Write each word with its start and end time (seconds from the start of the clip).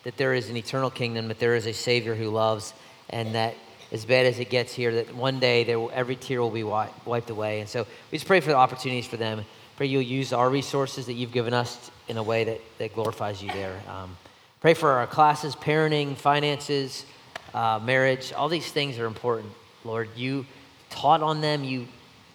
That 0.05 0.17
there 0.17 0.35
is 0.35 0.49
an 0.51 0.57
eternal 0.57 0.91
kingdom, 0.91 1.29
that 1.29 1.39
there 1.39 1.55
is 1.55 1.67
a 1.67 1.73
Savior 1.73 2.15
who 2.15 2.29
loves, 2.31 2.73
and 3.11 3.35
that 3.35 3.55
as 3.95 4.05
bad 4.05 4.27
as 4.27 4.41
it 4.41 4.51
gets 4.51 4.75
here, 4.75 4.93
that 4.93 5.15
one 5.15 5.39
day 5.39 5.63
there 5.63 5.79
will, 5.79 5.91
every 5.95 6.17
tear 6.17 6.43
will 6.43 6.51
be 6.51 6.65
wiped 6.65 7.31
away. 7.31 7.61
And 7.61 7.69
so 7.69 7.87
we 8.11 8.19
just 8.19 8.27
pray 8.27 8.41
for 8.41 8.49
the 8.49 8.57
opportunities 8.57 9.07
for 9.07 9.17
them. 9.17 9.45
Pray 9.77 9.87
you'll 9.87 10.03
use 10.03 10.33
our 10.33 10.51
resources 10.51 11.07
that 11.07 11.13
you've 11.13 11.31
given 11.31 11.55
us 11.55 11.93
in 12.09 12.17
a 12.17 12.23
way 12.23 12.43
that, 12.43 12.61
that 12.79 12.93
glorifies 12.93 13.41
you 13.41 13.53
there. 13.53 13.81
Um, 13.89 14.17
pray 14.61 14.75
for 14.75 14.91
our 14.91 15.07
classes, 15.07 15.55
parenting, 15.55 16.17
finances, 16.17 17.07
uh, 17.55 17.79
marriage. 17.85 18.33
All 18.33 18.49
these 18.49 18.69
things 18.69 18.99
are 18.99 19.07
important, 19.07 19.53
Lord. 19.85 20.09
You 20.17 20.45
taught 20.91 21.23
on 21.23 21.41
them, 21.41 21.63
you 21.63 21.87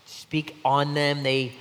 speak 0.06 0.56
on 0.64 0.94
them. 0.94 1.24
They, 1.24 1.52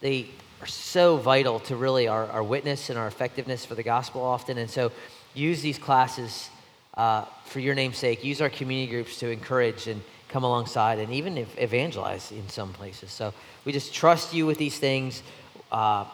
they 0.00 0.26
are 0.60 0.66
so 0.66 1.16
vital 1.16 1.60
to 1.60 1.76
really 1.76 2.08
our, 2.08 2.26
our 2.26 2.42
witness 2.42 2.90
and 2.90 2.98
our 2.98 3.06
effectiveness 3.06 3.64
for 3.64 3.74
the 3.74 3.82
gospel 3.82 4.20
often. 4.20 4.58
And 4.58 4.70
so 4.70 4.92
use 5.32 5.62
these 5.62 5.78
classes 5.78 6.50
uh, 6.94 7.24
for 7.44 7.60
your 7.60 7.74
name's 7.74 7.98
sake. 7.98 8.24
Use 8.24 8.40
our 8.40 8.50
community 8.50 8.90
groups 8.90 9.18
to 9.20 9.30
encourage 9.30 9.86
and 9.86 10.02
come 10.28 10.44
alongside 10.44 10.98
and 10.98 11.12
even 11.12 11.46
evangelize 11.58 12.30
in 12.32 12.48
some 12.48 12.72
places. 12.72 13.10
So 13.10 13.34
we 13.64 13.72
just 13.72 13.92
trust 13.92 14.32
you 14.32 14.46
with 14.46 14.58
these 14.58 14.78
things. 14.78 15.22
Uh, 15.70 16.04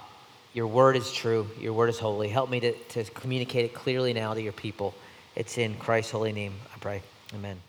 your 0.55 0.67
word 0.67 0.97
is 0.97 1.13
true. 1.13 1.49
Your 1.61 1.75
word 1.75 1.91
is 1.91 1.99
holy. 1.99 2.29
Help 2.29 2.49
me 2.51 2.61
to, 2.61 2.73
to 2.73 3.05
communicate 3.05 3.67
it 3.67 3.75
clearly 3.75 4.13
now 4.15 4.33
to 4.33 4.41
your 4.41 4.53
people. 4.53 4.95
It's 5.35 5.59
in 5.59 5.75
Christ's 5.75 6.13
holy 6.13 6.33
name, 6.33 6.55
I 6.75 6.79
pray. 6.79 7.03
Amen. 7.35 7.61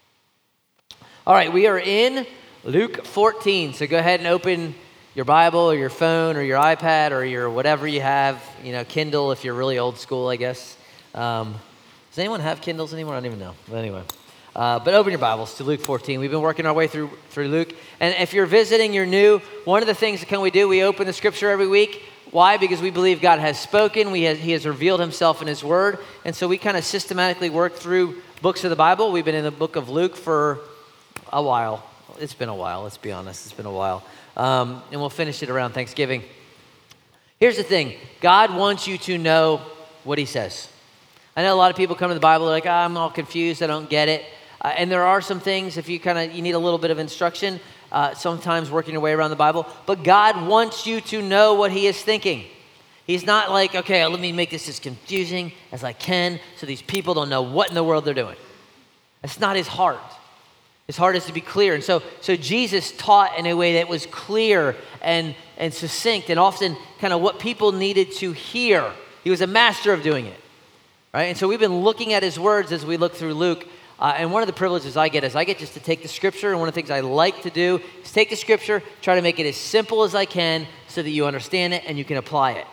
All 1.26 1.34
right, 1.34 1.52
we 1.52 1.68
are 1.68 1.78
in 1.78 2.26
Luke 2.64 3.06
14. 3.06 3.74
So 3.74 3.88
go 3.88 3.98
ahead 3.98 4.22
and 4.22 4.28
open 4.28 4.74
your 5.16 5.26
Bible 5.26 5.60
or 5.60 5.76
your 5.76 5.90
phone 5.90 6.38
or 6.38 6.44
your 6.44 6.60
iPad 6.60 7.12
or 7.12 7.26
your 7.26 7.50
whatever 7.50 7.88
you 7.88 8.00
have, 8.00 8.42
you 8.64 8.72
know, 8.72 8.86
Kindle 8.86 9.34
if 9.34 9.44
you're 9.44 9.54
really 9.54 9.80
old 9.80 9.98
school, 9.98 10.30
I 10.30 10.38
guess. 10.38 10.78
Um, 11.14 11.56
does 12.18 12.24
anyone 12.24 12.40
have 12.40 12.62
Kindles 12.62 12.96
anymore? 12.96 13.14
I 13.14 13.18
don't 13.18 13.28
even 13.28 13.38
know. 13.38 13.54
But 13.70 13.76
anyway. 13.76 14.02
Uh, 14.56 14.80
but 14.80 14.96
open 14.96 15.12
your 15.12 15.20
Bibles 15.20 15.56
to 15.58 15.64
Luke 15.64 15.80
14. 15.80 16.20
We've 16.20 16.32
been 16.32 16.42
working 16.42 16.66
our 16.66 16.74
way 16.74 16.88
through, 16.88 17.12
through 17.30 17.50
Luke. 17.50 17.76
And 18.00 18.16
if 18.16 18.34
you're 18.34 18.48
visiting, 18.48 18.92
you're 18.92 19.06
new, 19.06 19.38
one 19.66 19.84
of 19.84 19.88
the 19.88 19.94
things 19.94 20.22
that 20.22 20.26
can 20.26 20.42
we 20.42 20.50
do, 20.50 20.68
we 20.68 20.82
open 20.82 21.06
the 21.06 21.14
scripture 21.14 21.52
every 21.52 21.68
week. 21.68 22.02
Why? 22.32 22.58
Because 22.58 22.82
we 22.82 22.90
believe 22.90 23.22
God 23.22 23.38
has 23.38 23.60
spoken. 23.60 24.10
We 24.10 24.24
have, 24.24 24.40
he 24.40 24.54
has 24.54 24.66
revealed 24.66 25.00
himself 25.00 25.44
in 25.44 25.48
his 25.48 25.64
word. 25.64 26.00
And 26.26 26.36
so 26.36 26.48
we 26.48 26.58
kind 26.58 26.76
of 26.76 26.84
systematically 26.84 27.52
work 27.52 27.76
through 27.76 28.20
books 28.42 28.64
of 28.64 28.72
the 28.72 28.76
Bible. 28.76 29.12
We've 29.12 29.24
been 29.24 29.36
in 29.36 29.44
the 29.44 29.52
book 29.52 29.76
of 29.76 29.88
Luke 29.88 30.16
for 30.16 30.62
a 31.32 31.44
while 31.44 31.88
it's 32.20 32.34
been 32.34 32.50
a 32.50 32.56
while, 32.56 32.84
let's 32.84 32.98
be 32.98 33.12
honest. 33.12 33.46
It's 33.46 33.54
been 33.54 33.66
a 33.66 33.72
while. 33.72 34.04
Um, 34.36 34.82
and 34.92 35.00
we'll 35.00 35.10
finish 35.10 35.44
it 35.44 35.50
around 35.50 35.74
Thanksgiving. 35.74 36.24
Here's 37.40 37.58
the 37.58 37.64
thing 37.64 37.96
God 38.22 38.56
wants 38.56 38.88
you 38.88 38.98
to 39.00 39.18
know 39.18 39.62
what 40.04 40.18
He 40.18 40.26
says. 40.26 40.70
I 41.38 41.44
know 41.44 41.54
a 41.54 41.56
lot 41.56 41.70
of 41.70 41.78
people 41.78 41.96
come 41.96 42.10
to 42.10 42.16
the 42.16 42.20
Bible, 42.20 42.48
they're 42.48 42.56
like, 42.56 42.66
oh, 42.66 42.72
I'm 42.72 42.98
all 42.98 43.12
confused, 43.12 43.62
I 43.62 43.68
don't 43.68 43.88
get 43.88 44.10
it. 44.10 44.26
Uh, 44.60 44.70
and 44.70 44.92
there 44.92 45.04
are 45.04 45.22
some 45.22 45.40
things, 45.40 45.78
if 45.78 45.88
you 45.88 46.00
kind 46.00 46.18
of, 46.18 46.36
you 46.36 46.42
need 46.42 46.56
a 46.56 46.60
little 46.60 46.80
bit 46.80 46.90
of 46.90 46.98
instruction, 46.98 47.60
uh, 47.92 48.16
sometimes 48.16 48.72
working 48.72 48.94
your 48.94 49.02
way 49.02 49.14
around 49.14 49.30
the 49.30 49.36
Bible. 49.36 49.68
But 49.86 50.04
God 50.04 50.48
wants 50.48 50.88
you 50.88 51.00
to 51.00 51.22
know 51.22 51.54
what 51.54 51.72
He 51.72 51.86
is 51.86 52.02
thinking. 52.02 52.46
He's 53.06 53.24
not 53.24 53.52
like, 53.52 53.76
okay, 53.76 54.04
let 54.08 54.20
me 54.20 54.32
make 54.32 54.50
this 54.50 54.68
as 54.68 54.80
confusing 54.80 55.52
as 55.72 55.84
I 55.84 55.94
can 55.94 56.40
so 56.56 56.66
these 56.66 56.82
people 56.82 57.14
don't 57.14 57.30
know 57.30 57.44
what 57.44 57.70
in 57.70 57.76
the 57.76 57.84
world 57.84 58.04
they're 58.04 58.16
doing. 58.16 58.36
That's 59.22 59.40
not 59.40 59.56
His 59.56 59.68
heart. 59.68 60.02
His 60.88 60.98
heart 60.98 61.16
is 61.16 61.26
to 61.28 61.34
be 61.34 61.42
clear. 61.42 61.76
And 61.76 61.84
so, 61.84 62.02
so 62.20 62.36
Jesus 62.36 62.94
taught 62.94 63.38
in 63.38 63.46
a 63.46 63.54
way 63.54 63.74
that 63.74 63.88
was 63.88 64.08
clear 64.08 64.76
and, 65.04 65.36
and 65.60 65.72
succinct 65.72 66.32
and 66.32 66.40
often 66.40 66.76
kind 66.98 67.14
of 67.14 67.22
what 67.22 67.38
people 67.38 67.74
needed 67.74 68.12
to 68.14 68.32
hear. 68.32 68.92
He 69.24 69.30
was 69.30 69.42
a 69.42 69.48
master 69.48 69.94
of 69.94 70.02
doing 70.02 70.26
it. 70.26 70.40
Right? 71.14 71.24
And 71.24 71.38
so 71.38 71.48
we've 71.48 71.60
been 71.60 71.80
looking 71.80 72.14
at 72.14 72.24
his 72.24 72.40
words 72.40 72.72
as 72.72 72.86
we 72.86 72.98
look 72.98 73.16
through 73.16 73.34
Luke. 73.34 73.68
Uh, 74.00 74.14
and 74.18 74.32
one 74.32 74.44
of 74.44 74.48
the 74.48 74.54
privileges 74.54 74.96
I 74.96 75.10
get 75.10 75.24
is 75.24 75.36
I 75.36 75.44
get 75.44 75.58
just 75.58 75.74
to 75.74 75.80
take 75.80 76.04
the 76.04 76.08
scripture, 76.08 76.52
and 76.52 76.60
one 76.60 76.70
of 76.70 76.76
the 76.76 76.80
things 76.80 76.92
I 76.92 77.00
like 77.00 77.42
to 77.44 77.50
do 77.50 77.82
is 78.04 78.12
take 78.12 78.30
the 78.30 78.36
scripture, 78.36 78.84
try 79.02 79.16
to 79.16 79.22
make 79.22 79.40
it 79.40 79.48
as 79.48 79.56
simple 79.56 80.04
as 80.04 80.14
I 80.14 80.26
can 80.26 80.68
so 80.88 81.02
that 81.02 81.10
you 81.10 81.26
understand 81.26 81.74
it 81.74 81.84
and 81.88 81.98
you 81.98 82.06
can 82.06 82.18
apply 82.18 82.52
it. 82.54 82.68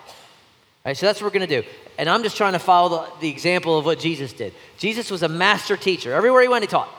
Right, 0.84 0.94
so 0.94 1.06
that's 1.06 1.22
what 1.22 1.32
we're 1.32 1.38
going 1.38 1.48
to 1.48 1.62
do. 1.62 1.68
And 1.96 2.10
I'm 2.10 2.22
just 2.22 2.36
trying 2.36 2.52
to 2.52 2.58
follow 2.58 3.06
the, 3.06 3.20
the 3.20 3.28
example 3.30 3.78
of 3.78 3.86
what 3.86 3.98
Jesus 3.98 4.34
did. 4.34 4.52
Jesus 4.76 5.10
was 5.10 5.22
a 5.22 5.28
master 5.28 5.78
teacher. 5.78 6.12
Everywhere 6.12 6.42
he 6.42 6.48
went, 6.48 6.62
he 6.62 6.68
taught. 6.68 6.90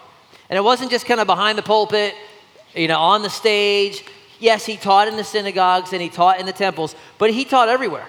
And 0.50 0.58
it 0.58 0.64
wasn't 0.64 0.90
just 0.90 1.06
kind 1.06 1.20
of 1.20 1.28
behind 1.28 1.56
the 1.58 1.62
pulpit, 1.62 2.16
you 2.74 2.88
know, 2.88 2.98
on 2.98 3.22
the 3.22 3.30
stage. 3.30 4.04
Yes, 4.40 4.66
he 4.66 4.76
taught 4.76 5.08
in 5.08 5.18
the 5.18 5.24
synagogues 5.24 5.94
and 5.94 6.02
he 6.02 6.10
taught 6.10 6.40
in 6.40 6.48
the 6.48 6.54
temples, 6.54 6.96
but 7.20 7.30
he 7.30 7.46
taught 7.46 7.70
everywhere. 7.70 8.08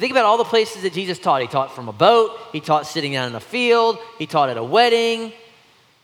Think 0.00 0.10
about 0.10 0.24
all 0.24 0.38
the 0.38 0.44
places 0.44 0.82
that 0.82 0.92
Jesus 0.92 1.18
taught. 1.18 1.40
He 1.40 1.46
taught 1.46 1.74
from 1.74 1.88
a 1.88 1.92
boat, 1.92 2.36
he 2.52 2.60
taught 2.60 2.86
sitting 2.86 3.12
down 3.12 3.28
in 3.28 3.34
a 3.34 3.40
field, 3.40 3.98
he 4.18 4.26
taught 4.26 4.48
at 4.48 4.56
a 4.56 4.64
wedding, 4.64 5.32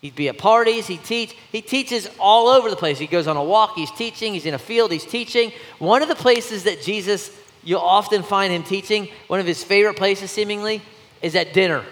he'd 0.01 0.15
be 0.15 0.29
at 0.29 0.39
parties, 0.39 0.87
he'd 0.87 1.03
teach. 1.05 1.35
He 1.51 1.61
teaches 1.61 2.09
all 2.19 2.49
over 2.49 2.71
the 2.71 2.77
place. 2.77 2.99
He 2.99 3.07
goes 3.07 3.27
on 3.27 3.37
a 3.37 3.43
walk, 3.43 3.75
he's 3.75 3.91
teaching, 3.91 4.35
he's 4.35 4.47
in 4.47 4.55
a 4.55 4.59
field, 4.59 4.93
he's 4.93 5.05
teaching. 5.05 5.53
One 5.79 6.03
of 6.03 6.09
the 6.09 6.15
places 6.15 6.65
that 6.65 6.83
Jesus, 6.83 7.31
you'll 7.65 7.81
often 7.81 8.23
find 8.23 8.53
him 8.53 8.63
teaching, 8.63 9.09
one 9.27 9.41
of 9.41 9.47
his 9.47 9.65
favorite 9.65 9.97
places 9.97 10.31
seemingly, 10.31 10.83
is 11.21 11.35
at 11.35 11.53
dinner, 11.53 11.85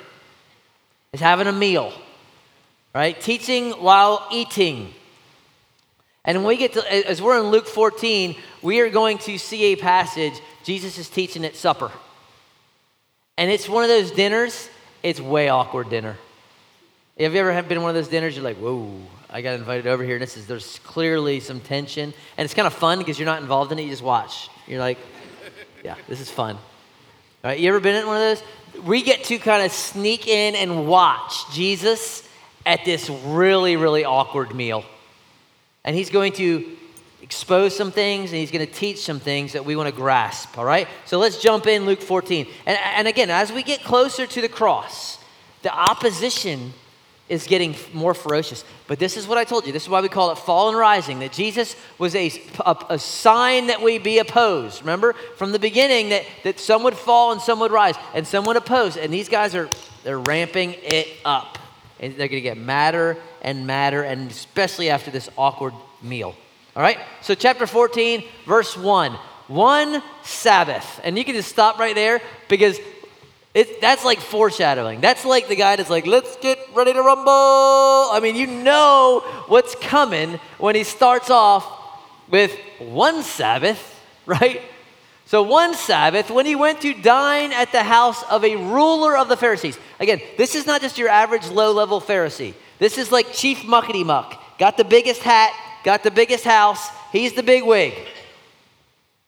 is 1.12 1.20
having 1.20 1.46
a 1.46 1.52
meal 1.52 1.92
right? 2.98 3.20
Teaching 3.20 3.70
while 3.72 4.26
eating. 4.32 4.92
And 6.28 6.44
when 6.44 6.48
we 6.48 6.56
get 6.58 6.74
to, 6.74 7.08
as 7.08 7.22
we're 7.22 7.38
in 7.38 7.44
Luke 7.44 7.66
14, 7.66 8.36
we 8.60 8.80
are 8.80 8.90
going 8.90 9.16
to 9.16 9.38
see 9.38 9.72
a 9.72 9.76
passage. 9.76 10.34
Jesus 10.62 10.98
is 10.98 11.08
teaching 11.08 11.42
at 11.46 11.56
supper. 11.56 11.90
And 13.38 13.50
it's 13.50 13.66
one 13.66 13.82
of 13.82 13.88
those 13.88 14.10
dinners, 14.10 14.68
it's 15.02 15.22
way 15.22 15.48
awkward 15.48 15.88
dinner. 15.88 16.18
Have 17.18 17.32
you 17.32 17.40
ever 17.40 17.62
been 17.62 17.80
one 17.80 17.88
of 17.88 17.94
those 17.94 18.08
dinners? 18.08 18.36
You're 18.36 18.44
like, 18.44 18.58
whoa, 18.58 19.00
I 19.30 19.40
got 19.40 19.54
invited 19.54 19.86
over 19.86 20.04
here. 20.04 20.16
And 20.16 20.22
this 20.22 20.36
is, 20.36 20.46
there's 20.46 20.78
clearly 20.80 21.40
some 21.40 21.60
tension. 21.60 22.12
And 22.36 22.44
it's 22.44 22.52
kind 22.52 22.66
of 22.66 22.74
fun 22.74 22.98
because 22.98 23.18
you're 23.18 23.24
not 23.24 23.40
involved 23.40 23.72
in 23.72 23.78
it, 23.78 23.84
you 23.84 23.90
just 23.90 24.02
watch. 24.02 24.50
You're 24.66 24.80
like, 24.80 24.98
yeah, 25.82 25.94
this 26.08 26.20
is 26.20 26.30
fun. 26.30 26.56
All 26.56 26.62
right, 27.42 27.58
you 27.58 27.70
ever 27.70 27.80
been 27.80 27.96
in 27.96 28.06
one 28.06 28.16
of 28.16 28.20
those? 28.20 28.42
We 28.84 29.00
get 29.00 29.24
to 29.24 29.38
kind 29.38 29.64
of 29.64 29.72
sneak 29.72 30.28
in 30.28 30.56
and 30.56 30.86
watch 30.86 31.50
Jesus 31.54 32.22
at 32.66 32.84
this 32.84 33.08
really, 33.08 33.76
really 33.76 34.04
awkward 34.04 34.54
meal. 34.54 34.84
And 35.88 35.96
he's 35.96 36.10
going 36.10 36.34
to 36.34 36.76
expose 37.22 37.74
some 37.74 37.90
things 37.90 38.30
and 38.30 38.38
he's 38.38 38.50
going 38.50 38.66
to 38.66 38.70
teach 38.70 38.98
some 38.98 39.18
things 39.18 39.54
that 39.54 39.64
we 39.64 39.74
want 39.74 39.88
to 39.88 39.94
grasp, 39.94 40.58
all 40.58 40.64
right? 40.66 40.86
So 41.06 41.18
let's 41.18 41.40
jump 41.40 41.66
in 41.66 41.86
Luke 41.86 42.02
14. 42.02 42.46
And, 42.66 42.78
and 42.78 43.08
again, 43.08 43.30
as 43.30 43.50
we 43.50 43.62
get 43.62 43.82
closer 43.82 44.26
to 44.26 44.40
the 44.42 44.50
cross, 44.50 45.18
the 45.62 45.72
opposition 45.72 46.74
is 47.30 47.46
getting 47.46 47.74
more 47.94 48.12
ferocious. 48.12 48.66
But 48.86 48.98
this 48.98 49.16
is 49.16 49.26
what 49.26 49.38
I 49.38 49.44
told 49.44 49.66
you. 49.66 49.72
This 49.72 49.84
is 49.84 49.88
why 49.88 50.02
we 50.02 50.10
call 50.10 50.30
it 50.30 50.36
fall 50.36 50.68
and 50.68 50.76
rising, 50.76 51.20
that 51.20 51.32
Jesus 51.32 51.74
was 51.96 52.14
a, 52.14 52.30
a, 52.66 52.76
a, 52.90 52.98
sign 52.98 53.68
that 53.68 53.80
we 53.80 53.96
be 53.96 54.18
opposed. 54.18 54.82
Remember, 54.82 55.14
from 55.36 55.52
the 55.52 55.58
beginning, 55.58 56.10
that, 56.10 56.26
that 56.44 56.60
some 56.60 56.82
would 56.82 56.98
fall 56.98 57.32
and 57.32 57.40
some 57.40 57.60
would 57.60 57.72
rise, 57.72 57.94
and 58.12 58.26
some 58.26 58.44
would 58.44 58.58
oppose. 58.58 58.98
And 58.98 59.10
these 59.10 59.30
guys 59.30 59.54
are, 59.54 59.70
they're 60.04 60.18
ramping 60.18 60.74
it 60.82 61.08
up 61.24 61.56
and 62.00 62.12
they're 62.16 62.28
going 62.28 62.42
to 62.42 62.48
get 62.48 62.56
madder 62.56 63.16
and 63.42 63.66
madder, 63.66 64.02
and 64.02 64.30
especially 64.30 64.90
after 64.90 65.10
this 65.10 65.28
awkward 65.36 65.74
meal. 66.02 66.34
All 66.76 66.82
right? 66.82 66.98
So, 67.22 67.34
chapter 67.34 67.66
14, 67.66 68.24
verse 68.46 68.76
1. 68.76 69.12
One 69.48 70.02
Sabbath. 70.22 71.00
And 71.02 71.16
you 71.16 71.24
can 71.24 71.34
just 71.34 71.48
stop 71.48 71.78
right 71.78 71.94
there 71.94 72.20
because 72.48 72.78
It, 73.54 73.80
that's 73.80 74.04
like 74.04 74.20
foreshadowing. 74.20 75.00
That's 75.00 75.24
like 75.24 75.48
the 75.48 75.56
guy 75.56 75.74
that's 75.76 75.90
like, 75.90 76.06
let's 76.06 76.36
get 76.36 76.58
ready 76.74 76.92
to 76.92 77.02
rumble. 77.02 77.32
I 78.12 78.20
mean, 78.22 78.36
you 78.36 78.46
know 78.46 79.24
what's 79.48 79.74
coming 79.74 80.38
when 80.58 80.76
he 80.76 80.84
starts 80.84 81.30
off 81.30 81.64
with 82.30 82.52
one 82.78 83.22
Sabbath, 83.22 83.80
right? 84.26 84.60
So, 85.28 85.42
one 85.42 85.74
Sabbath, 85.74 86.30
when 86.30 86.46
he 86.46 86.56
went 86.56 86.80
to 86.80 86.94
dine 86.94 87.52
at 87.52 87.70
the 87.70 87.82
house 87.82 88.22
of 88.30 88.46
a 88.46 88.56
ruler 88.56 89.14
of 89.14 89.28
the 89.28 89.36
Pharisees. 89.36 89.78
Again, 90.00 90.22
this 90.38 90.54
is 90.54 90.64
not 90.64 90.80
just 90.80 90.96
your 90.96 91.10
average 91.10 91.46
low 91.50 91.70
level 91.70 92.00
Pharisee. 92.00 92.54
This 92.78 92.96
is 92.96 93.12
like 93.12 93.34
Chief 93.34 93.58
Muckety 93.58 94.06
Muck. 94.06 94.42
Got 94.58 94.78
the 94.78 94.84
biggest 94.84 95.22
hat, 95.22 95.52
got 95.84 96.02
the 96.02 96.10
biggest 96.10 96.44
house. 96.44 96.88
He's 97.12 97.34
the 97.34 97.42
big 97.42 97.62
wig. 97.62 97.92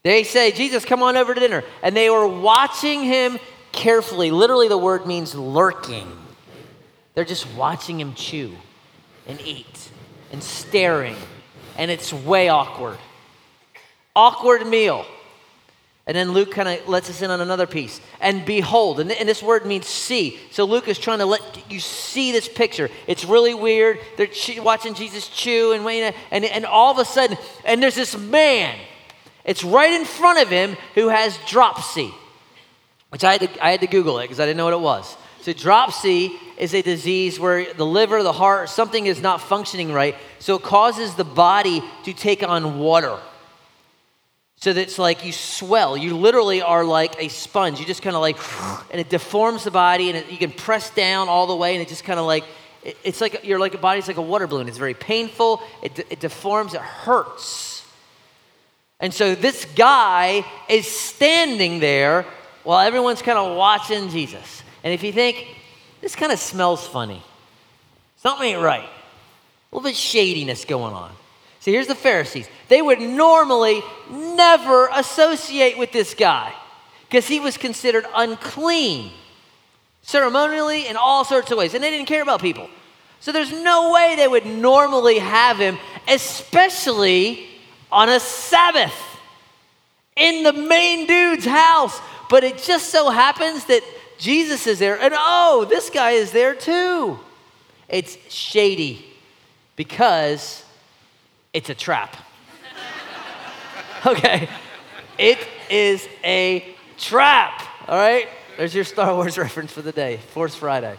They 0.01 0.23
say, 0.23 0.51
Jesus, 0.51 0.85
come 0.85 1.03
on 1.03 1.17
over 1.17 1.35
to 1.35 1.39
dinner. 1.39 1.63
And 1.83 1.95
they 1.95 2.09
were 2.09 2.27
watching 2.27 3.03
him 3.03 3.37
carefully. 3.71 4.31
Literally, 4.31 4.69
the 4.69 4.79
word 4.79 5.05
means 5.05 5.35
lurking. 5.35 6.11
They're 7.13 7.25
just 7.25 7.45
watching 7.53 7.99
him 7.99 8.15
chew 8.15 8.55
and 9.27 9.39
eat 9.41 9.91
and 10.31 10.41
staring. 10.41 11.15
And 11.77 11.91
it's 11.91 12.11
way 12.11 12.49
awkward. 12.49 12.97
Awkward 14.15 14.65
meal. 14.65 15.05
And 16.11 16.17
then 16.17 16.33
Luke 16.33 16.51
kind 16.51 16.67
of 16.67 16.89
lets 16.89 17.09
us 17.09 17.21
in 17.21 17.31
on 17.31 17.39
another 17.39 17.65
piece. 17.65 18.01
And 18.19 18.43
behold, 18.43 18.99
and, 18.99 19.09
and, 19.13 19.29
this 19.29 19.41
word 19.41 19.65
means 19.65 19.87
see. 19.87 20.37
So 20.51 20.65
Luke 20.65 20.89
is 20.89 20.99
trying 20.99 21.19
to 21.19 21.25
let 21.25 21.41
you 21.71 21.79
see 21.79 22.33
this 22.33 22.49
picture. 22.49 22.89
It's 23.07 23.23
really 23.23 23.53
weird. 23.53 23.97
They're 24.17 24.27
watching 24.57 24.93
Jesus 24.93 25.29
chew 25.29 25.71
and, 25.71 26.13
and, 26.31 26.43
and 26.43 26.65
all 26.65 26.91
of 26.91 26.97
a 26.97 27.05
sudden, 27.05 27.37
and 27.63 27.81
there's 27.81 27.95
this 27.95 28.17
man 28.17 28.77
it's 29.45 29.63
right 29.63 29.93
in 29.93 30.03
front 30.03 30.39
of 30.39 30.49
him 30.49 30.75
who 30.95 31.07
has 31.07 31.39
dropsy, 31.47 32.13
which 33.09 33.23
I 33.23 33.37
had 33.37 33.41
to, 33.41 33.65
I 33.65 33.71
had 33.71 33.79
to 33.79 33.87
Google 33.87 34.19
it 34.19 34.23
because 34.23 34.41
I 34.41 34.45
didn't 34.45 34.57
know 34.57 34.65
what 34.65 34.73
it 34.73 34.81
was. 34.81 35.15
So, 35.41 35.53
dropsy 35.53 36.33
is 36.57 36.75
a 36.75 36.81
disease 36.81 37.39
where 37.39 37.73
the 37.73 37.85
liver, 37.85 38.21
the 38.21 38.33
heart, 38.33 38.69
something 38.69 39.07
is 39.07 39.21
not 39.21 39.41
functioning 39.41 39.93
right. 39.93 40.15
So, 40.39 40.57
it 40.57 40.61
causes 40.61 41.15
the 41.15 41.23
body 41.23 41.81
to 42.03 42.13
take 42.13 42.43
on 42.43 42.79
water. 42.79 43.17
So 44.61 44.71
that 44.71 44.81
it's 44.81 44.99
like 44.99 45.25
you 45.25 45.31
swell. 45.31 45.97
You 45.97 46.15
literally 46.15 46.61
are 46.61 46.85
like 46.85 47.21
a 47.21 47.29
sponge. 47.29 47.79
You 47.79 47.85
just 47.85 48.03
kind 48.03 48.15
of 48.15 48.21
like, 48.21 48.37
and 48.91 49.01
it 49.01 49.09
deforms 49.09 49.63
the 49.63 49.71
body, 49.71 50.09
and 50.09 50.17
it, 50.19 50.31
you 50.31 50.37
can 50.37 50.51
press 50.51 50.91
down 50.91 51.29
all 51.29 51.47
the 51.47 51.55
way, 51.55 51.73
and 51.73 51.81
it 51.81 51.87
just 51.87 52.03
kind 52.03 52.19
of 52.19 52.27
like, 52.27 52.43
it, 52.83 52.95
it's 53.03 53.21
like 53.21 53.43
you're 53.43 53.59
like 53.59 53.73
a 53.73 53.79
body's 53.79 54.07
like 54.07 54.17
a 54.17 54.21
water 54.21 54.45
balloon. 54.45 54.67
It's 54.67 54.77
very 54.77 54.93
painful. 54.93 55.61
It, 55.81 55.97
it 56.11 56.19
deforms. 56.19 56.75
It 56.75 56.81
hurts. 56.81 57.83
And 58.99 59.11
so 59.11 59.33
this 59.33 59.65
guy 59.75 60.45
is 60.69 60.87
standing 60.87 61.79
there 61.79 62.23
while 62.63 62.85
everyone's 62.85 63.23
kind 63.23 63.39
of 63.39 63.57
watching 63.57 64.09
Jesus. 64.09 64.61
And 64.83 64.93
if 64.93 65.01
you 65.01 65.11
think, 65.11 65.47
this 66.01 66.15
kind 66.15 66.31
of 66.31 66.37
smells 66.37 66.87
funny, 66.87 67.23
something 68.17 68.47
ain't 68.47 68.61
right, 68.61 68.83
a 68.83 69.75
little 69.75 69.89
bit 69.89 69.95
shadiness 69.95 70.65
going 70.65 70.93
on. 70.93 71.11
See, 71.61 71.71
here's 71.71 71.87
the 71.87 71.95
Pharisees. 71.95 72.49
They 72.69 72.81
would 72.81 72.99
normally 72.99 73.83
never 74.09 74.89
associate 74.93 75.77
with 75.77 75.91
this 75.91 76.15
guy 76.15 76.53
because 77.07 77.27
he 77.27 77.39
was 77.39 77.55
considered 77.55 78.05
unclean 78.15 79.11
ceremonially 80.01 80.87
in 80.87 80.97
all 80.97 81.23
sorts 81.23 81.51
of 81.51 81.59
ways, 81.59 81.75
and 81.75 81.83
they 81.83 81.91
didn't 81.91 82.07
care 82.07 82.23
about 82.23 82.41
people. 82.41 82.67
So 83.19 83.31
there's 83.31 83.53
no 83.53 83.91
way 83.91 84.15
they 84.15 84.27
would 84.27 84.47
normally 84.47 85.19
have 85.19 85.57
him, 85.57 85.77
especially 86.07 87.47
on 87.91 88.09
a 88.09 88.19
Sabbath 88.19 88.95
in 90.15 90.41
the 90.41 90.53
main 90.53 91.05
dude's 91.05 91.45
house. 91.45 91.99
But 92.27 92.43
it 92.43 92.57
just 92.57 92.89
so 92.89 93.11
happens 93.11 93.65
that 93.65 93.83
Jesus 94.17 94.65
is 94.65 94.79
there, 94.79 94.99
and 94.99 95.13
oh, 95.15 95.67
this 95.69 95.91
guy 95.91 96.11
is 96.11 96.31
there 96.31 96.55
too. 96.55 97.19
It's 97.87 98.17
shady 98.33 99.05
because 99.75 100.63
it's 101.53 101.69
a 101.69 101.75
trap. 101.75 102.15
okay, 104.05 104.47
it 105.17 105.39
is 105.69 106.07
a 106.23 106.75
trap. 106.97 107.63
All 107.87 107.97
right, 107.97 108.27
there's 108.57 108.73
your 108.73 108.83
Star 108.83 109.13
Wars 109.15 109.37
reference 109.37 109.71
for 109.71 109.81
the 109.81 109.91
day, 109.91 110.17
Force 110.33 110.55
Friday. 110.55 110.97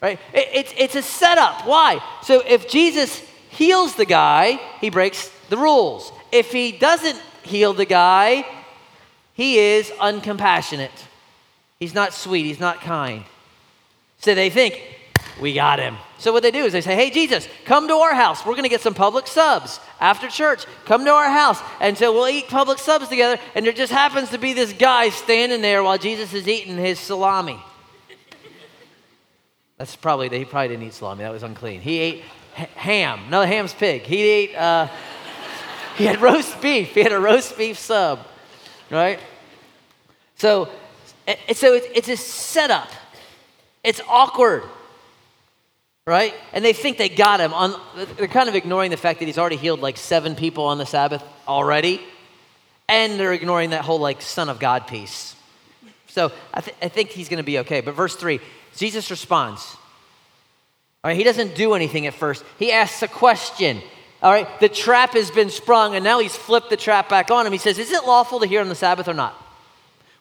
Right? 0.00 0.18
It, 0.34 0.48
it's, 0.52 0.74
it's 0.76 0.94
a 0.96 1.02
setup. 1.02 1.66
Why? 1.66 2.02
So 2.22 2.42
if 2.46 2.68
Jesus 2.68 3.22
heals 3.48 3.94
the 3.96 4.04
guy, 4.04 4.60
he 4.80 4.90
breaks 4.90 5.30
the 5.48 5.56
rules. 5.56 6.12
If 6.30 6.52
he 6.52 6.72
doesn't 6.72 7.18
heal 7.42 7.72
the 7.72 7.86
guy, 7.86 8.44
he 9.32 9.58
is 9.58 9.90
uncompassionate. 9.90 10.90
He's 11.80 11.94
not 11.94 12.12
sweet. 12.12 12.44
He's 12.44 12.60
not 12.60 12.80
kind. 12.80 13.24
So 14.18 14.34
they 14.34 14.50
think, 14.50 14.80
we 15.40 15.54
got 15.54 15.78
him. 15.78 15.96
So 16.24 16.32
what 16.32 16.42
they 16.42 16.50
do 16.50 16.64
is 16.64 16.72
they 16.72 16.80
say, 16.80 16.94
hey, 16.94 17.10
Jesus, 17.10 17.46
come 17.66 17.86
to 17.86 17.96
our 17.96 18.14
house. 18.14 18.46
We're 18.46 18.54
going 18.54 18.62
to 18.62 18.70
get 18.70 18.80
some 18.80 18.94
Publix 18.94 19.28
subs 19.28 19.78
after 20.00 20.26
church. 20.26 20.64
Come 20.86 21.04
to 21.04 21.10
our 21.10 21.28
house. 21.28 21.60
And 21.82 21.98
so 21.98 22.14
we'll 22.14 22.28
eat 22.28 22.46
Publix 22.46 22.78
subs 22.78 23.08
together. 23.08 23.38
And 23.54 23.66
there 23.66 23.74
just 23.74 23.92
happens 23.92 24.30
to 24.30 24.38
be 24.38 24.54
this 24.54 24.72
guy 24.72 25.10
standing 25.10 25.60
there 25.60 25.82
while 25.82 25.98
Jesus 25.98 26.32
is 26.32 26.48
eating 26.48 26.78
his 26.78 26.98
salami. 26.98 27.62
That's 29.76 29.94
probably, 29.96 30.30
he 30.30 30.46
probably 30.46 30.68
didn't 30.68 30.86
eat 30.86 30.94
salami. 30.94 31.24
That 31.24 31.30
was 31.30 31.42
unclean. 31.42 31.82
He 31.82 31.98
ate 31.98 32.22
ham. 32.54 33.20
No, 33.28 33.42
ham's 33.42 33.74
pig. 33.74 34.04
He 34.04 34.22
ate, 34.22 34.54
uh, 34.54 34.88
he 35.98 36.06
had 36.06 36.22
roast 36.22 36.58
beef. 36.62 36.94
He 36.94 37.02
had 37.02 37.12
a 37.12 37.20
roast 37.20 37.58
beef 37.58 37.78
sub, 37.78 38.26
right? 38.90 39.20
So, 40.36 40.70
so 41.52 41.74
it's 41.74 42.08
a 42.08 42.16
setup. 42.16 42.88
It's 43.82 44.00
awkward, 44.08 44.62
right? 46.06 46.34
And 46.52 46.64
they 46.64 46.72
think 46.72 46.98
they 46.98 47.08
got 47.08 47.40
him. 47.40 47.54
On, 47.54 47.80
they're 48.16 48.28
kind 48.28 48.48
of 48.48 48.54
ignoring 48.54 48.90
the 48.90 48.96
fact 48.96 49.20
that 49.20 49.26
he's 49.26 49.38
already 49.38 49.56
healed 49.56 49.80
like 49.80 49.96
seven 49.96 50.34
people 50.34 50.64
on 50.64 50.78
the 50.78 50.86
Sabbath 50.86 51.22
already, 51.48 52.00
and 52.88 53.18
they're 53.18 53.32
ignoring 53.32 53.70
that 53.70 53.82
whole 53.82 53.98
like 53.98 54.20
Son 54.20 54.48
of 54.48 54.58
God 54.58 54.86
piece. 54.86 55.34
So 56.08 56.30
I, 56.52 56.60
th- 56.60 56.76
I 56.82 56.88
think 56.88 57.10
he's 57.10 57.28
going 57.28 57.38
to 57.38 57.44
be 57.44 57.58
okay. 57.60 57.80
But 57.80 57.94
verse 57.94 58.14
three, 58.16 58.40
Jesus 58.76 59.10
responds. 59.10 59.76
All 61.02 61.10
right, 61.10 61.16
he 61.16 61.24
doesn't 61.24 61.54
do 61.54 61.74
anything 61.74 62.06
at 62.06 62.14
first. 62.14 62.44
He 62.58 62.72
asks 62.72 63.02
a 63.02 63.08
question. 63.08 63.82
All 64.22 64.32
right, 64.32 64.48
the 64.60 64.70
trap 64.70 65.12
has 65.12 65.30
been 65.30 65.50
sprung, 65.50 65.94
and 65.94 66.02
now 66.02 66.18
he's 66.18 66.34
flipped 66.34 66.70
the 66.70 66.78
trap 66.78 67.10
back 67.10 67.30
on 67.30 67.46
him. 67.46 67.52
He 67.52 67.58
says, 67.58 67.78
Is 67.78 67.92
it 67.92 68.04
lawful 68.04 68.40
to 68.40 68.46
hear 68.46 68.60
on 68.60 68.68
the 68.68 68.74
Sabbath 68.74 69.08
or 69.08 69.12
not? 69.12 69.38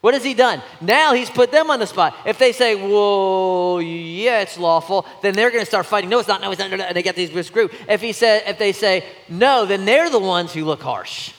What 0.03 0.13
has 0.13 0.23
he 0.23 0.33
done? 0.33 0.61
Now 0.81 1.13
he's 1.13 1.29
put 1.29 1.49
them 1.49 1.71
on 1.71 1.79
the 1.79 1.87
spot. 1.87 2.13
If 2.25 2.37
they 2.37 2.51
say, 2.51 2.75
Whoa, 2.75 3.79
yeah, 3.79 4.41
it's 4.41 4.57
lawful, 4.57 5.05
then 5.21 5.33
they're 5.33 5.49
going 5.49 5.61
to 5.61 5.65
start 5.65 5.85
fighting. 5.85 6.09
No, 6.09 6.19
it's 6.19 6.27
not. 6.27 6.41
No, 6.41 6.51
it's 6.51 6.59
not. 6.59 6.71
And 6.71 6.95
they 6.95 7.03
get 7.03 7.15
these 7.15 7.31
this 7.31 7.49
group. 7.49 7.73
If 7.87 8.01
he 8.01 8.11
said, 8.11 8.43
if 8.45 8.59
they 8.59 8.73
say 8.73 9.05
no, 9.29 9.65
then 9.65 9.85
they're 9.85 10.09
the 10.09 10.19
ones 10.19 10.53
who 10.53 10.65
look 10.65 10.81
harsh. 10.81 11.31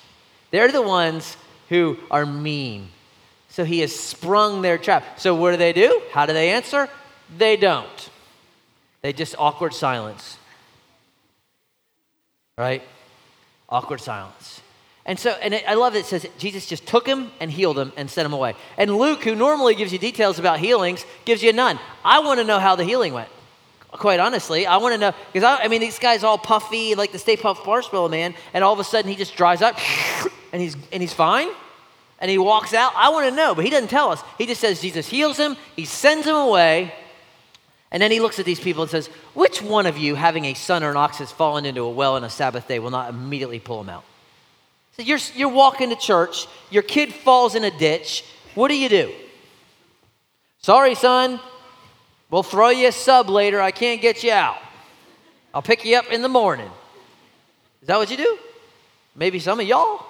They're 0.51 0.73
the 0.73 0.81
ones 0.81 1.37
who 1.69 1.99
are 2.11 2.25
mean. 2.25 2.89
So 3.51 3.65
he 3.65 3.81
has 3.81 3.95
sprung 3.95 4.63
their 4.63 4.79
trap. 4.79 5.21
So 5.21 5.35
what 5.35 5.51
do 5.51 5.59
they 5.59 5.75
do? 5.75 6.01
How 6.13 6.25
do 6.25 6.33
they 6.33 6.51
answer? 6.51 6.89
They 7.37 7.57
don't. 7.59 8.11
They 9.03 9.13
just 9.13 9.35
awkward 9.39 9.75
silence 9.75 10.39
right? 12.57 12.83
Awkward 13.69 14.01
silence. 14.01 14.61
And 15.07 15.19
so, 15.19 15.31
and 15.31 15.55
I 15.69 15.75
love 15.75 15.93
that 15.93 16.01
it 16.01 16.07
says 16.07 16.27
Jesus 16.39 16.67
just 16.67 16.87
took 16.87 17.07
him 17.07 17.31
and 17.39 17.51
healed 17.51 17.79
him 17.79 17.93
and 17.97 18.11
sent 18.11 18.25
him 18.25 18.33
away. 18.33 18.55
And 18.79 18.97
Luke, 18.97 19.23
who 19.23 19.35
normally 19.35 19.75
gives 19.75 19.93
you 19.93 19.99
details 19.99 20.39
about 20.39 20.59
healings, 20.59 21.05
gives 21.27 21.43
you 21.43 21.53
none. 21.53 21.79
I 22.05 22.21
want 22.21 22.41
to 22.41 22.45
know 22.45 22.59
how 22.59 22.75
the 22.75 22.85
healing 22.85 23.13
went. 23.13 23.29
Quite 23.91 24.19
honestly, 24.19 24.67
I 24.67 24.79
want 24.79 24.95
to 24.95 24.99
know 24.99 25.15
because 25.33 25.45
I, 25.45 25.65
I, 25.65 25.69
mean, 25.69 25.81
this 25.81 25.99
guy's 25.99 26.25
all 26.25 26.39
puffy, 26.39 26.95
like 26.95 27.13
the 27.13 27.19
Stay 27.19 27.37
Puft 27.37 27.65
Marshmallow 27.65 28.09
Man, 28.09 28.35
and 28.53 28.65
all 28.65 28.73
of 28.73 28.81
a 28.81 28.85
sudden 28.85 29.09
he 29.09 29.17
just 29.17 29.37
dries 29.37 29.63
up, 29.63 29.79
and 30.53 30.61
he's 30.61 30.75
and 30.91 31.01
he's 31.01 31.13
fine, 31.13 31.49
and 32.19 32.29
he 32.29 32.39
walks 32.39 32.75
out. 32.75 32.93
I 32.97 33.11
want 33.11 33.29
to 33.29 33.37
know, 33.37 33.55
but 33.55 33.65
he 33.65 33.71
doesn't 33.71 33.91
tell 33.91 34.11
us. 34.11 34.21
He 34.37 34.47
just 34.47 34.61
says 34.61 34.81
Jesus 34.81 35.07
heals 35.07 35.37
him, 35.37 35.57
he 35.77 35.85
sends 35.85 36.27
him 36.27 36.35
away, 36.35 36.93
and 37.93 38.03
then 38.03 38.11
he 38.11 38.19
looks 38.19 38.41
at 38.41 38.45
these 38.45 38.59
people 38.59 38.83
and 38.83 38.91
says, 38.91 39.07
Which 39.35 39.63
one 39.63 39.87
of 39.87 39.97
you, 39.97 40.17
having 40.17 40.47
a 40.47 40.55
son 40.55 40.83
or 40.83 40.91
an 40.91 40.97
ox, 40.97 41.19
has 41.19 41.31
fallen 41.31 41.65
into 41.65 41.83
a 41.83 41.91
well 41.91 42.17
on 42.17 42.25
a 42.25 42.31
Sabbath 42.31 42.67
day, 42.67 42.81
will 42.81 42.91
not 42.91 43.11
immediately 43.11 43.61
pull 43.61 43.81
him 43.81 43.89
out? 43.89 44.03
So 44.97 45.03
you're, 45.03 45.19
you're 45.35 45.49
walking 45.49 45.91
to 45.91 45.97
church, 45.97 46.47
your 46.71 46.83
kid 46.83 47.13
falls 47.13 47.55
in 47.55 47.65
a 47.65 47.71
ditch. 47.71 48.25
What 48.55 48.69
do 48.69 48.77
you 48.77 48.89
do? 48.89 49.13
Sorry, 50.61 50.95
son, 50.95 51.41
we'll 52.31 52.43
throw 52.45 52.71
you 52.71 52.89
a 52.89 52.93
sub 52.93 53.29
later. 53.29 53.61
I 53.61 53.71
can't 53.71 54.01
get 54.01 54.23
you 54.23 54.33
out. 54.33 54.57
I'll 55.53 55.63
pick 55.63 55.85
you 55.85 55.97
up 55.97 56.11
in 56.11 56.23
the 56.23 56.29
morning. 56.29 56.71
Is 57.83 57.89
that 57.89 57.99
what 57.99 58.11
you 58.11 58.17
do? 58.17 58.39
Maybe 59.15 59.39
some 59.39 59.61
of 59.61 59.67
y'all. 59.67 60.05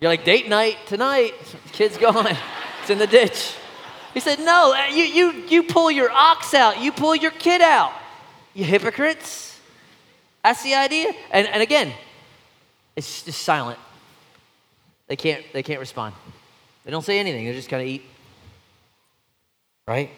You're 0.00 0.10
like, 0.10 0.24
date 0.24 0.48
night 0.48 0.78
tonight. 0.86 1.34
Kid's 1.72 1.98
gone. 1.98 2.36
It's 2.80 2.90
in 2.90 2.98
the 2.98 3.06
ditch. 3.06 3.54
He 4.14 4.20
said, 4.20 4.38
No, 4.40 4.74
you, 4.90 5.04
you, 5.04 5.32
you 5.48 5.62
pull 5.62 5.90
your 5.90 6.10
ox 6.10 6.54
out, 6.54 6.80
you 6.80 6.92
pull 6.92 7.14
your 7.14 7.30
kid 7.30 7.60
out. 7.60 7.92
You 8.54 8.64
hypocrites. 8.64 9.60
That's 10.42 10.62
the 10.62 10.74
idea. 10.74 11.12
And, 11.30 11.46
and 11.46 11.62
again, 11.62 11.92
it's 13.00 13.22
just 13.22 13.42
silent. 13.42 13.78
They 15.06 15.16
can't, 15.16 15.42
they 15.54 15.62
can't 15.62 15.80
respond. 15.80 16.14
They 16.84 16.90
don't 16.90 17.04
say 17.04 17.18
anything, 17.18 17.46
they 17.46 17.52
just 17.52 17.68
kind 17.70 17.82
of 17.82 17.88
eat. 17.88 18.04
right? 19.88 20.10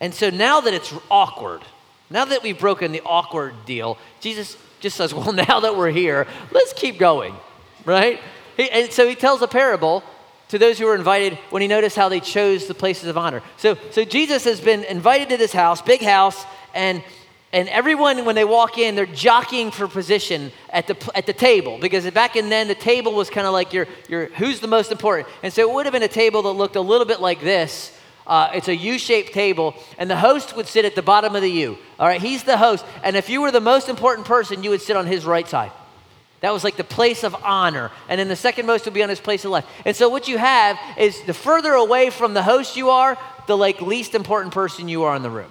And 0.00 0.14
so 0.14 0.30
now 0.30 0.62
that 0.62 0.72
it's 0.72 0.92
awkward, 1.10 1.60
now 2.08 2.24
that 2.24 2.42
we've 2.42 2.58
broken 2.58 2.90
the 2.90 3.02
awkward 3.02 3.54
deal, 3.66 3.98
Jesus 4.20 4.56
just 4.80 4.96
says, 4.96 5.12
Well, 5.12 5.32
now 5.48 5.60
that 5.60 5.76
we're 5.76 5.90
here, 5.90 6.26
let's 6.50 6.72
keep 6.72 6.98
going, 6.98 7.34
right? 7.84 8.18
He, 8.56 8.70
and 8.70 8.90
so 8.90 9.06
he 9.06 9.14
tells 9.14 9.42
a 9.42 9.48
parable 9.48 10.02
to 10.48 10.58
those 10.58 10.78
who 10.78 10.86
were 10.86 10.94
invited 10.94 11.34
when 11.50 11.60
he 11.60 11.68
noticed 11.68 11.96
how 11.96 12.08
they 12.08 12.20
chose 12.20 12.66
the 12.66 12.74
places 12.74 13.08
of 13.08 13.18
honor. 13.18 13.42
So, 13.58 13.76
so 13.90 14.04
Jesus 14.04 14.44
has 14.44 14.60
been 14.60 14.84
invited 14.84 15.28
to 15.28 15.36
this 15.36 15.52
house, 15.52 15.82
big 15.82 16.02
house, 16.02 16.44
and 16.74 17.04
and 17.52 17.68
everyone 17.68 18.24
when 18.24 18.34
they 18.34 18.44
walk 18.44 18.78
in 18.78 18.94
they're 18.94 19.06
jockeying 19.06 19.70
for 19.70 19.86
position 19.86 20.50
at 20.70 20.86
the, 20.86 21.10
at 21.14 21.26
the 21.26 21.32
table 21.32 21.78
because 21.78 22.08
back 22.10 22.36
in 22.36 22.48
then 22.48 22.68
the 22.68 22.74
table 22.74 23.12
was 23.12 23.30
kind 23.30 23.46
of 23.46 23.52
like 23.52 23.72
your, 23.72 23.86
your 24.08 24.26
who's 24.26 24.60
the 24.60 24.68
most 24.68 24.92
important 24.92 25.28
and 25.42 25.52
so 25.52 25.62
it 25.62 25.72
would 25.72 25.86
have 25.86 25.92
been 25.92 26.02
a 26.02 26.08
table 26.08 26.42
that 26.42 26.52
looked 26.52 26.76
a 26.76 26.80
little 26.80 27.06
bit 27.06 27.20
like 27.20 27.40
this 27.40 27.96
uh, 28.26 28.50
it's 28.54 28.68
a 28.68 28.76
U-shaped 28.76 29.32
table, 29.32 29.74
and 29.98 30.08
the 30.08 30.16
host 30.16 30.54
would 30.56 30.66
sit 30.66 30.84
at 30.84 30.94
the 30.94 31.02
bottom 31.02 31.34
of 31.34 31.42
the 31.42 31.50
U. 31.50 31.78
All 31.98 32.06
right, 32.06 32.20
he's 32.20 32.44
the 32.44 32.56
host, 32.56 32.84
and 33.02 33.16
if 33.16 33.28
you 33.28 33.40
were 33.40 33.50
the 33.50 33.60
most 33.60 33.88
important 33.88 34.26
person, 34.26 34.62
you 34.62 34.70
would 34.70 34.80
sit 34.80 34.96
on 34.96 35.06
his 35.06 35.24
right 35.24 35.46
side. 35.46 35.72
That 36.40 36.52
was 36.52 36.64
like 36.64 36.76
the 36.76 36.84
place 36.84 37.24
of 37.24 37.34
honor, 37.44 37.90
and 38.08 38.18
then 38.18 38.28
the 38.28 38.36
second 38.36 38.66
most 38.66 38.84
would 38.84 38.94
be 38.94 39.02
on 39.02 39.08
his 39.08 39.20
place 39.20 39.44
of 39.44 39.50
life. 39.50 39.64
And 39.84 39.94
so 39.94 40.08
what 40.08 40.28
you 40.28 40.38
have 40.38 40.78
is 40.98 41.20
the 41.22 41.34
further 41.34 41.72
away 41.72 42.10
from 42.10 42.34
the 42.34 42.42
host 42.42 42.76
you 42.76 42.90
are, 42.90 43.16
the 43.46 43.56
like 43.56 43.80
least 43.80 44.14
important 44.14 44.54
person 44.54 44.88
you 44.88 45.04
are 45.04 45.14
in 45.16 45.22
the 45.22 45.30
room. 45.30 45.50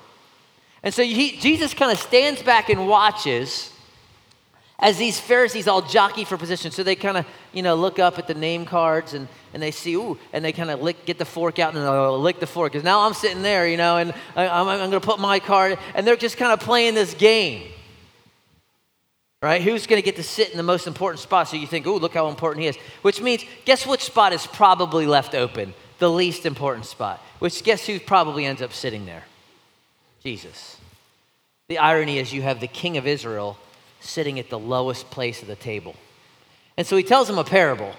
And 0.84 0.94
so 0.94 1.04
he, 1.04 1.38
Jesus 1.38 1.74
kind 1.74 1.92
of 1.92 2.00
stands 2.00 2.42
back 2.42 2.70
and 2.70 2.88
watches 2.88 3.72
as 4.82 4.98
these 4.98 5.20
Pharisees 5.20 5.68
all 5.68 5.84
jockey 5.84 6.26
for 6.26 6.38
position. 6.38 6.72
So 6.72 6.82
they 6.82 6.96
kind 6.96 7.18
of, 7.18 7.26
you 7.54 7.62
know, 7.62 7.76
look 7.76 8.00
up 8.00 8.18
at 8.18 8.28
the 8.28 8.34
name 8.34 8.66
cards 8.66 9.14
and, 9.14 9.28
and 9.54 9.62
they 9.62 9.70
see, 9.70 9.94
ooh, 9.94 10.18
and 10.34 10.44
they 10.44 10.52
kind 10.52 10.72
of 10.72 10.82
lick, 10.82 11.06
get 11.06 11.20
the 11.20 11.26
fork 11.26 11.60
out 11.60 11.76
and 11.76 11.84
they'll 11.84 12.20
lick 12.20 12.40
the 12.40 12.48
fork. 12.48 12.72
Because 12.72 12.84
now 12.84 13.02
I'm 13.02 13.14
sitting 13.14 13.44
there, 13.44 13.68
you 13.68 13.78
know, 13.78 13.98
and 13.98 14.12
I, 14.36 14.48
I'm, 14.48 14.68
I'm 14.68 14.78
going 14.80 14.92
to 14.92 15.00
put 15.00 15.20
my 15.20 15.40
card, 15.40 15.78
and 15.94 16.06
they're 16.06 16.16
just 16.16 16.38
kind 16.38 16.52
of 16.52 16.60
playing 16.60 16.96
this 16.96 17.14
game. 17.14 17.72
Right? 19.44 19.62
Who's 19.62 19.88
going 19.88 20.02
to 20.02 20.06
get 20.06 20.18
to 20.18 20.24
sit 20.24 20.52
in 20.52 20.58
the 20.58 20.64
most 20.64 20.88
important 20.88 21.20
spot? 21.20 21.48
So 21.48 21.58
you 21.58 21.68
think, 21.68 21.86
ooh, 21.86 21.98
look 21.98 22.14
how 22.14 22.28
important 22.28 22.62
he 22.64 22.68
is. 22.68 22.78
Which 23.04 23.22
means, 23.22 23.44
guess 23.66 23.86
which 23.86 24.04
spot 24.04 24.34
is 24.34 24.46
probably 24.48 25.06
left 25.06 25.36
open? 25.36 25.74
The 26.00 26.10
least 26.10 26.46
important 26.46 26.86
spot. 26.86 27.20
Which 27.40 27.64
guess 27.64 27.86
who 27.86 28.00
probably 28.00 28.46
ends 28.46 28.62
up 28.62 28.74
sitting 28.74 29.06
there? 29.06 29.24
Jesus. 30.24 30.78
The 31.68 31.78
irony 31.78 32.20
is, 32.20 32.34
you 32.34 32.42
have 32.42 32.60
the 32.60 32.68
king 32.68 32.98
of 32.98 33.08
Israel 33.08 33.58
sitting 34.02 34.40
at 34.40 34.50
the 34.50 34.60
lowest 34.60 35.10
place 35.10 35.42
of 35.42 35.48
the 35.48 35.56
table. 35.56 35.96
And 36.78 36.86
so 36.86 36.98
he 36.98 37.04
tells 37.04 37.30
him 37.30 37.38
a 37.38 37.44
parable 37.44 37.94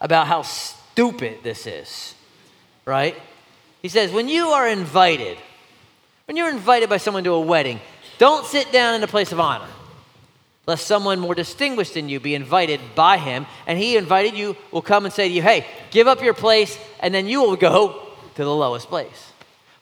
about 0.00 0.26
how 0.26 0.42
stupid 0.42 1.38
this 1.42 1.66
is, 1.66 2.14
right? 2.84 3.16
He 3.82 3.88
says, 3.88 4.12
When 4.12 4.28
you 4.28 4.48
are 4.48 4.68
invited, 4.68 5.38
when 6.26 6.36
you're 6.36 6.50
invited 6.50 6.88
by 6.88 6.98
someone 6.98 7.24
to 7.24 7.32
a 7.32 7.40
wedding, 7.40 7.80
don't 8.18 8.46
sit 8.46 8.70
down 8.72 8.94
in 8.94 9.02
a 9.02 9.06
place 9.06 9.32
of 9.32 9.40
honor, 9.40 9.68
lest 10.66 10.86
someone 10.86 11.18
more 11.18 11.34
distinguished 11.34 11.94
than 11.94 12.08
you 12.08 12.20
be 12.20 12.34
invited 12.34 12.80
by 12.94 13.16
him, 13.16 13.46
and 13.66 13.78
he 13.78 13.96
invited 13.96 14.34
you 14.34 14.56
will 14.70 14.82
come 14.82 15.04
and 15.04 15.12
say 15.12 15.28
to 15.28 15.34
you, 15.34 15.42
Hey, 15.42 15.66
give 15.90 16.06
up 16.06 16.22
your 16.22 16.34
place, 16.34 16.78
and 17.00 17.14
then 17.14 17.26
you 17.26 17.40
will 17.40 17.56
go 17.56 18.08
to 18.34 18.44
the 18.44 18.54
lowest 18.54 18.88
place. 18.88 19.29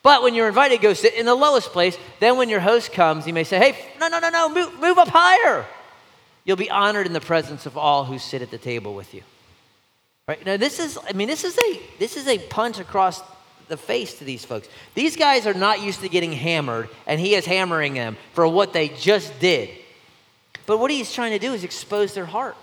But 0.03 0.23
when 0.23 0.35
you're 0.35 0.49
invited, 0.49 0.81
go 0.81 0.95
sit 0.95 1.15
in 1.15 1.27
the 1.27 1.35
lowest 1.35 1.71
place. 1.71 1.99
Then 2.21 2.37
when 2.37 2.49
your 2.49 2.61
host 2.61 2.93
comes, 2.93 3.25
he 3.25 3.33
may 3.33 3.45
say, 3.45 3.59
Hey, 3.59 3.87
no, 3.99 4.09
no, 4.09 4.19
no, 4.21 4.31
no, 4.31 4.49
move, 4.49 4.81
move 4.81 4.99
up 4.99 5.09
higher. 5.09 5.67
You'll 6.45 6.57
be 6.57 6.71
honored 6.71 7.07
in 7.07 7.13
the 7.13 7.21
presence 7.21 7.67
of 7.67 7.77
all 7.77 8.05
who 8.05 8.19
sit 8.19 8.41
at 8.41 8.51
the 8.51 8.59
table 8.59 8.95
with 8.95 9.13
you. 9.13 9.23
Right? 10.27 10.45
Now, 10.45 10.57
this 10.57 10.79
is, 10.79 10.99
I 11.09 11.13
mean, 11.13 11.29
this 11.29 11.45
is 11.45 11.59
a 11.59 11.81
this 11.99 12.17
is 12.17 12.27
a 12.27 12.39
punch 12.39 12.79
across 12.79 13.23
the 13.69 13.77
face 13.77 14.15
to 14.19 14.25
these 14.25 14.45
folks. 14.45 14.69
These 14.95 15.17
guys 15.17 15.47
are 15.47 15.55
not 15.55 15.83
used 15.83 16.01
to 16.01 16.09
getting 16.09 16.33
hammered, 16.33 16.89
and 17.07 17.21
he 17.21 17.35
is 17.35 17.45
hammering 17.45 17.95
them 17.95 18.17
for 18.33 18.47
what 18.47 18.73
they 18.73 18.89
just 18.89 19.39
did. 19.41 19.71
But 20.67 20.79
what 20.79 20.91
he's 20.91 21.13
trying 21.13 21.33
to 21.33 21.39
do 21.39 21.55
is 21.55 21.65
expose 21.65 22.15
their 22.15 22.27
heart. 22.27 22.57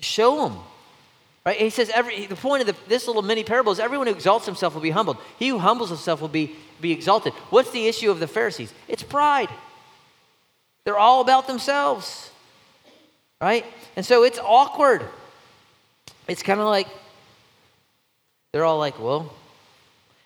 Show 0.00 0.48
them 0.48 0.58
Right? 1.44 1.58
he 1.58 1.70
says 1.70 1.90
every, 1.90 2.26
the 2.26 2.36
point 2.36 2.60
of 2.60 2.66
the, 2.66 2.88
this 2.88 3.06
little 3.06 3.22
mini 3.22 3.44
parable 3.44 3.72
is 3.72 3.80
everyone 3.80 4.06
who 4.06 4.12
exalts 4.12 4.44
himself 4.44 4.74
will 4.74 4.82
be 4.82 4.90
humbled. 4.90 5.16
He 5.38 5.48
who 5.48 5.58
humbles 5.58 5.88
himself 5.88 6.20
will 6.20 6.28
be, 6.28 6.54
be 6.80 6.92
exalted. 6.92 7.32
What's 7.48 7.70
the 7.70 7.86
issue 7.86 8.10
of 8.10 8.20
the 8.20 8.26
Pharisees? 8.26 8.72
It's 8.88 9.02
pride. 9.02 9.48
They're 10.84 10.98
all 10.98 11.22
about 11.22 11.46
themselves. 11.46 12.30
Right? 13.40 13.64
And 13.96 14.04
so 14.04 14.22
it's 14.22 14.38
awkward. 14.38 15.02
It's 16.28 16.42
kind 16.42 16.60
of 16.60 16.66
like, 16.66 16.88
they're 18.52 18.64
all 18.64 18.78
like, 18.78 19.00
well, 19.00 19.32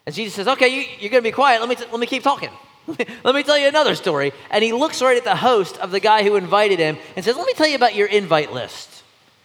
and 0.07 0.15
Jesus 0.15 0.35
says, 0.35 0.49
okay, 0.49 0.69
you, 0.69 1.07
are 1.07 1.11
going 1.11 1.23
to 1.23 1.29
be 1.29 1.33
quiet. 1.33 1.61
Let 1.61 1.69
me, 1.69 1.77
t- 1.77 1.87
let 1.91 1.99
me 1.99 2.07
keep 2.07 2.23
talking. 2.23 2.51
let 3.25 3.35
me 3.35 3.43
tell 3.43 3.57
you 3.57 3.69
another 3.69 3.95
story. 3.95 4.33
And 4.51 4.63
he 4.63 4.73
looks 4.73 5.01
right 5.01 5.17
at 5.17 5.25
the 5.25 5.37
host 5.37 5.79
of 5.79 5.91
the 5.91 6.01
guy 6.01 6.23
who 6.23 6.37
invited 6.37 6.79
him 6.79 6.99
and 7.17 7.25
says, 7.25 7.37
let 7.37 7.47
me 7.47 7.55
tell 7.55 7.67
you 7.67 7.77
about 7.77 7.95
your 7.95 8.09
invite 8.09 8.53
list. 8.53 9.03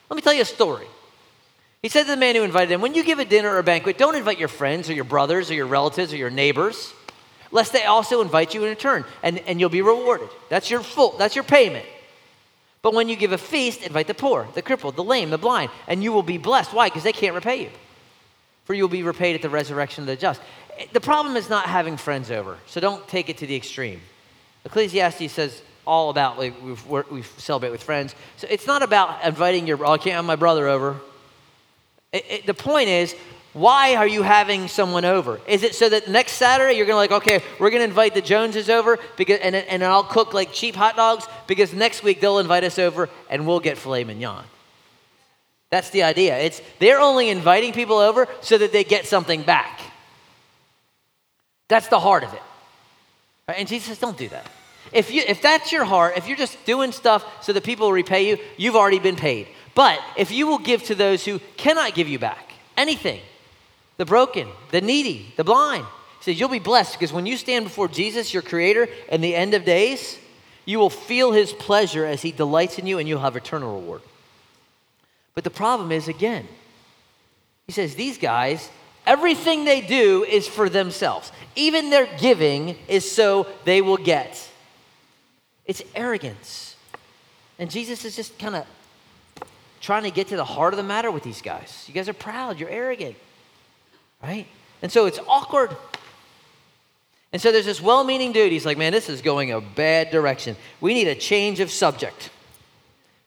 Let 0.10 0.16
me 0.16 0.22
tell 0.22 0.34
you 0.34 0.42
a 0.42 0.46
story. 0.46 0.88
He 1.82 1.88
said 1.88 2.04
to 2.04 2.10
the 2.10 2.18
man 2.18 2.36
who 2.36 2.44
invited 2.44 2.72
him, 2.72 2.82
When 2.82 2.94
you 2.94 3.04
give 3.04 3.20
a 3.20 3.26
dinner 3.26 3.50
or 3.50 3.60
a 3.60 3.64
banquet, 3.64 3.98
don't 3.98 4.16
invite 4.16 4.38
your 4.38 4.50
friends 4.50 4.90
or 4.90 4.94
your 4.94 5.06
brothers 5.06 5.50
or 5.50 5.54
your 5.54 5.68
relatives 5.68 6.12
or 6.12 6.18
your 6.18 6.30
neighbors, 6.30 6.94
lest 7.52 7.72
they 7.72 7.86
also 7.86 8.22
invite 8.22 8.54
you 8.54 8.64
in 8.64 8.70
return, 8.70 9.06
and, 9.24 9.40
and 9.40 9.60
you'll 9.60 9.70
be 9.70 9.82
rewarded. 9.82 10.30
That's 10.50 10.70
your 10.70 10.82
full, 10.82 11.18
that's 11.18 11.36
your 11.36 11.46
payment. 11.46 11.86
But 12.82 12.94
when 12.94 13.10
you 13.10 13.16
give 13.16 13.32
a 13.32 13.38
feast, 13.38 13.82
invite 13.82 14.08
the 14.08 14.14
poor, 14.14 14.48
the 14.56 14.62
crippled, 14.62 14.96
the 14.96 15.04
lame, 15.04 15.30
the 15.30 15.38
blind, 15.38 15.72
and 15.88 16.04
you 16.04 16.12
will 16.12 16.24
be 16.24 16.38
blessed. 16.38 16.74
Why? 16.74 16.88
Because 16.88 17.04
they 17.04 17.14
can't 17.14 17.36
repay 17.36 17.64
you. 17.64 17.70
For 18.66 18.74
you 18.74 18.84
will 18.84 18.90
be 18.90 19.04
repaid 19.04 19.36
at 19.36 19.42
the 19.42 19.50
resurrection 19.50 20.04
of 20.04 20.08
the 20.08 20.16
just. 20.16 20.42
Eh, 20.78 20.86
the 20.92 21.02
problem 21.02 21.36
is 21.36 21.50
not 21.50 21.66
having 21.66 21.98
friends 21.98 22.30
over, 22.30 22.58
so 22.68 22.80
don't 22.80 23.06
take 23.08 23.30
it 23.30 23.38
to 23.38 23.48
the 23.48 23.56
extreme. 23.56 24.02
Ecclesiastes 24.66 25.32
says 25.32 25.62
all 25.88 26.10
about 26.10 26.38
like, 26.38 26.54
we 27.10 27.24
celebrate 27.38 27.72
with 27.72 27.84
friends. 27.84 28.14
So 28.38 28.48
it's 28.50 28.68
not 28.68 28.84
about 28.84 29.24
inviting 29.26 29.66
your, 29.66 29.84
oh, 29.86 29.94
I 29.94 29.98
can't 29.98 30.16
have 30.16 30.26
my 30.26 30.36
brother 30.36 30.68
over. 30.68 31.00
It, 32.12 32.26
it, 32.30 32.46
the 32.46 32.54
point 32.54 32.90
is, 32.90 33.16
why 33.54 33.96
are 33.96 34.08
you 34.08 34.22
having 34.22 34.68
someone 34.68 35.06
over? 35.06 35.40
Is 35.48 35.64
it 35.64 35.74
so 35.74 35.90
that 35.90 36.08
next 36.08 36.34
Saturday 36.34 36.76
you're 36.76 36.86
to 36.86 36.96
like, 36.96 37.12
okay, 37.12 37.42
we're 37.60 37.72
to 37.72 37.82
invite 37.82 38.14
the 38.14 38.22
Joneses 38.22 38.70
over 38.70 39.00
because, 39.18 39.40
and, 39.40 39.56
and 39.56 39.84
I'll 39.84 40.04
cook 40.04 40.34
like 40.34 40.54
cheap 40.54 40.76
hot 40.76 40.96
dogs 40.96 41.28
because 41.48 41.74
next 41.74 42.04
week 42.04 42.22
they'll 42.22 42.40
invite 42.40 42.64
us 42.64 42.78
over 42.78 43.10
and 43.30 43.48
we'll 43.48 43.60
get 43.60 43.78
filet 43.78 44.04
mignon. 44.04 44.44
That's 45.72 45.90
the 45.90 46.04
idea. 46.04 46.38
It's 46.38 46.62
they're 46.80 47.00
only 47.00 47.30
inviting 47.30 47.74
people 47.74 47.98
over 47.98 48.28
so 48.42 48.58
that 48.58 48.72
they 48.72 48.84
get 48.84 49.06
something 49.06 49.42
back. 49.44 49.82
That's 51.68 51.88
the 51.88 52.00
heart 52.00 52.24
of 52.24 52.34
it. 52.34 52.42
Right? 53.48 53.60
And 53.60 53.68
Jesus 53.68 53.90
says, 53.90 54.00
don't 54.00 54.18
do 54.18 54.30
that. 54.30 54.50
If, 54.92 55.12
you, 55.12 55.24
if 55.28 55.42
that's 55.42 55.72
your 55.72 55.86
heart, 55.86 56.18
if 56.18 56.28
you're 56.28 56.38
just 56.38 56.64
doing 56.66 56.92
stuff 56.92 57.44
so 57.44 57.54
that 57.54 57.64
people 57.64 57.88
will 57.88 57.94
repay 57.94 58.28
you, 58.28 58.38
you've 58.58 58.76
already 58.76 59.00
been 59.00 59.16
paid. 59.16 59.48
But 59.80 60.02
if 60.18 60.30
you 60.30 60.46
will 60.46 60.58
give 60.58 60.84
to 60.84 60.94
those 60.94 61.24
who 61.24 61.40
cannot 61.56 61.96
give 61.96 62.10
you 62.10 62.20
back 62.20 62.52
anything, 62.76 63.22
the 63.96 64.04
broken, 64.04 64.50
the 64.72 64.82
needy, 64.82 65.32
the 65.38 65.46
blind, 65.46 65.86
he 66.18 66.24
says, 66.26 66.38
you'll 66.38 66.50
be 66.50 66.60
blessed 66.60 66.96
because 66.96 67.14
when 67.14 67.26
you 67.26 67.38
stand 67.38 67.64
before 67.64 67.88
Jesus, 67.88 68.34
your 68.34 68.44
creator, 68.44 68.90
in 69.10 69.22
the 69.22 69.34
end 69.34 69.54
of 69.54 69.64
days, 69.64 70.20
you 70.66 70.80
will 70.80 70.90
feel 70.90 71.32
his 71.32 71.54
pleasure 71.54 72.04
as 72.04 72.22
he 72.22 72.34
delights 72.34 72.78
in 72.78 72.88
you 72.88 72.98
and 72.98 73.08
you'll 73.08 73.22
have 73.22 73.38
eternal 73.38 73.80
reward. 73.80 74.02
But 75.34 75.46
the 75.46 75.50
problem 75.50 75.94
is, 75.94 76.10
again, 76.10 76.46
he 77.66 77.72
says, 77.72 77.96
these 77.96 78.18
guys, 78.18 78.70
everything 79.06 79.64
they 79.64 79.80
do 79.80 80.26
is 80.26 80.46
for 80.46 80.68
themselves. 80.68 81.32
Even 81.56 81.90
their 81.90 82.10
giving 82.18 82.76
is 82.90 83.10
so 83.10 83.48
they 83.64 83.80
will 83.80 83.96
get. 83.96 84.46
It's 85.66 85.82
arrogance. 85.96 86.76
And 87.58 87.72
Jesus 87.72 88.04
is 88.04 88.18
just 88.18 88.38
kind 88.38 88.58
of 88.58 88.66
trying 89.80 90.04
to 90.04 90.12
get 90.12 90.28
to 90.28 90.36
the 90.36 90.46
heart 90.46 90.74
of 90.74 90.78
the 90.78 90.84
matter 90.84 91.12
with 91.12 91.24
these 91.24 91.42
guys. 91.42 91.86
You 91.88 91.94
guys 91.94 92.10
are 92.10 92.14
proud, 92.14 92.60
you're 92.60 92.70
arrogant, 92.70 93.16
right? 94.22 94.48
And 94.82 94.92
so 94.92 95.06
it's 95.06 95.20
awkward. 95.28 95.76
And 97.32 97.42
so 97.42 97.52
there's 97.52 97.66
this 97.66 97.82
well 97.82 98.04
meaning 98.04 98.32
dude. 98.32 98.52
He's 98.52 98.66
like, 98.66 98.78
man, 98.78 98.92
this 98.92 99.10
is 99.10 99.22
going 99.22 99.52
a 99.52 99.62
bad 99.62 100.12
direction. 100.12 100.56
We 100.82 100.94
need 100.94 101.08
a 101.08 101.16
change 101.16 101.60
of 101.60 101.70
subject. 101.70 102.32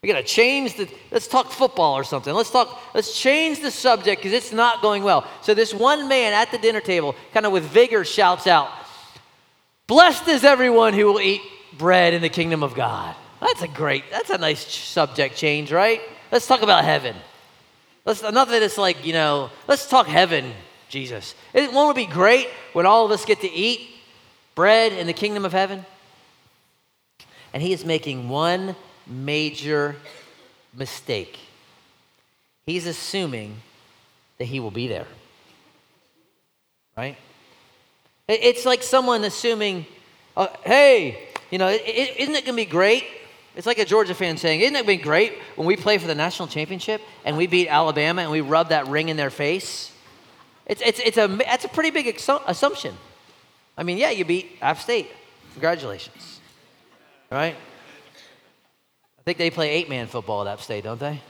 We 0.02 0.08
got 0.08 0.16
to 0.18 0.24
change 0.24 0.76
the, 0.76 0.88
let's 1.12 1.28
talk 1.28 1.52
football 1.52 1.94
or 1.96 2.02
something. 2.02 2.34
Let's 2.34 2.50
talk, 2.50 2.76
let's 2.92 3.16
change 3.16 3.60
the 3.60 3.70
subject 3.70 4.20
because 4.20 4.32
it's 4.32 4.52
not 4.52 4.82
going 4.82 5.04
well. 5.04 5.24
So 5.42 5.54
this 5.54 5.72
one 5.72 6.08
man 6.08 6.32
at 6.32 6.50
the 6.50 6.58
dinner 6.58 6.80
table, 6.80 7.14
kind 7.32 7.46
of 7.46 7.52
with 7.52 7.62
vigor, 7.64 8.04
shouts 8.04 8.48
out, 8.48 8.68
Blessed 9.86 10.26
is 10.28 10.42
everyone 10.42 10.94
who 10.94 11.06
will 11.06 11.20
eat 11.20 11.40
bread 11.78 12.14
in 12.14 12.22
the 12.22 12.28
kingdom 12.28 12.64
of 12.64 12.74
God. 12.74 13.14
That's 13.40 13.62
a 13.62 13.68
great, 13.68 14.04
that's 14.10 14.30
a 14.30 14.38
nice 14.38 14.66
subject 14.66 15.36
change, 15.36 15.70
right? 15.70 16.00
Let's 16.32 16.46
talk 16.46 16.62
about 16.62 16.84
heaven. 16.84 17.14
Let's 18.06 18.22
not 18.22 18.48
that 18.48 18.62
it's 18.62 18.78
like, 18.78 19.04
you 19.04 19.12
know, 19.12 19.50
let's 19.68 19.86
talk 19.86 20.06
heaven, 20.06 20.54
Jesus. 20.88 21.34
It, 21.52 21.70
won't 21.72 21.96
it 21.96 22.08
be 22.08 22.12
great 22.12 22.48
when 22.72 22.86
all 22.86 23.04
of 23.04 23.10
us 23.12 23.26
get 23.26 23.42
to 23.42 23.50
eat 23.50 23.82
bread 24.54 24.94
in 24.94 25.06
the 25.06 25.12
kingdom 25.12 25.44
of 25.44 25.52
heaven? 25.52 25.84
And 27.52 27.62
he 27.62 27.74
is 27.74 27.84
making 27.84 28.30
one 28.30 28.74
major 29.06 29.94
mistake. 30.74 31.38
He's 32.64 32.86
assuming 32.86 33.56
that 34.38 34.46
he 34.46 34.58
will 34.58 34.70
be 34.70 34.88
there. 34.88 35.06
Right? 36.96 37.18
It's 38.26 38.64
like 38.64 38.82
someone 38.82 39.22
assuming, 39.24 39.84
uh, 40.34 40.48
hey, 40.64 41.28
you 41.50 41.58
know, 41.58 41.68
is 41.68 41.80
isn't 42.16 42.34
it 42.34 42.46
going 42.46 42.56
to 42.56 42.64
be 42.64 42.64
great? 42.64 43.04
It's 43.54 43.66
like 43.66 43.78
a 43.78 43.84
Georgia 43.84 44.14
fan 44.14 44.36
saying, 44.38 44.60
isn't 44.60 44.76
it 44.76 44.86
been 44.86 45.00
great 45.00 45.34
when 45.56 45.66
we 45.66 45.76
play 45.76 45.98
for 45.98 46.06
the 46.06 46.14
national 46.14 46.48
championship 46.48 47.02
and 47.24 47.36
we 47.36 47.46
beat 47.46 47.68
Alabama 47.68 48.22
and 48.22 48.30
we 48.30 48.40
rub 48.40 48.70
that 48.70 48.88
ring 48.88 49.10
in 49.10 49.16
their 49.16 49.30
face? 49.30 49.92
It's, 50.66 50.80
it's, 50.80 51.00
it's 51.00 51.18
a, 51.18 51.28
that's 51.28 51.64
a 51.64 51.68
pretty 51.68 51.90
big 51.90 52.06
assumption. 52.06 52.96
I 53.76 53.82
mean, 53.82 53.98
yeah, 53.98 54.10
you 54.10 54.24
beat 54.24 54.58
App 54.62 54.78
State. 54.78 55.10
Congratulations. 55.52 56.40
Right? 57.30 57.54
I 57.54 59.22
think 59.24 59.38
they 59.38 59.50
play 59.50 59.70
eight 59.70 59.88
man 59.88 60.06
football 60.06 60.46
at 60.46 60.52
App 60.52 60.60
State, 60.60 60.84
don't 60.84 61.00
they? 61.00 61.20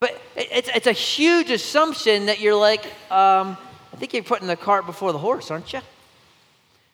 But 0.00 0.20
it's, 0.36 0.68
it's 0.74 0.86
a 0.86 0.92
huge 0.92 1.50
assumption 1.50 2.26
that 2.26 2.40
you're 2.40 2.54
like, 2.54 2.84
um, 3.10 3.56
I 3.92 3.96
think 3.96 4.12
you're 4.12 4.22
putting 4.22 4.46
the 4.46 4.56
cart 4.56 4.86
before 4.86 5.12
the 5.12 5.18
horse, 5.18 5.50
aren't 5.50 5.72
you? 5.72 5.80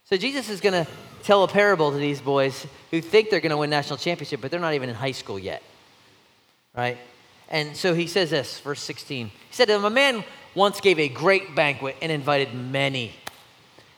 So 0.04 0.16
Jesus 0.16 0.48
is 0.48 0.60
going 0.60 0.84
to 0.84 0.90
tell 1.24 1.42
a 1.42 1.48
parable 1.48 1.90
to 1.90 1.96
these 1.96 2.20
boys 2.20 2.66
who 2.90 3.00
think 3.00 3.30
they're 3.30 3.40
going 3.40 3.50
to 3.50 3.56
win 3.56 3.70
national 3.70 3.96
championship, 3.96 4.40
but 4.40 4.50
they're 4.50 4.60
not 4.60 4.74
even 4.74 4.88
in 4.88 4.94
high 4.94 5.12
school 5.12 5.38
yet. 5.38 5.62
Right? 6.76 6.98
And 7.48 7.76
so 7.76 7.94
he 7.94 8.06
says 8.06 8.30
this, 8.30 8.60
verse 8.60 8.80
16. 8.80 9.28
He 9.28 9.32
said, 9.50 9.70
A 9.70 9.90
man 9.90 10.24
once 10.54 10.80
gave 10.80 10.98
a 10.98 11.08
great 11.08 11.54
banquet 11.54 11.96
and 12.02 12.12
invited 12.12 12.54
many. 12.54 13.12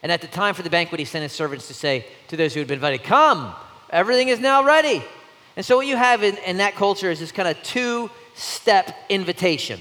And 0.02 0.12
at 0.12 0.21
the 0.21 0.26
time 0.26 0.54
for 0.54 0.62
the 0.62 0.71
banquet, 0.71 0.99
he 0.99 1.04
sent 1.04 1.23
his 1.23 1.33
servants 1.33 1.68
to 1.68 1.75
say 1.75 2.06
to 2.28 2.37
those 2.37 2.54
who 2.54 2.61
had 2.61 2.68
been 2.68 2.76
invited, 2.76 3.02
Come, 3.02 3.54
everything 3.90 4.28
is 4.28 4.40
now 4.40 4.64
ready. 4.64 5.02
And 5.56 5.64
so, 5.64 5.76
what 5.76 5.87
you 5.87 5.97
have 5.97 6.23
in, 6.23 6.37
in 6.38 6.59
that 6.59 6.75
culture 6.75 7.11
is 7.11 7.18
this 7.18 7.33
kind 7.33 7.49
of 7.49 7.61
two 7.62 8.11
step 8.35 8.95
invitation. 9.09 9.80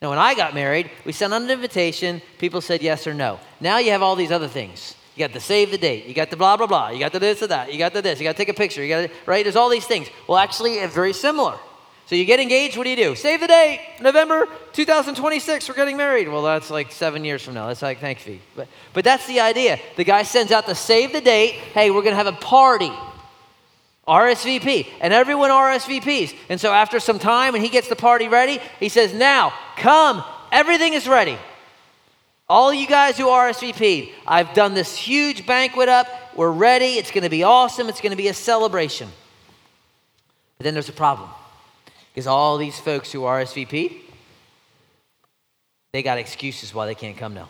Now, 0.00 0.08
when 0.08 0.18
I 0.18 0.34
got 0.34 0.54
married, 0.54 0.90
we 1.04 1.12
sent 1.12 1.34
out 1.34 1.42
an 1.42 1.50
invitation. 1.50 2.22
People 2.38 2.62
said 2.62 2.82
yes 2.82 3.06
or 3.06 3.12
no. 3.12 3.38
Now 3.60 3.78
you 3.78 3.90
have 3.90 4.02
all 4.02 4.16
these 4.16 4.32
other 4.32 4.48
things. 4.48 4.94
You 5.20 5.28
got 5.28 5.34
to 5.34 5.40
save 5.40 5.70
the 5.70 5.76
date. 5.76 6.06
You 6.06 6.14
got 6.14 6.30
the 6.30 6.36
blah, 6.38 6.56
blah, 6.56 6.66
blah. 6.66 6.88
You 6.88 6.98
got 6.98 7.12
the 7.12 7.18
this 7.18 7.42
or 7.42 7.48
that. 7.48 7.70
You 7.70 7.78
got 7.78 7.92
the 7.92 8.00
this. 8.00 8.18
You 8.18 8.24
got 8.24 8.32
to 8.32 8.38
take 8.38 8.48
a 8.48 8.54
picture. 8.54 8.82
You 8.82 8.88
got 8.88 9.00
to, 9.02 9.10
right? 9.26 9.44
There's 9.44 9.54
all 9.54 9.68
these 9.68 9.84
things. 9.84 10.08
Well, 10.26 10.38
actually, 10.38 10.76
it's 10.76 10.94
very 10.94 11.12
similar. 11.12 11.58
So 12.06 12.14
you 12.14 12.24
get 12.24 12.40
engaged, 12.40 12.78
what 12.78 12.84
do 12.84 12.90
you 12.90 12.96
do? 12.96 13.14
Save 13.14 13.40
the 13.40 13.46
date, 13.46 13.98
November 14.00 14.48
2026, 14.72 15.68
we're 15.68 15.74
getting 15.74 15.98
married. 15.98 16.26
Well, 16.26 16.40
that's 16.40 16.70
like 16.70 16.90
seven 16.90 17.22
years 17.22 17.42
from 17.42 17.52
now. 17.52 17.66
That's 17.66 17.82
like 17.82 18.00
thank 18.00 18.26
you. 18.26 18.38
But, 18.56 18.66
but 18.94 19.04
that's 19.04 19.26
the 19.26 19.40
idea. 19.40 19.78
The 19.96 20.04
guy 20.04 20.22
sends 20.22 20.52
out 20.52 20.64
the 20.64 20.74
save 20.74 21.12
the 21.12 21.20
date. 21.20 21.52
Hey, 21.52 21.90
we're 21.90 22.00
going 22.00 22.16
to 22.16 22.24
have 22.24 22.26
a 22.26 22.32
party. 22.32 22.90
RSVP. 24.08 24.86
And 25.02 25.12
everyone 25.12 25.50
RSVPs. 25.50 26.34
And 26.48 26.58
so 26.58 26.72
after 26.72 26.98
some 26.98 27.18
time, 27.18 27.54
and 27.54 27.62
he 27.62 27.68
gets 27.68 27.88
the 27.88 27.94
party 27.94 28.26
ready, 28.26 28.58
he 28.80 28.88
says, 28.88 29.12
Now, 29.12 29.52
come, 29.76 30.24
everything 30.50 30.94
is 30.94 31.06
ready. 31.06 31.36
All 32.50 32.74
you 32.74 32.88
guys 32.88 33.16
who 33.16 33.26
RSVP'd, 33.26 34.10
I've 34.26 34.54
done 34.54 34.74
this 34.74 34.96
huge 34.96 35.46
banquet 35.46 35.88
up. 35.88 36.08
We're 36.34 36.50
ready. 36.50 36.94
It's 36.94 37.12
going 37.12 37.22
to 37.22 37.30
be 37.30 37.44
awesome. 37.44 37.88
It's 37.88 38.00
going 38.00 38.10
to 38.10 38.16
be 38.16 38.26
a 38.26 38.34
celebration. 38.34 39.08
But 40.58 40.64
then 40.64 40.74
there's 40.74 40.88
a 40.88 40.92
problem. 40.92 41.30
Because 42.12 42.26
all 42.26 42.58
these 42.58 42.76
folks 42.76 43.12
who 43.12 43.20
RSVP'd, 43.20 43.94
they 45.92 46.02
got 46.02 46.18
excuses 46.18 46.74
why 46.74 46.86
they 46.86 46.96
can't 46.96 47.16
come 47.16 47.34
now. 47.34 47.48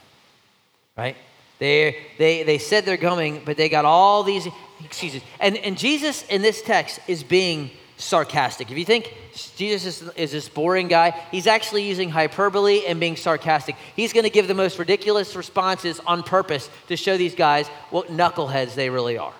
Right? 0.99 1.17
They, 1.59 1.97
they, 2.19 2.43
they 2.43 2.59
said 2.59 2.85
they're 2.85 2.99
coming, 2.99 3.41
but 3.43 3.57
they 3.57 3.71
got 3.71 3.87
all 3.87 4.23
these 4.23 4.47
excuses. 4.85 5.23
And, 5.41 5.57
and 5.57 5.79
Jesus 5.79 6.27
in 6.29 6.43
this 6.43 6.61
text 6.61 7.01
is 7.09 7.23
being 7.23 7.71
sarcastic. 8.01 8.71
If 8.71 8.79
you 8.79 8.85
think 8.85 9.15
Jesus 9.57 10.03
is, 10.03 10.09
is 10.17 10.33
this 10.33 10.49
boring 10.49 10.89
guy, 10.89 11.11
he's 11.31 11.47
actually 11.47 11.87
using 11.87 12.11
hyperbole 12.11 12.87
and 12.87 12.99
being 12.99 13.17
sarcastic. 13.17 13.77
He's 13.95 14.13
going 14.13 14.25
to 14.25 14.31
give 14.31 14.49
the 14.49 14.55
most 14.55 14.79
ridiculous 14.79 15.37
responses 15.37 16.01
on 16.07 16.23
purpose 16.23 16.69
to 16.89 16.97
show 16.97 17.17
these 17.17 17.35
guys 17.35 17.69
what 17.91 18.09
knuckleheads 18.09 18.75
they 18.75 18.91
really 18.91 19.19
are. 19.19 19.35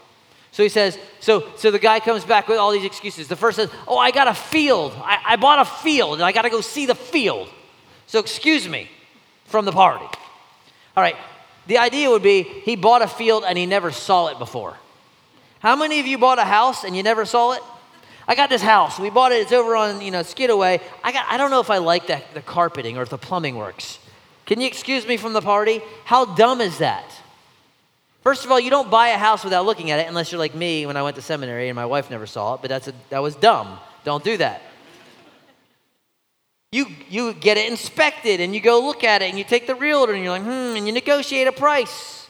So 0.53 0.63
he 0.63 0.69
says, 0.69 0.99
so, 1.21 1.47
so 1.57 1.71
the 1.71 1.79
guy 1.79 2.01
comes 2.01 2.25
back 2.25 2.49
with 2.49 2.59
all 2.59 2.73
these 2.73 2.85
excuses. 2.85 3.29
The 3.29 3.37
first 3.37 3.57
says, 3.57 3.71
Oh, 3.87 3.99
I 3.99 4.11
got 4.11 4.29
a 4.29 4.35
field. 4.35 4.93
I, 4.97 5.19
I 5.25 5.37
bought 5.37 5.61
a 5.61 5.65
field 5.65 6.15
and 6.15 6.25
I 6.25 6.33
got 6.33 6.43
to 6.43 6.51
go 6.51 6.61
see 6.61 6.87
the 6.87 6.95
field. 6.95 7.49
So 8.07 8.19
excuse 8.19 8.69
me 8.69 8.91
from 9.45 9.65
the 9.65 9.73
party. 9.73 10.07
All 10.97 11.03
right, 11.03 11.17
the 11.67 11.79
idea 11.79 12.11
would 12.11 12.23
be 12.23 12.43
he 12.43 12.75
bought 12.75 13.03
a 13.03 13.09
field 13.09 13.45
and 13.47 13.57
he 13.57 13.67
never 13.67 13.93
saw 13.93 14.29
it 14.29 14.39
before. 14.39 14.77
How 15.61 15.77
many 15.77 16.01
of 16.01 16.07
you 16.07 16.19
bought 16.19 16.39
a 16.39 16.45
house 16.45 16.85
and 16.85 16.97
you 16.97 17.03
never 17.03 17.25
saw 17.25 17.53
it? 17.53 17.63
I 18.31 18.37
got 18.37 18.49
this 18.49 18.63
house. 18.63 18.97
We 18.97 19.11
bought 19.11 19.33
it. 19.33 19.41
It's 19.41 19.51
over 19.51 19.75
on, 19.75 20.01
you 20.01 20.13
know, 20.13 20.23
Skidaway. 20.23 20.81
I, 21.03 21.11
got, 21.11 21.27
I 21.29 21.37
don't 21.37 21.51
know 21.51 21.59
if 21.59 21.69
I 21.69 21.79
like 21.79 22.07
that, 22.07 22.33
the 22.33 22.41
carpeting 22.41 22.97
or 22.97 23.03
if 23.03 23.09
the 23.09 23.19
plumbing 23.19 23.57
works. 23.57 23.99
Can 24.47 24.61
you 24.61 24.69
excuse 24.69 25.05
me 25.05 25.17
from 25.17 25.33
the 25.33 25.41
party? 25.41 25.83
How 26.05 26.37
dumb 26.37 26.61
is 26.61 26.79
that? 26.79 27.05
First 28.23 28.45
of 28.45 28.53
all, 28.53 28.61
you 28.61 28.71
don't 28.71 28.89
buy 28.89 29.09
a 29.09 29.19
house 29.19 29.43
without 29.43 29.67
looking 29.67 29.91
at 29.91 29.99
it 29.99 30.07
unless 30.07 30.31
you're 30.31 30.39
like 30.39 30.55
me 30.55 30.87
when 30.87 30.97
I 30.97 31.03
went 31.03 31.17
to 31.17 31.23
seminary 31.23 31.71
and 31.71 31.75
my 31.75 31.87
wife 31.87 32.09
never 32.09 32.25
saw 32.25 32.55
it, 32.55 32.61
but 32.61 32.69
that's 32.69 32.87
a, 32.87 32.93
that 33.09 33.19
was 33.19 33.35
dumb. 33.35 33.81
Don't 34.05 34.23
do 34.23 34.37
that. 34.37 34.63
You, 36.71 36.87
you 37.09 37.35
get 37.35 37.57
it 37.57 37.69
inspected 37.69 38.41
and 38.41 38.55
you 38.55 38.61
go 38.61 38.81
look 38.81 39.03
at 39.03 39.23
it 39.23 39.31
and 39.31 39.39
you 39.39 39.43
take 39.43 39.67
the 39.67 39.75
realtor 39.75 40.13
and 40.13 40.23
you're 40.23 40.31
like, 40.33 40.45
hmm, 40.45 40.77
and 40.77 40.87
you 40.87 40.93
negotiate 40.93 41.49
a 41.49 41.53
price. 41.53 42.29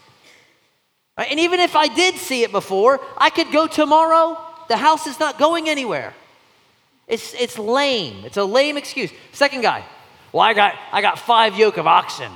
Right? 1.19 1.29
And 1.31 1.41
even 1.41 1.61
if 1.61 1.77
I 1.77 1.89
did 1.89 2.15
see 2.15 2.43
it 2.43 2.53
before, 2.53 3.03
I 3.19 3.29
could 3.29 3.53
go 3.53 3.67
tomorrow. 3.67 4.47
The 4.71 4.79
house 4.79 5.07
is 5.07 5.21
not 5.21 5.39
going 5.39 5.69
anywhere. 5.69 6.15
It's, 7.07 7.35
it's 7.35 7.59
lame. 7.59 8.25
It's 8.25 8.39
a 8.39 8.45
lame 8.45 8.77
excuse. 8.79 9.11
Second 9.33 9.61
guy, 9.61 9.85
well, 10.33 10.43
I 10.43 10.55
got, 10.55 10.75
I 10.93 11.03
got 11.03 11.19
five 11.19 11.59
yoke 11.59 11.77
of 11.77 11.87
oxen 11.87 12.33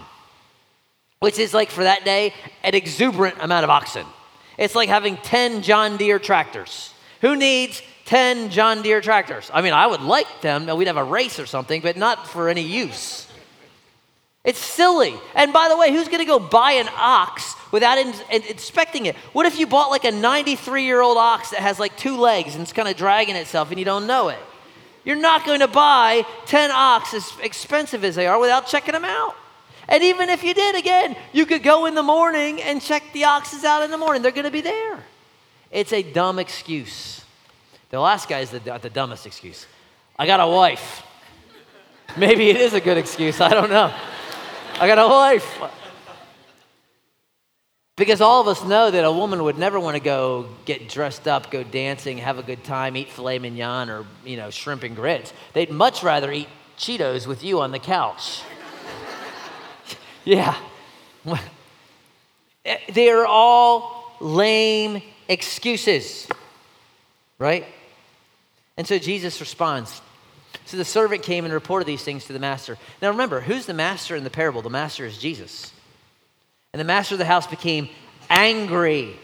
which 1.25 1.38
is 1.38 1.55
like 1.55 1.70
for 1.70 1.85
that 1.85 2.05
day 2.05 2.35
an 2.62 2.75
exuberant 2.75 3.35
amount 3.40 3.64
of 3.64 3.70
oxen. 3.70 4.05
It's 4.59 4.75
like 4.75 4.90
having 4.90 5.16
10 5.16 5.62
John 5.62 5.97
Deere 5.97 6.18
tractors. 6.18 6.92
Who 7.23 7.35
needs 7.35 7.81
10 8.05 8.51
John 8.51 8.83
Deere 8.83 9.01
tractors? 9.01 9.51
I 9.51 9.62
mean, 9.62 9.73
I 9.73 9.87
would 9.87 10.03
like 10.03 10.42
them, 10.42 10.66
we'd 10.77 10.87
have 10.87 10.99
a 10.99 11.03
race 11.03 11.40
or 11.40 11.47
something, 11.47 11.81
but 11.81 11.97
not 11.97 12.27
for 12.27 12.51
any 12.51 12.61
use. 12.61 13.27
It's 14.44 14.59
silly. 14.59 15.14
And 15.35 15.52
by 15.52 15.68
the 15.68 15.76
way, 15.76 15.90
who's 15.90 16.09
going 16.09 16.18
to 16.18 16.26
go 16.26 16.38
buy 16.38 16.72
an 16.72 16.88
ox 16.94 17.54
without 17.72 17.96
in, 17.96 18.14
in, 18.30 18.42
inspecting 18.42 19.07
it? 19.07 19.16
What 19.33 19.46
if 19.46 19.59
you 19.59 19.66
bought 19.66 19.88
like 19.88 20.04
a 20.04 20.12
93 20.12 20.85
year 20.85 21.00
old 21.00 21.16
ox 21.16 21.50
that 21.50 21.61
has 21.61 21.80
like 21.80 21.96
two 21.96 22.18
legs 22.18 22.54
and 22.54 22.62
it's 22.62 22.72
kind 22.72 22.87
of 22.87 22.96
dragging 22.96 23.37
itself 23.37 23.70
and 23.70 23.78
you 23.78 23.87
don't 23.87 24.07
know 24.07 24.28
it? 24.28 24.38
You're 25.04 25.16
not 25.16 25.44
going 25.44 25.61
to 25.61 25.68
buy 25.68 26.26
10 26.46 26.70
ox, 26.70 27.14
as 27.14 27.30
expensive 27.42 28.04
as 28.04 28.14
they 28.14 28.26
are, 28.26 28.38
without 28.38 28.66
checking 28.66 28.92
them 28.92 29.04
out. 29.04 29.35
And 29.87 30.02
even 30.02 30.30
if 30.30 30.42
you 30.42 30.54
did, 30.54 30.76
again, 30.76 31.14
you 31.33 31.44
could 31.44 31.62
go 31.62 31.85
in 31.85 31.94
the 31.94 32.02
morning 32.02 32.62
and 32.62 32.80
check 32.80 33.02
the 33.12 33.24
oxes 33.24 33.64
out 33.64 33.83
in 33.83 33.90
the 33.90 33.98
morning. 33.98 34.22
They're 34.22 34.33
going 34.33 34.46
to 34.46 34.50
be 34.50 34.62
there. 34.62 34.98
It's 35.70 35.92
a 35.92 36.02
dumb 36.02 36.38
excuse. 36.38 37.22
The 37.90 38.00
last 38.00 38.28
guy 38.28 38.40
is 38.40 38.50
the, 38.50 38.61
the 38.61 38.90
dumbest 38.90 39.26
excuse. 39.26 39.66
I 40.18 40.26
got 40.26 40.40
a 40.40 40.46
wife. 40.46 41.02
Maybe 42.16 42.48
it 42.48 42.57
is 42.57 42.72
a 42.72 42.80
good 42.80 42.96
excuse. 42.96 43.40
I 43.40 43.50
don't 43.50 43.70
know. 43.70 43.92
I 44.81 44.89
got 44.89 44.99
a 44.99 45.07
wife. 45.07 45.63
Because 47.97 48.21
all 48.21 48.41
of 48.41 48.49
us 48.49 48.65
know 48.65 48.91
that 48.91 49.05
a 49.05 49.13
woman 49.13 49.45
would 49.45 49.57
never 49.57 49.79
want 49.79 49.97
to 49.97 50.03
go 50.03 50.49
get 50.65 50.89
dressed 50.89 51.29
up, 51.29 51.53
go 51.53 51.63
dancing, 51.63 52.19
have 52.19 52.39
a 52.39 52.43
good 52.43 52.65
time, 52.65 52.97
eat 52.97 53.09
filet 53.09 53.39
mignon 53.39 53.89
or, 53.89 54.05
you 54.25 54.37
know, 54.37 54.51
shrimp 54.51 54.83
and 54.83 54.97
grits. 54.97 55.33
They'd 55.53 55.71
much 55.71 56.03
rather 56.03 56.33
eat 56.33 56.49
Cheetos 56.77 57.29
with 57.29 57.45
you 57.45 57.61
on 57.61 57.71
the 57.73 57.79
couch. 57.79 58.43
Yeah. 60.27 60.57
They're 62.95 63.27
all 63.27 64.17
lame 64.21 65.03
excuses, 65.29 66.27
right? 67.39 67.67
And 68.79 68.87
so 68.87 68.99
Jesus 68.99 69.39
responds. 69.39 70.01
So 70.66 70.77
the 70.77 70.85
servant 70.85 71.22
came 71.22 71.44
and 71.44 71.53
reported 71.53 71.87
these 71.87 72.03
things 72.03 72.24
to 72.27 72.33
the 72.33 72.38
master. 72.38 72.79
Now 73.03 73.11
remember, 73.11 73.40
who's 73.40 73.66
the 73.66 73.74
master 73.74 74.16
in 74.16 74.24
the 74.24 74.31
parable? 74.31 74.62
The 74.62 74.70
master 74.70 75.05
is 75.05 75.18
Jesus. 75.18 75.72
And 76.72 76.81
the 76.81 76.85
master 76.85 77.14
of 77.14 77.18
the 77.18 77.24
house 77.24 77.46
became 77.46 77.88
angry 78.31 79.16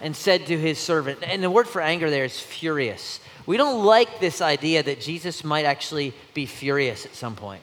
and 0.00 0.14
said 0.16 0.46
to 0.46 0.58
his 0.58 0.78
servant, 0.78 1.20
and 1.22 1.42
the 1.42 1.50
word 1.50 1.68
for 1.68 1.80
anger 1.80 2.10
there 2.10 2.24
is 2.24 2.38
furious. 2.38 3.20
We 3.46 3.56
don't 3.56 3.84
like 3.84 4.20
this 4.20 4.40
idea 4.40 4.82
that 4.82 5.00
Jesus 5.00 5.44
might 5.44 5.64
actually 5.64 6.14
be 6.34 6.46
furious 6.46 7.04
at 7.04 7.14
some 7.14 7.34
point. 7.34 7.62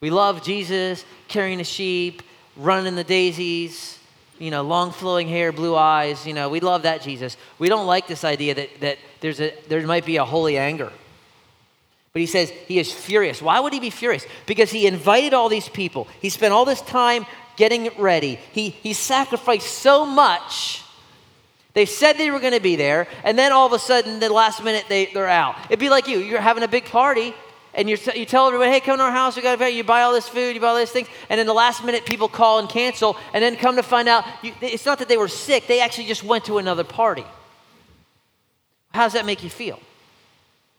We 0.00 0.10
love 0.10 0.42
Jesus 0.42 1.04
carrying 1.28 1.58
the 1.58 1.64
sheep, 1.64 2.22
running 2.56 2.86
in 2.86 2.94
the 2.94 3.04
daisies, 3.04 3.98
you 4.38 4.50
know, 4.50 4.62
long 4.62 4.92
flowing 4.92 5.28
hair, 5.28 5.52
blue 5.52 5.76
eyes. 5.76 6.26
You 6.26 6.34
know, 6.34 6.48
we 6.48 6.60
love 6.60 6.82
that 6.82 7.02
Jesus. 7.02 7.36
We 7.58 7.68
don't 7.68 7.86
like 7.86 8.06
this 8.06 8.24
idea 8.24 8.54
that, 8.54 8.80
that 8.80 8.98
there's 9.20 9.40
a, 9.40 9.54
there 9.68 9.84
might 9.86 10.06
be 10.06 10.16
a 10.16 10.24
holy 10.24 10.58
anger. 10.58 10.92
But 12.14 12.20
he 12.20 12.26
says 12.26 12.50
he 12.50 12.78
is 12.78 12.90
furious. 12.92 13.42
Why 13.42 13.60
would 13.60 13.72
he 13.72 13.80
be 13.80 13.90
furious? 13.90 14.24
Because 14.46 14.70
he 14.70 14.86
invited 14.86 15.34
all 15.34 15.50
these 15.50 15.68
people. 15.68 16.08
He 16.22 16.30
spent 16.30 16.54
all 16.54 16.64
this 16.64 16.80
time 16.80 17.26
getting 17.56 17.84
it 17.86 17.98
ready. 17.98 18.38
He, 18.52 18.70
he 18.70 18.94
sacrificed 18.94 19.66
so 19.66 20.06
much. 20.06 20.82
They 21.74 21.86
said 21.86 22.16
they 22.16 22.30
were 22.30 22.38
going 22.38 22.54
to 22.54 22.60
be 22.60 22.76
there, 22.76 23.08
and 23.24 23.36
then 23.36 23.50
all 23.52 23.66
of 23.66 23.72
a 23.72 23.80
sudden, 23.80 24.20
the 24.20 24.32
last 24.32 24.62
minute, 24.62 24.84
they, 24.88 25.06
they're 25.06 25.26
out. 25.26 25.56
It'd 25.66 25.80
be 25.80 25.90
like 25.90 26.06
you. 26.06 26.20
You're 26.20 26.40
having 26.40 26.62
a 26.62 26.68
big 26.68 26.84
party, 26.84 27.34
and 27.74 27.90
you 27.90 27.98
you 28.14 28.24
tell 28.24 28.46
everybody, 28.46 28.70
hey, 28.70 28.78
come 28.78 28.98
to 28.98 29.02
our 29.02 29.10
house, 29.10 29.34
we 29.34 29.42
got 29.42 29.60
a 29.60 29.70
you 29.72 29.82
buy 29.82 30.02
all 30.02 30.12
this 30.12 30.28
food, 30.28 30.54
you 30.54 30.60
buy 30.60 30.68
all 30.68 30.78
these 30.78 30.92
things, 30.92 31.08
and 31.28 31.36
then 31.36 31.48
the 31.48 31.52
last 31.52 31.84
minute 31.84 32.06
people 32.06 32.28
call 32.28 32.60
and 32.60 32.68
cancel, 32.68 33.16
and 33.32 33.42
then 33.42 33.56
come 33.56 33.74
to 33.74 33.82
find 33.82 34.08
out, 34.08 34.24
you, 34.40 34.52
it's 34.60 34.86
not 34.86 35.00
that 35.00 35.08
they 35.08 35.16
were 35.16 35.26
sick, 35.26 35.66
they 35.66 35.80
actually 35.80 36.06
just 36.06 36.22
went 36.22 36.44
to 36.44 36.58
another 36.58 36.84
party. 36.84 37.24
How 38.92 39.02
does 39.02 39.14
that 39.14 39.26
make 39.26 39.42
you 39.42 39.50
feel? 39.50 39.80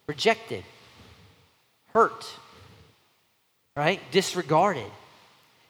Rejected, 0.08 0.64
hurt, 1.96 2.30
right? 3.78 4.00
Disregarded. 4.12 4.92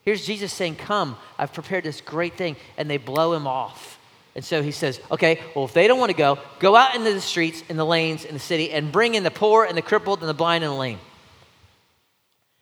Here's 0.04 0.26
Jesus 0.26 0.52
saying, 0.52 0.76
Come, 0.76 1.18
I've 1.38 1.54
prepared 1.54 1.84
this 1.84 2.02
great 2.02 2.34
thing, 2.34 2.58
and 2.78 2.90
they 2.90 2.98
blow 2.98 3.34
him 3.34 3.48
off. 3.48 4.00
And 4.36 4.44
so 4.44 4.62
he 4.62 4.72
says, 4.72 5.00
okay, 5.10 5.40
well, 5.56 5.64
if 5.64 5.74
they 5.74 5.88
don't 5.88 5.98
want 5.98 6.12
to 6.12 6.18
go, 6.18 6.38
go 6.60 6.76
out 6.76 6.94
into 6.94 7.14
the 7.14 7.22
streets, 7.22 7.64
in 7.70 7.78
the 7.78 7.86
lanes, 7.86 8.26
in 8.26 8.34
the 8.34 8.40
city, 8.40 8.70
and 8.72 8.92
bring 8.92 9.16
in 9.16 9.24
the 9.24 9.32
poor 9.32 9.64
and 9.64 9.78
the 9.78 9.82
crippled 9.82 10.20
and 10.20 10.28
the 10.28 10.34
blind 10.34 10.62
and 10.66 10.74
the 10.74 10.78
lame. 10.78 11.00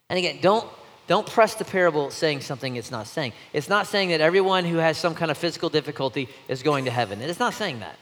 And 0.07 0.19
again, 0.19 0.37
don't, 0.39 0.67
don't 1.07 1.25
press 1.25 1.55
the 1.55 1.65
parable 1.65 2.11
saying 2.11 2.41
something 2.41 2.75
it's 2.75 2.91
not 2.91 3.07
saying. 3.07 3.33
It's 3.53 3.69
not 3.69 3.87
saying 3.87 4.09
that 4.09 4.21
everyone 4.21 4.65
who 4.65 4.77
has 4.77 4.99
some 4.99 5.15
kind 5.15 5.31
of 5.31 5.37
physical 5.37 5.69
difficulty 5.69 6.29
is 6.47 6.61
going 6.61 6.85
to 6.85 6.91
heaven. 6.91 7.21
It 7.21 7.29
is 7.31 7.39
not 7.39 7.55
saying 7.55 7.79
that. 7.79 7.97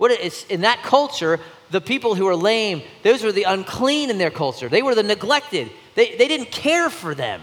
What 0.00 0.12
is, 0.12 0.46
in 0.48 0.62
that 0.62 0.82
culture, 0.82 1.38
the 1.70 1.82
people 1.82 2.14
who 2.14 2.26
are 2.26 2.34
lame, 2.34 2.80
those 3.02 3.22
were 3.22 3.32
the 3.32 3.42
unclean 3.42 4.08
in 4.08 4.16
their 4.16 4.30
culture. 4.30 4.66
They 4.66 4.80
were 4.80 4.94
the 4.94 5.02
neglected. 5.02 5.70
They, 5.94 6.16
they 6.16 6.26
didn't 6.26 6.50
care 6.50 6.88
for 6.88 7.14
them. 7.14 7.42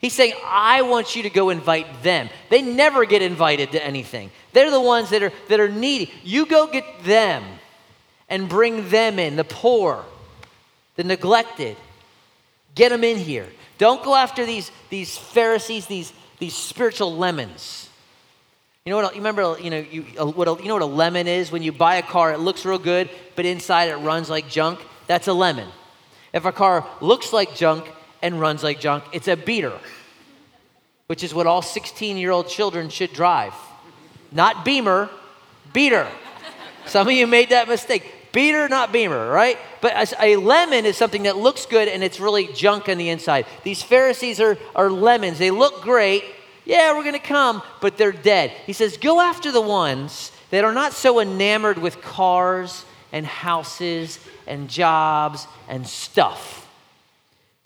He's 0.00 0.12
saying, 0.12 0.32
I 0.44 0.82
want 0.82 1.14
you 1.14 1.22
to 1.22 1.30
go 1.30 1.50
invite 1.50 2.02
them. 2.02 2.30
They 2.50 2.62
never 2.62 3.04
get 3.04 3.22
invited 3.22 3.70
to 3.72 3.86
anything. 3.86 4.32
They're 4.52 4.72
the 4.72 4.80
ones 4.80 5.10
that 5.10 5.22
are, 5.22 5.32
that 5.50 5.60
are 5.60 5.68
needy. 5.68 6.12
You 6.24 6.46
go 6.46 6.66
get 6.66 6.84
them 7.04 7.44
and 8.28 8.48
bring 8.48 8.88
them 8.88 9.20
in, 9.20 9.36
the 9.36 9.44
poor, 9.44 10.04
the 10.96 11.04
neglected. 11.04 11.76
Get 12.74 12.88
them 12.88 13.04
in 13.04 13.18
here. 13.18 13.46
Don't 13.78 14.02
go 14.02 14.16
after 14.16 14.44
these, 14.44 14.72
these 14.90 15.16
Pharisees, 15.16 15.86
these, 15.86 16.12
these 16.40 16.56
spiritual 16.56 17.16
lemons. 17.16 17.87
You 18.88 18.94
know 18.94 19.02
what? 19.02 19.14
You 19.14 19.20
remember, 19.20 19.58
you 19.60 19.68
know, 19.68 19.84
you, 19.90 20.02
what 20.02 20.48
a, 20.48 20.62
you 20.62 20.68
know 20.68 20.72
what 20.72 20.82
a 20.82 20.86
lemon 20.86 21.26
is? 21.28 21.52
When 21.52 21.62
you 21.62 21.72
buy 21.72 21.96
a 21.96 22.02
car, 22.02 22.32
it 22.32 22.38
looks 22.38 22.64
real 22.64 22.78
good, 22.78 23.10
but 23.36 23.44
inside 23.44 23.90
it 23.90 23.96
runs 23.96 24.30
like 24.30 24.48
junk. 24.48 24.80
That's 25.06 25.28
a 25.28 25.34
lemon. 25.34 25.68
If 26.32 26.46
a 26.46 26.52
car 26.52 26.86
looks 27.02 27.32
like 27.32 27.54
junk, 27.54 27.84
and 28.22 28.40
runs 28.40 28.62
like 28.62 28.80
junk. 28.80 29.04
It's 29.12 29.28
a 29.28 29.36
beater, 29.36 29.78
which 31.06 31.22
is 31.22 31.34
what 31.34 31.46
all 31.46 31.62
16 31.62 32.16
year 32.16 32.30
old 32.30 32.48
children 32.48 32.88
should 32.88 33.12
drive. 33.12 33.54
Not 34.32 34.64
Beamer, 34.64 35.08
beater. 35.72 36.06
Some 36.86 37.06
of 37.06 37.12
you 37.12 37.26
made 37.26 37.50
that 37.50 37.68
mistake. 37.68 38.14
Beater, 38.32 38.68
not 38.68 38.92
Beamer, 38.92 39.30
right? 39.30 39.58
But 39.80 40.14
a 40.20 40.36
lemon 40.36 40.86
is 40.86 40.96
something 40.96 41.24
that 41.24 41.36
looks 41.36 41.66
good 41.66 41.88
and 41.88 42.02
it's 42.02 42.20
really 42.20 42.46
junk 42.48 42.88
on 42.88 42.98
the 42.98 43.08
inside. 43.08 43.46
These 43.62 43.82
Pharisees 43.82 44.40
are, 44.40 44.58
are 44.74 44.90
lemons. 44.90 45.38
They 45.38 45.50
look 45.50 45.82
great. 45.82 46.24
Yeah, 46.68 46.92
we're 46.92 47.02
going 47.02 47.14
to 47.14 47.18
come, 47.18 47.62
but 47.80 47.96
they're 47.96 48.12
dead. 48.12 48.50
He 48.66 48.72
says, 48.72 48.96
Go 48.96 49.20
after 49.20 49.50
the 49.50 49.60
ones 49.60 50.30
that 50.50 50.62
are 50.62 50.72
not 50.72 50.92
so 50.92 51.18
enamored 51.18 51.78
with 51.78 52.00
cars 52.00 52.84
and 53.10 53.26
houses 53.26 54.20
and 54.46 54.68
jobs 54.70 55.48
and 55.68 55.84
stuff 55.86 56.68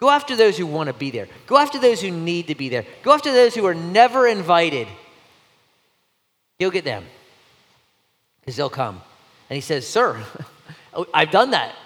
Go 0.02 0.10
after 0.10 0.34
those 0.34 0.58
who 0.58 0.66
want 0.66 0.88
to 0.88 0.92
be 0.92 1.12
there. 1.12 1.28
Go 1.46 1.56
after 1.56 1.78
those 1.78 2.00
who 2.00 2.10
need 2.10 2.48
to 2.48 2.56
be 2.56 2.68
there. 2.68 2.84
Go 3.04 3.12
after 3.12 3.32
those 3.32 3.54
who 3.54 3.64
are 3.66 3.74
never 3.74 4.26
invited. 4.26 4.88
Go 6.58 6.72
get 6.72 6.82
them 6.82 7.04
because 8.40 8.56
they'll 8.56 8.68
come. 8.68 9.00
And 9.48 9.54
he 9.54 9.60
says, 9.60 9.86
Sir, 9.86 10.20
oh, 10.94 11.06
I've 11.14 11.30
done 11.30 11.52
that. 11.52 11.76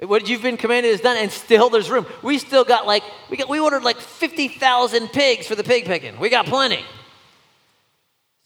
What 0.00 0.28
you've 0.28 0.42
been 0.42 0.56
commanded 0.56 0.88
is 0.88 1.00
done, 1.00 1.16
and 1.16 1.30
still 1.30 1.70
there's 1.70 1.90
room. 1.90 2.06
We 2.22 2.38
still 2.38 2.64
got 2.64 2.86
like, 2.86 3.04
we, 3.30 3.36
got, 3.36 3.48
we 3.48 3.60
ordered 3.60 3.84
like 3.84 3.98
50,000 3.98 5.08
pigs 5.08 5.46
for 5.46 5.54
the 5.54 5.64
pig 5.64 5.84
picking. 5.84 6.18
We 6.18 6.28
got 6.28 6.46
plenty. 6.46 6.84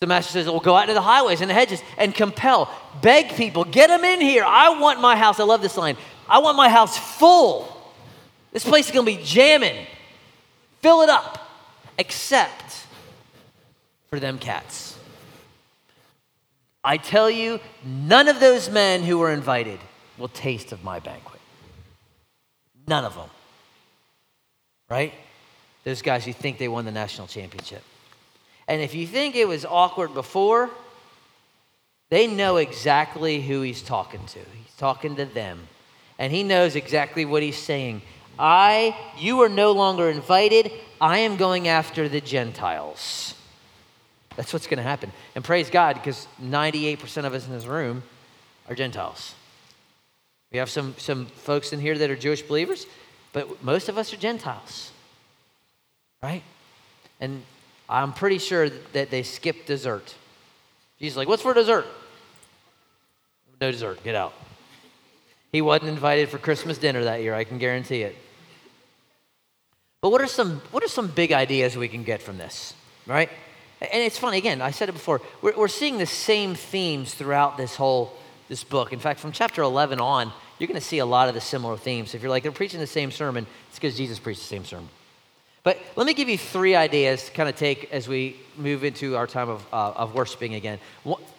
The 0.01 0.07
master 0.07 0.33
says, 0.33 0.47
Well, 0.47 0.61
go 0.61 0.77
out 0.77 0.87
to 0.87 0.95
the 0.95 1.01
highways 1.01 1.41
and 1.41 1.51
the 1.51 1.55
hedges 1.55 1.83
and 1.97 2.15
compel, 2.15 2.71
beg 3.03 3.35
people, 3.35 3.65
get 3.65 3.89
them 3.89 4.05
in 4.05 4.21
here. 4.21 4.45
I 4.45 4.79
want 4.79 5.01
my 5.01 5.17
house. 5.17 5.41
I 5.41 5.45
love 5.45 5.63
this 5.63 5.77
line. 5.77 5.97
I 6.29 6.39
want 6.39 6.57
my 6.57 6.69
house 6.69 6.97
full 6.97 7.79
this 8.53 8.65
place 8.65 8.87
is 8.87 8.93
going 8.93 9.07
to 9.07 9.17
be 9.17 9.23
jamming. 9.23 9.87
Fill 10.81 11.03
it 11.03 11.09
up, 11.09 11.49
except 11.99 12.87
for 14.09 14.19
them 14.19 14.39
cats. 14.39 14.99
I 16.83 16.97
tell 16.97 17.31
you, 17.31 17.61
none 17.85 18.29
of 18.29 18.41
those 18.41 18.71
men 18.71 19.03
who 19.03 19.19
were 19.19 19.33
invited 19.33 19.81
will 20.17 20.29
taste 20.29 20.73
of 20.73 20.83
my 20.83 21.01
banquet. 21.01 21.38
None 22.88 23.05
of 23.05 23.14
them. 23.14 23.29
Right? 24.88 25.12
Those 25.85 26.01
guys 26.01 26.24
who 26.24 26.33
think 26.33 26.59
they 26.59 26.68
won 26.68 26.87
the 26.87 26.90
national 26.90 27.27
championship. 27.27 27.83
And 28.66 28.81
if 28.81 28.94
you 28.94 29.07
think 29.07 29.37
it 29.37 29.46
was 29.46 29.64
awkward 29.66 30.14
before, 30.14 30.70
they 32.09 32.27
know 32.27 32.57
exactly 32.57 33.42
who 33.42 33.61
he's 33.61 33.83
talking 33.83 34.24
to. 34.27 34.38
He's 34.38 34.74
talking 34.79 35.16
to 35.16 35.27
them. 35.27 35.68
And 36.18 36.33
he 36.33 36.42
knows 36.42 36.74
exactly 36.74 37.27
what 37.27 37.42
he's 37.42 37.59
saying. 37.59 38.01
I, 38.38 38.96
you 39.18 39.42
are 39.42 39.48
no 39.48 39.72
longer 39.72 40.09
invited. 40.09 40.72
I 41.01 41.18
am 41.18 41.37
going 41.37 41.68
after 41.68 42.09
the 42.09 42.20
Gentiles. 42.20 43.35
That's 44.37 44.53
what's 44.53 44.66
going 44.66 44.79
to 44.79 44.83
happen. 44.83 45.12
And 45.35 45.44
praise 45.44 45.68
God, 45.68 45.96
because 45.96 46.27
98% 46.40 47.24
of 47.24 47.35
us 47.35 47.46
in 47.46 47.53
this 47.53 47.66
room 47.66 48.03
are 48.68 48.74
Gentiles. 48.74 49.35
We 50.53 50.59
have 50.59 50.71
some, 50.71 50.95
some 50.99 51.27
folks 51.27 51.73
in 51.73 51.81
here 51.81 51.97
that 51.99 52.11
are 52.11 52.17
Jewish 52.17 52.43
believers, 52.43 52.87
but 53.33 53.63
most 53.63 53.89
of 53.89 53.99
us 53.99 54.13
are 54.13 54.17
Gentiles. 54.17 54.93
Right? 56.23 56.43
And 57.21 57.43
I'm 57.89 58.13
pretty 58.13 58.39
sure 58.39 58.69
that 58.69 59.11
they 59.11 59.23
skip 59.23 59.67
dessert. 59.67 60.15
Jesus 60.99 61.17
like, 61.17 61.29
what's 61.29 61.43
for 61.43 61.55
dessert? 61.55 61.87
No 63.61 63.71
dessert, 63.71 64.03
get 64.05 64.15
out. 64.15 64.35
He 65.53 65.63
wasn't 65.63 65.91
invited 65.91 66.29
for 66.29 66.39
Christmas 66.39 66.79
dinner 66.79 67.05
that 67.05 67.23
year, 67.23 67.35
I 67.35 67.45
can 67.45 67.59
guarantee 67.59 68.03
it. 68.03 68.17
But 70.01 70.11
what 70.11 70.21
are 70.21 70.27
some, 70.27 70.61
what 70.71 70.85
are 70.85 70.89
some 70.89 71.09
big 71.09 71.33
ideas 71.33 71.77
we 71.77 71.89
can 71.89 72.05
get 72.05 72.23
from 72.23 72.39
this, 72.39 72.75
right? 73.07 73.31
And 73.81 74.03
it's 74.03 74.19
funny, 74.19 74.39
again, 74.39 74.61
I 74.61 74.71
said 74.71 74.89
it 74.89 74.93
before, 74.93 75.21
we're, 75.43 75.57
we're 75.57 75.69
seeing 75.69 75.99
the 75.99 76.07
same 76.07 76.55
themes 76.55 77.15
throughout 77.15 77.57
this 77.57 77.77
whole, 77.77 78.13
this 78.49 78.65
book. 78.65 78.93
In 78.93 78.99
fact, 78.99 79.21
from 79.21 79.33
chapter 79.33 79.63
11 79.63 80.01
on, 80.01 80.33
you're 80.59 80.67
going 80.67 80.81
to 80.81 80.87
see 80.87 80.99
a 80.99 81.07
lot 81.07 81.29
of 81.29 81.35
the 81.35 81.41
similar 81.41 81.77
themes. 81.77 82.15
If 82.15 82.23
you're 82.23 82.31
like, 82.31 82.43
they're 82.43 82.53
preaching 82.53 82.81
the 82.81 82.87
same 82.87 83.11
sermon, 83.11 83.47
it's 83.69 83.79
because 83.79 83.97
Jesus 83.97 84.19
preached 84.19 84.41
the 84.41 84.47
same 84.47 84.65
sermon. 84.65 84.89
But 85.63 85.79
let 85.97 86.07
me 86.07 86.15
give 86.15 86.29
you 86.29 86.39
three 86.39 86.75
ideas 86.75 87.27
to 87.27 87.33
kind 87.33 87.49
of 87.49 87.57
take 87.57 87.93
as 87.93 88.09
we 88.09 88.37
move 88.57 88.85
into 88.85 89.17
our 89.17 89.27
time 89.27 89.49
of, 89.49 89.67
uh, 89.73 89.93
of 89.97 90.15
worshiping 90.15 90.55
again. 90.55 90.79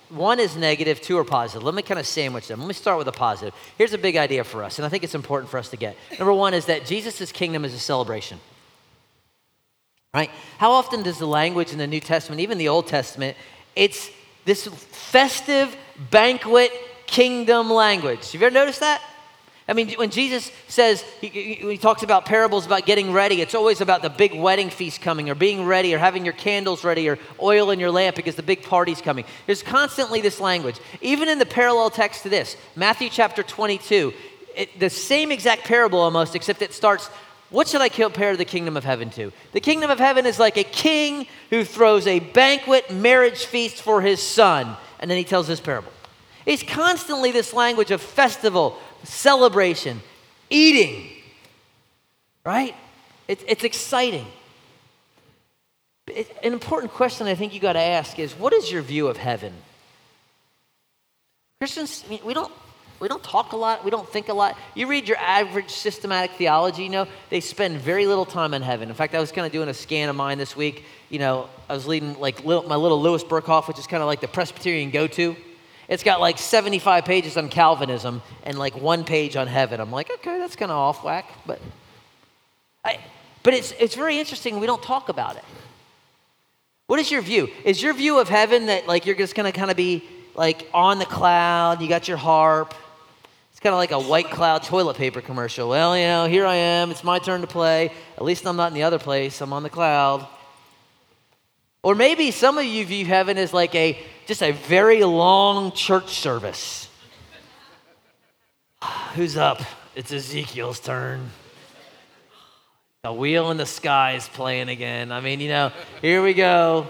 One 0.09 0.39
is 0.39 0.55
negative, 0.55 1.01
two 1.01 1.17
are 1.17 1.23
positive. 1.23 1.63
Let 1.63 1.75
me 1.75 1.81
kind 1.81 1.99
of 1.99 2.07
sandwich 2.07 2.47
them. 2.47 2.59
Let 2.59 2.67
me 2.67 2.73
start 2.73 2.97
with 2.97 3.07
a 3.07 3.11
positive. 3.11 3.53
Here's 3.77 3.93
a 3.93 3.97
big 3.97 4.17
idea 4.17 4.43
for 4.43 4.63
us, 4.63 4.77
and 4.77 4.85
I 4.85 4.89
think 4.89 5.03
it's 5.03 5.15
important 5.15 5.49
for 5.49 5.57
us 5.57 5.69
to 5.69 5.77
get. 5.77 5.95
Number 6.17 6.33
one 6.33 6.53
is 6.53 6.65
that 6.65 6.85
Jesus' 6.85 7.31
kingdom 7.31 7.65
is 7.65 7.73
a 7.73 7.79
celebration. 7.79 8.39
Right? 10.13 10.31
How 10.57 10.71
often 10.71 11.03
does 11.03 11.19
the 11.19 11.27
language 11.27 11.71
in 11.71 11.77
the 11.77 11.87
New 11.87 11.99
Testament, 11.99 12.41
even 12.41 12.57
the 12.57 12.69
Old 12.69 12.87
Testament, 12.87 13.37
it's 13.75 14.09
this 14.45 14.67
festive 14.67 15.75
banquet 16.09 16.71
kingdom 17.09 17.71
language. 17.71 18.31
Have 18.31 18.41
you 18.41 18.47
ever 18.47 18.53
noticed 18.53 18.81
that? 18.81 19.01
I 19.67 19.73
mean, 19.73 19.91
when 19.93 20.09
Jesus 20.09 20.51
says, 20.67 21.01
he, 21.21 21.27
he, 21.27 21.77
talks 21.77 22.01
about 22.01 22.25
parables 22.25 22.65
about 22.65 22.87
getting 22.87 23.13
ready, 23.13 23.39
it's 23.39 23.53
always 23.53 23.81
about 23.81 24.01
the 24.01 24.09
big 24.09 24.33
wedding 24.33 24.71
feast 24.71 25.01
coming 25.01 25.29
or 25.29 25.35
being 25.35 25.65
ready 25.65 25.93
or 25.93 25.99
having 25.99 26.25
your 26.25 26.33
candles 26.33 26.83
ready 26.83 27.07
or 27.07 27.19
oil 27.39 27.69
in 27.69 27.79
your 27.79 27.91
lamp 27.91 28.15
because 28.15 28.35
the 28.35 28.41
big 28.41 28.63
party's 28.63 28.99
coming. 28.99 29.25
There's 29.45 29.61
constantly 29.61 30.21
this 30.21 30.39
language. 30.39 30.79
Even 31.01 31.29
in 31.29 31.37
the 31.37 31.45
parallel 31.45 31.91
text 31.91 32.23
to 32.23 32.29
this, 32.29 32.57
Matthew 32.75 33.09
chapter 33.11 33.43
22, 33.43 34.11
it, 34.55 34.79
the 34.79 34.89
same 34.89 35.31
exact 35.31 35.65
parable 35.65 35.99
almost, 35.99 36.35
except 36.35 36.63
it 36.63 36.73
starts 36.73 37.07
what 37.51 37.67
should 37.67 37.81
I 37.81 37.89
compare 37.89 38.37
the 38.37 38.45
kingdom 38.45 38.77
of 38.77 38.83
heaven 38.83 39.09
to? 39.11 39.31
The 39.53 39.59
kingdom 39.59 39.89
of 39.89 39.97
heaven 39.97 40.27
is 40.27 40.37
like 40.37 40.57
a 40.57 40.63
king 40.63 41.25
who 41.49 41.63
throws 41.63 42.05
a 42.05 42.19
banquet 42.19 42.91
marriage 42.91 43.45
feast 43.45 43.81
for 43.81 44.01
his 44.01 44.21
son. 44.21 44.77
And 44.99 45.09
then 45.09 45.17
he 45.17 45.23
tells 45.23 45.47
this 45.47 45.59
parable. 45.59 45.91
It's 46.45 46.63
constantly 46.63 47.31
this 47.31 47.53
language 47.53 47.91
of 47.91 48.01
festival, 48.01 48.77
celebration, 49.03 50.01
eating, 50.49 51.09
right? 52.45 52.75
It, 53.27 53.43
it's 53.47 53.63
exciting. 53.63 54.25
It, 56.07 56.35
an 56.43 56.53
important 56.53 56.91
question 56.93 57.27
I 57.27 57.35
think 57.35 57.53
you 57.53 57.59
got 57.59 57.73
to 57.73 57.79
ask 57.79 58.17
is 58.19 58.33
what 58.33 58.53
is 58.53 58.71
your 58.71 58.81
view 58.81 59.07
of 59.07 59.17
heaven? 59.17 59.53
Christians, 61.59 62.05
we 62.23 62.33
don't 62.33 62.51
we 62.99 63.07
don't 63.07 63.23
talk 63.23 63.53
a 63.53 63.55
lot. 63.55 63.85
We 63.85 63.91
don't 63.91 64.07
think 64.07 64.27
a 64.27 64.33
lot. 64.33 64.57
You 64.75 64.87
read 64.87 65.07
your 65.07 65.17
average 65.17 65.69
systematic 65.69 66.31
theology, 66.31 66.83
you 66.83 66.89
know, 66.89 67.07
they 67.29 67.39
spend 67.39 67.77
very 67.77 68.05
little 68.05 68.25
time 68.25 68.53
in 68.53 68.61
heaven. 68.61 68.89
In 68.89 68.95
fact, 68.95 69.15
I 69.15 69.19
was 69.19 69.31
kind 69.31 69.45
of 69.45 69.53
doing 69.53 69.69
a 69.69 69.73
scan 69.73 70.09
of 70.09 70.15
mine 70.15 70.37
this 70.37 70.55
week. 70.55 70.83
You 71.09 71.19
know, 71.19 71.49
I 71.69 71.73
was 71.73 71.87
leading 71.87 72.19
like 72.19 72.43
my 72.43 72.75
little 72.75 73.01
Louis 73.01 73.23
Berkhof, 73.23 73.67
which 73.67 73.79
is 73.79 73.87
kind 73.87 74.03
of 74.03 74.07
like 74.07 74.19
the 74.19 74.27
Presbyterian 74.27 74.89
go 74.89 75.07
to. 75.07 75.35
It's 75.89 76.03
got 76.03 76.21
like 76.21 76.37
75 76.37 77.03
pages 77.03 77.35
on 77.35 77.49
Calvinism 77.49 78.21
and 78.43 78.59
like 78.59 78.79
one 78.79 79.03
page 79.03 79.35
on 79.35 79.47
heaven. 79.47 79.81
I'm 79.81 79.91
like, 79.91 80.11
okay, 80.11 80.37
that's 80.37 80.55
kind 80.55 80.71
of 80.71 80.77
off 80.77 81.03
whack, 81.03 81.25
but 81.47 81.59
I, 82.85 82.99
but 83.41 83.55
it's, 83.55 83.73
it's 83.79 83.95
very 83.95 84.19
interesting. 84.19 84.59
We 84.59 84.67
don't 84.67 84.83
talk 84.83 85.09
about 85.09 85.35
it. 85.35 85.43
What 86.85 86.99
is 86.99 87.09
your 87.09 87.23
view? 87.23 87.49
Is 87.65 87.81
your 87.81 87.93
view 87.95 88.19
of 88.19 88.29
heaven 88.29 88.67
that 88.67 88.87
like 88.87 89.07
you're 89.07 89.15
just 89.15 89.33
gonna 89.33 89.51
kind 89.51 89.71
of 89.71 89.77
be 89.77 90.03
like 90.35 90.69
on 90.75 90.99
the 90.99 91.05
cloud, 91.05 91.81
you 91.81 91.89
got 91.89 92.07
your 92.07 92.17
harp? 92.17 92.75
It's 93.51 93.59
kind 93.59 93.73
of 93.73 93.77
like 93.77 93.91
a 93.91 93.99
white 93.99 94.29
cloud 94.29 94.61
toilet 94.63 94.95
paper 94.95 95.21
commercial. 95.21 95.69
Well, 95.69 95.97
you 95.97 96.05
know, 96.05 96.27
here 96.27 96.45
I 96.45 96.55
am, 96.55 96.91
it's 96.91 97.03
my 97.03 97.17
turn 97.17 97.41
to 97.41 97.47
play. 97.47 97.91
At 98.15 98.23
least 98.23 98.45
I'm 98.45 98.55
not 98.55 98.67
in 98.67 98.75
the 98.75 98.83
other 98.83 98.99
place, 98.99 99.41
I'm 99.41 99.53
on 99.53 99.63
the 99.63 99.69
cloud. 99.71 100.27
Or 101.81 101.95
maybe 101.95 102.31
some 102.31 102.57
of 102.57 102.65
you 102.65 102.85
view 102.85 103.05
heaven 103.05 103.37
as 103.37 103.53
like 103.53 103.73
a 103.75 103.97
just 104.25 104.43
a 104.43 104.51
very 104.51 105.03
long 105.03 105.71
church 105.71 106.19
service. 106.19 106.89
Who's 109.15 109.37
up? 109.37 109.61
It's 109.95 110.11
Ezekiel's 110.11 110.79
turn. 110.79 111.29
The 113.03 113.13
wheel 113.13 113.49
in 113.49 113.57
the 113.57 113.65
sky 113.65 114.15
is 114.15 114.27
playing 114.27 114.67
again. 114.67 115.11
I 115.11 115.21
mean, 115.21 115.39
you 115.39 115.47
know, 115.47 115.71
here 116.01 116.21
we 116.21 116.33
go. 116.33 116.85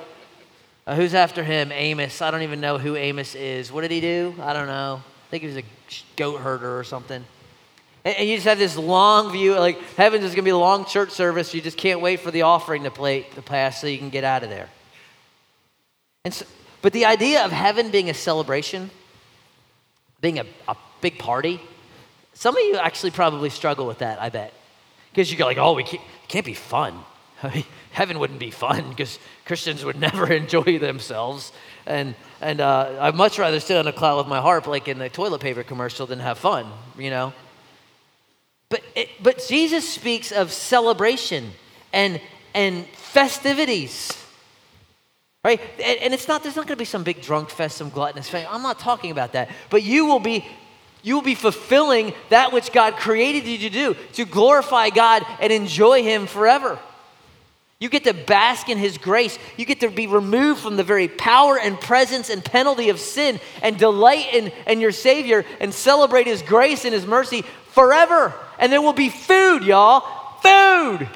Uh, 0.88 0.96
who's 0.96 1.14
after 1.14 1.44
him? 1.44 1.72
Amos. 1.72 2.20
I 2.20 2.32
don't 2.32 2.42
even 2.42 2.60
know 2.60 2.80
who 2.80 2.96
Amos 2.96 3.36
is. 3.36 3.72
What 3.72 3.82
did 3.82 3.92
he 3.92 4.02
do? 4.02 4.34
I 4.42 4.54
don't 4.54 4.66
know. 4.66 5.04
I 5.04 5.30
think 5.30 5.44
he 5.44 5.48
was 5.48 5.58
a 5.58 5.64
goat 6.16 6.40
herder 6.40 6.80
or 6.80 6.84
something. 6.84 7.24
And, 8.04 8.16
and 8.16 8.28
you 8.28 8.38
just 8.38 8.48
have 8.48 8.58
this 8.58 8.76
long 8.76 9.32
view, 9.32 9.56
like 9.60 9.80
heaven's 9.98 10.24
going 10.24 10.36
to 10.38 10.42
be 10.42 10.50
a 10.50 10.58
long 10.58 10.86
church 10.86 11.12
service. 11.12 11.54
You 11.54 11.62
just 11.62 11.78
can't 11.78 12.02
wait 12.02 12.22
for 12.22 12.32
the 12.32 12.42
offering 12.42 12.84
to, 12.86 12.92
play, 12.92 13.28
to 13.36 13.44
pass 13.44 13.80
so 13.80 13.86
you 13.86 14.00
can 14.00 14.10
get 14.10 14.24
out 14.24 14.42
of 14.42 14.50
there. 14.50 14.68
And 16.26 16.34
so, 16.34 16.46
but 16.82 16.94
the 16.94 17.06
idea 17.06 17.44
of 17.44 17.52
heaven 17.52 17.92
being 17.92 18.10
a 18.10 18.14
celebration, 18.14 18.90
being 20.22 20.40
a, 20.40 20.46
a 20.68 20.76
big 21.02 21.18
party, 21.18 21.62
some 22.34 22.56
of 22.56 22.64
you 22.64 22.78
actually 22.78 23.12
probably 23.12 23.50
struggle 23.50 23.86
with 23.86 24.00
that, 24.00 24.22
I 24.22 24.30
bet. 24.30 24.54
Because 25.12 25.32
you 25.32 25.38
go 25.38 25.46
like, 25.46 25.58
oh, 25.58 25.74
we 25.74 25.84
can't, 25.84 26.04
it 26.04 26.30
can't 26.30 26.46
be 26.46 26.54
fun. 26.54 26.94
heaven 27.92 28.20
wouldn't 28.20 28.40
be 28.40 28.52
fun 28.52 28.90
because 28.90 29.18
Christians 29.46 29.84
would 29.84 30.00
never 30.00 30.32
enjoy 30.32 30.80
themselves. 30.80 31.52
And, 31.86 32.16
and 32.42 32.62
uh, 32.62 32.98
I'd 33.00 33.16
much 33.16 33.40
rather 33.40 33.60
sit 33.60 33.78
on 33.78 33.88
a 33.88 33.94
cloud 33.94 34.18
with 34.18 34.28
my 34.28 34.42
harp 34.42 34.68
like 34.68 34.88
in 34.88 35.00
the 35.00 35.10
toilet 35.10 35.42
paper 35.42 35.64
commercial 35.64 36.06
than 36.06 36.20
have 36.20 36.38
fun, 36.38 36.68
you 36.98 37.10
know? 37.10 37.34
But, 38.70 38.84
it, 38.96 39.10
but 39.22 39.44
Jesus 39.48 39.88
speaks 39.88 40.32
of 40.32 40.52
celebration 40.52 41.52
and, 41.92 42.22
and 42.54 42.86
festivities. 42.88 44.14
Right? 45.44 45.62
And, 45.84 46.00
and 46.00 46.14
it's 46.14 46.28
not, 46.28 46.44
there's 46.44 46.56
not 46.56 46.68
going 46.68 46.76
to 46.76 46.82
be 46.82 46.86
some 46.86 47.04
big 47.04 47.22
drunk 47.22 47.50
fest, 47.50 47.78
some 47.78 47.90
gluttonous 47.90 48.28
fest. 48.28 48.48
I'm 48.52 48.62
not 48.62 48.80
talking 48.80 49.12
about 49.12 49.34
that. 49.34 49.50
But 49.70 49.84
you 49.84 50.06
will 50.06 50.20
be 50.20 50.46
you 51.02 51.16
will 51.16 51.22
be 51.22 51.36
fulfilling 51.36 52.14
that 52.30 52.52
which 52.52 52.74
God 52.74 52.98
created 52.98 53.48
you 53.48 53.58
to 53.60 53.70
do, 53.70 53.96
to 54.14 54.26
glorify 54.26 54.90
God 54.90 55.26
and 55.40 55.52
enjoy 55.52 56.04
Him 56.04 56.28
forever. 56.28 56.78
You 57.80 57.88
get 57.88 58.04
to 58.04 58.14
bask 58.14 58.68
in 58.68 58.78
His 58.78 58.98
grace. 58.98 59.40
You 59.56 59.64
get 59.64 59.80
to 59.80 59.90
be 59.90 60.08
removed 60.08 60.60
from 60.60 60.76
the 60.76 60.84
very 60.84 61.08
power 61.08 61.58
and 61.58 61.80
presence 61.80 62.30
and 62.30 62.44
penalty 62.44 62.90
of 62.90 63.00
sin 63.00 63.40
and 63.62 63.78
delight 63.78 64.34
in, 64.34 64.52
in 64.68 64.82
your 64.82 64.92
Savior 64.92 65.46
and 65.62 65.74
celebrate 65.74 66.28
His 66.28 66.42
grace 66.42 66.84
and 66.84 66.94
His 66.94 67.06
mercy 67.06 67.44
forever. 67.68 68.34
And 68.60 68.70
there 68.70 68.82
will 68.82 68.92
be 68.92 69.08
food, 69.08 69.64
y'all. 69.64 70.02
Food. 70.42 71.08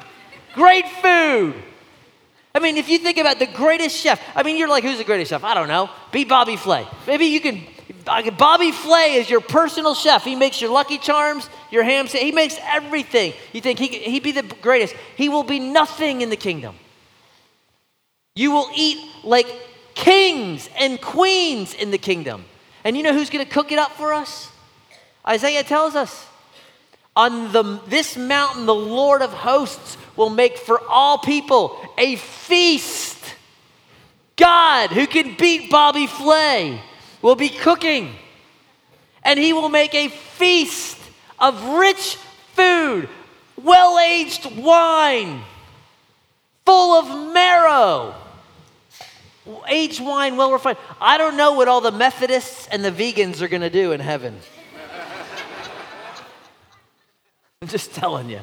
Great 0.54 0.88
food. 0.88 1.54
I 2.54 2.60
mean, 2.60 2.76
if 2.76 2.88
you 2.88 2.98
think 2.98 3.18
about 3.18 3.40
the 3.40 3.46
greatest 3.46 3.96
chef, 3.96 4.20
I 4.36 4.44
mean, 4.44 4.56
you're 4.56 4.68
like, 4.68 4.84
who's 4.84 4.98
the 4.98 5.04
greatest 5.04 5.30
chef? 5.30 5.42
I 5.42 5.54
don't 5.54 5.66
know. 5.66 5.90
Be 6.12 6.24
Bobby 6.24 6.56
Flay. 6.56 6.86
Maybe 7.06 7.26
you 7.26 7.40
can 7.40 7.62
Bobby 8.04 8.70
Flay 8.70 9.14
is 9.14 9.30
your 9.30 9.40
personal 9.40 9.94
chef. 9.94 10.24
He 10.24 10.34
makes 10.34 10.60
your 10.60 10.70
Lucky 10.70 10.98
Charms, 10.98 11.48
your 11.70 11.82
ham. 11.82 12.06
He 12.06 12.32
makes 12.32 12.58
everything. 12.62 13.32
You 13.52 13.60
think 13.60 13.78
he, 13.78 13.88
he'd 13.88 14.22
be 14.22 14.32
the 14.32 14.42
greatest? 14.60 14.94
He 15.16 15.28
will 15.28 15.42
be 15.42 15.58
nothing 15.58 16.20
in 16.20 16.30
the 16.30 16.36
kingdom. 16.36 16.76
You 18.36 18.50
will 18.50 18.68
eat 18.74 18.98
like 19.22 19.46
kings 19.94 20.68
and 20.76 21.00
queens 21.00 21.72
in 21.72 21.90
the 21.90 21.98
kingdom. 21.98 22.44
And 22.84 22.96
you 22.96 23.02
know 23.02 23.14
who's 23.14 23.30
going 23.30 23.44
to 23.44 23.50
cook 23.50 23.72
it 23.72 23.78
up 23.78 23.92
for 23.92 24.12
us? 24.12 24.50
Isaiah 25.26 25.62
tells 25.62 25.94
us 25.94 26.26
on 27.16 27.52
the, 27.52 27.80
this 27.86 28.16
mountain, 28.16 28.66
the 28.66 28.74
Lord 28.74 29.22
of 29.22 29.32
hosts 29.32 29.96
will 30.16 30.30
make 30.30 30.58
for 30.58 30.80
all 30.88 31.18
people 31.18 31.78
a 31.98 32.16
feast. 32.16 33.18
God, 34.36 34.90
who 34.90 35.06
can 35.06 35.36
beat 35.36 35.70
Bobby 35.70 36.06
Flay? 36.06 36.80
will 37.24 37.34
be 37.34 37.48
cooking, 37.48 38.14
and 39.22 39.40
he 39.40 39.54
will 39.54 39.70
make 39.70 39.94
a 39.94 40.08
feast 40.08 40.98
of 41.38 41.64
rich 41.64 42.16
food, 42.52 43.08
well 43.56 43.98
aged 43.98 44.44
wine, 44.58 45.40
full 46.66 46.92
of 46.92 47.32
marrow. 47.32 48.14
Aged 49.66 50.02
wine, 50.02 50.36
well 50.36 50.52
refined. 50.52 50.76
I 51.00 51.16
don't 51.16 51.38
know 51.38 51.54
what 51.54 51.66
all 51.66 51.80
the 51.80 51.92
Methodists 51.92 52.68
and 52.68 52.84
the 52.84 52.92
vegans 52.92 53.40
are 53.40 53.48
going 53.48 53.62
to 53.62 53.70
do 53.70 53.92
in 53.92 54.00
heaven. 54.00 54.38
I'm 57.62 57.68
just 57.68 57.94
telling 57.94 58.28
you. 58.28 58.40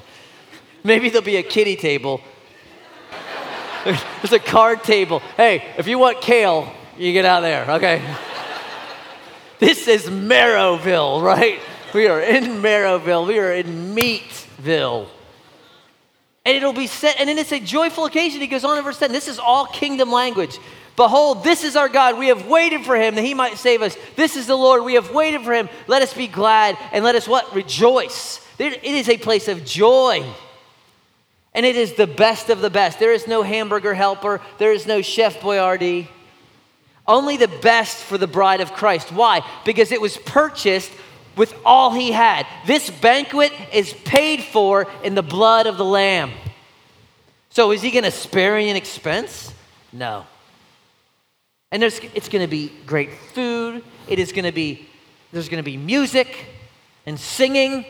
Maybe 0.84 1.10
there'll 1.10 1.26
be 1.26 1.38
a 1.38 1.44
kitty 1.44 1.76
table. 1.76 2.22
There's 3.84 4.32
a 4.32 4.40
card 4.40 4.84
table. 4.84 5.20
Hey, 5.38 5.64
if 5.78 5.88
you 5.88 5.98
want 5.98 6.22
kale, 6.22 6.72
you 6.98 7.14
get 7.14 7.26
out 7.26 7.42
there, 7.42 7.70
okay? 7.72 8.04
This 9.60 9.88
is 9.88 10.08
Marrowville, 10.08 11.22
right? 11.22 11.60
We 11.94 12.08
are 12.08 12.20
in 12.22 12.62
Marrowville. 12.62 13.28
We 13.28 13.40
are 13.40 13.54
in 13.54 13.96
Meatville. 13.96 15.08
And 16.46 16.58
it'll 16.58 16.74
be 16.74 16.88
set, 16.88 17.20
and 17.20 17.30
then 17.30 17.38
it's 17.38 17.52
a 17.52 17.60
joyful 17.60 18.06
occasion. 18.06 18.42
He 18.42 18.48
goes 18.48 18.64
on 18.64 18.78
in 18.78 18.84
verse 18.84 18.98
10. 18.98 19.12
This 19.12 19.28
is 19.28 19.38
all 19.38 19.68
kingdom 19.68 20.12
language. 20.12 20.58
Behold, 20.96 21.44
this 21.44 21.64
is 21.64 21.76
our 21.76 21.90
God. 21.90 22.18
We 22.18 22.28
have 22.28 22.48
waited 22.48 22.84
for 22.84 22.96
him 22.96 23.16
that 23.16 23.24
he 23.24 23.34
might 23.34 23.58
save 23.58 23.82
us. 23.82 23.96
This 24.16 24.36
is 24.36 24.48
the 24.48 24.56
Lord. 24.56 24.84
We 24.84 24.96
have 24.96 25.12
waited 25.14 25.42
for 25.42 25.54
him. 25.54 25.70
Let 25.88 26.02
us 26.02 26.14
be 26.14 26.28
glad 26.28 26.78
and 26.92 27.04
let 27.04 27.16
us 27.16 27.28
what? 27.28 27.54
Rejoice. 27.56 28.46
It 28.60 28.84
is 28.84 29.10
a 29.10 29.18
place 29.18 29.48
of 29.48 29.64
joy. 29.64 30.26
And 31.54 31.66
it 31.66 31.76
is 31.76 31.94
the 31.94 32.08
best 32.08 32.50
of 32.50 32.62
the 32.62 32.70
best. 32.70 33.00
There 33.00 33.12
is 33.12 33.28
no 33.28 33.44
hamburger 33.44 33.94
helper. 33.94 34.42
There 34.58 34.72
is 34.72 34.88
no 34.88 35.02
Chef 35.02 35.40
Boyardee. 35.42 36.08
Only 37.08 37.36
the 37.36 37.48
best 37.48 37.98
for 37.98 38.18
the 38.18 38.28
bride 38.28 38.62
of 38.62 38.74
Christ. 38.74 39.12
Why? 39.12 39.46
Because 39.66 39.92
it 39.92 40.00
was 40.00 40.18
purchased 40.18 40.92
with 41.36 41.54
all 41.66 41.92
he 41.94 42.12
had. 42.12 42.46
This 42.66 42.90
banquet 42.90 43.52
is 43.74 43.94
paid 43.94 44.44
for 44.44 44.88
in 45.04 45.16
the 45.16 45.24
blood 45.24 45.68
of 45.68 45.78
the 45.78 45.86
Lamb. 45.86 46.32
So 47.50 47.72
is 47.72 47.82
he 47.82 47.92
going 47.92 48.06
to 48.06 48.12
spare 48.12 48.56
any 48.56 48.72
expense? 48.78 49.54
No. 49.92 50.26
And 51.72 51.82
there's, 51.82 52.00
it's 52.14 52.30
going 52.30 52.46
to 52.46 52.50
be 52.50 52.72
great 52.86 53.12
food. 53.34 53.84
It 54.08 54.20
is 54.20 54.32
going 54.32 54.46
to 54.46 54.52
be, 54.52 54.88
there's 55.32 55.50
going 55.50 55.64
to 55.64 55.70
be 55.70 55.78
music 55.78 56.46
and 57.06 57.20
singing. 57.20 57.86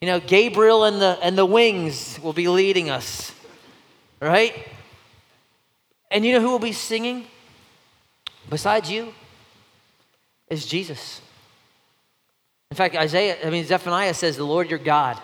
You 0.00 0.08
know, 0.08 0.20
Gabriel 0.20 0.84
and 0.84 1.00
the, 1.00 1.18
and 1.22 1.36
the 1.36 1.46
wings 1.46 2.20
will 2.22 2.32
be 2.32 2.48
leading 2.48 2.88
us, 2.88 3.32
right? 4.20 4.54
And 6.10 6.24
you 6.24 6.32
know 6.32 6.40
who 6.40 6.50
will 6.50 6.58
be 6.58 6.72
singing? 6.72 7.26
Besides 8.48 8.90
you 8.90 9.12
is 10.48 10.66
Jesus. 10.66 11.20
In 12.70 12.76
fact, 12.76 12.94
Isaiah, 12.94 13.36
I 13.44 13.50
mean, 13.50 13.64
Zephaniah 13.64 14.14
says, 14.14 14.36
The 14.36 14.44
Lord 14.44 14.70
your 14.70 14.78
God. 14.78 15.20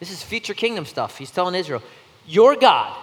This 0.00 0.10
is 0.10 0.22
future 0.22 0.54
kingdom 0.54 0.84
stuff. 0.84 1.16
He's 1.18 1.30
telling 1.30 1.54
Israel, 1.54 1.82
Your 2.26 2.56
God 2.56 2.96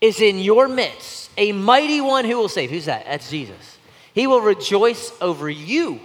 is 0.00 0.20
in 0.20 0.38
your 0.38 0.66
midst, 0.66 1.30
a 1.36 1.52
mighty 1.52 2.00
one 2.00 2.24
who 2.24 2.36
will 2.36 2.48
save. 2.48 2.70
Who's 2.70 2.86
that? 2.86 3.04
That's 3.04 3.30
Jesus. 3.30 3.78
He 4.14 4.26
will 4.26 4.40
rejoice 4.40 5.12
over 5.20 5.50
you 5.50 6.00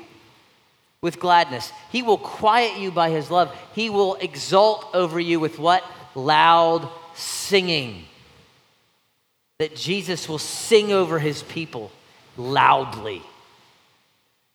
with 1.04 1.20
gladness. 1.20 1.72
He 1.92 2.02
will 2.02 2.18
quiet 2.18 2.80
you 2.80 2.90
by 2.90 3.10
his 3.10 3.30
love. 3.30 3.54
He 3.76 3.90
will 3.90 4.16
exult 4.16 4.88
over 4.94 5.20
you 5.20 5.38
with 5.38 5.60
what? 5.60 5.84
Loud 6.16 6.90
singing. 7.14 8.06
That 9.60 9.76
Jesus 9.76 10.30
will 10.30 10.40
sing 10.40 10.94
over 10.94 11.20
his 11.20 11.44
people 11.44 11.92
loudly. 12.38 13.22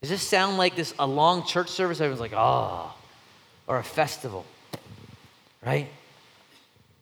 Does 0.01 0.09
this 0.09 0.23
sound 0.23 0.57
like 0.57 0.75
this 0.75 0.95
a 0.99 1.07
long 1.07 1.45
church 1.45 1.69
service? 1.69 2.01
Everyone's 2.01 2.21
like, 2.21 2.33
oh, 2.35 2.95
or 3.67 3.77
a 3.77 3.85
festival, 3.85 4.47
right? 5.65 5.89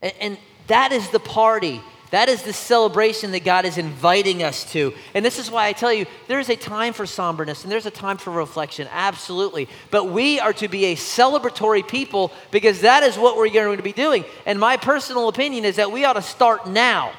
And, 0.03 0.13
and 0.21 0.39
that 0.67 0.91
is 0.91 1.09
the 1.11 1.21
party. 1.21 1.81
That 2.11 2.29
is 2.29 2.43
the 2.43 2.53
celebration 2.53 3.33
that 3.33 3.45
God 3.45 3.65
is 3.65 3.79
inviting 3.79 4.43
us 4.43 4.71
to. 4.73 4.95
And 5.15 5.25
this 5.25 5.39
is 5.39 5.51
why 5.51 5.67
I 5.67 5.73
tell 5.73 5.93
you 5.93 6.07
there 6.29 6.39
is 6.39 6.49
a 6.49 6.57
time 6.57 6.93
for 6.93 7.05
somberness 7.05 7.65
and 7.65 7.73
there's 7.73 7.87
a 7.87 7.91
time 7.91 8.17
for 8.17 8.31
reflection, 8.31 8.89
absolutely. 8.93 9.69
But 9.91 10.05
we 10.05 10.39
are 10.39 10.53
to 10.55 10.69
be 10.69 10.87
a 10.87 10.97
celebratory 10.97 11.87
people 11.87 12.33
because 12.51 12.83
that 12.83 13.03
is 13.03 13.19
what 13.19 13.37
we're 13.37 13.51
going 13.51 13.77
to 13.77 13.83
be 13.83 13.93
doing. 13.93 14.25
And 14.47 14.61
my 14.61 14.77
personal 14.77 15.29
opinion 15.29 15.65
is 15.65 15.77
that 15.77 15.91
we 15.91 16.05
ought 16.05 16.15
to 16.15 16.23
start 16.23 16.69
now 16.69 17.13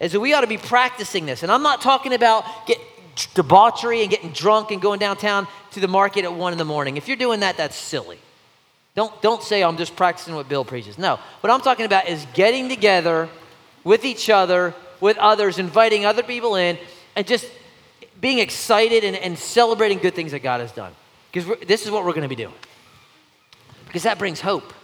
is 0.00 0.12
that 0.12 0.20
we 0.20 0.32
ought 0.32 0.42
to 0.42 0.46
be 0.46 0.58
practicing 0.58 1.26
this. 1.26 1.42
And 1.42 1.50
I'm 1.50 1.62
not 1.62 1.80
talking 1.80 2.12
about 2.14 2.44
get, 2.66 2.78
debauchery 3.34 4.02
and 4.02 4.10
getting 4.10 4.30
drunk 4.30 4.70
and 4.70 4.80
going 4.80 5.00
downtown 5.00 5.48
to 5.72 5.80
the 5.80 5.88
market 5.88 6.24
at 6.24 6.32
one 6.32 6.52
in 6.52 6.58
the 6.58 6.64
morning. 6.64 6.96
If 6.96 7.08
you're 7.08 7.16
doing 7.16 7.40
that, 7.40 7.56
that's 7.56 7.76
silly. 7.76 8.18
Don't, 8.94 9.20
don't 9.22 9.42
say, 9.42 9.62
I'm 9.62 9.76
just 9.76 9.96
practicing 9.96 10.34
what 10.34 10.48
Bill 10.48 10.64
preaches. 10.64 10.98
No. 10.98 11.18
What 11.40 11.50
I'm 11.50 11.60
talking 11.60 11.86
about 11.86 12.08
is 12.08 12.26
getting 12.34 12.68
together 12.68 13.28
with 13.88 14.04
each 14.04 14.28
other, 14.28 14.74
with 15.00 15.16
others, 15.16 15.58
inviting 15.58 16.04
other 16.04 16.22
people 16.22 16.56
in, 16.56 16.76
and 17.16 17.26
just 17.26 17.50
being 18.20 18.38
excited 18.38 19.02
and, 19.02 19.16
and 19.16 19.38
celebrating 19.38 19.96
good 19.96 20.14
things 20.14 20.32
that 20.32 20.40
God 20.40 20.60
has 20.60 20.70
done. 20.72 20.92
Because 21.32 21.58
this 21.66 21.86
is 21.86 21.90
what 21.90 22.04
we're 22.04 22.12
going 22.12 22.20
to 22.22 22.28
be 22.28 22.36
doing. 22.36 22.54
Because 23.86 24.02
that 24.02 24.18
brings 24.18 24.42
hope. 24.42 24.74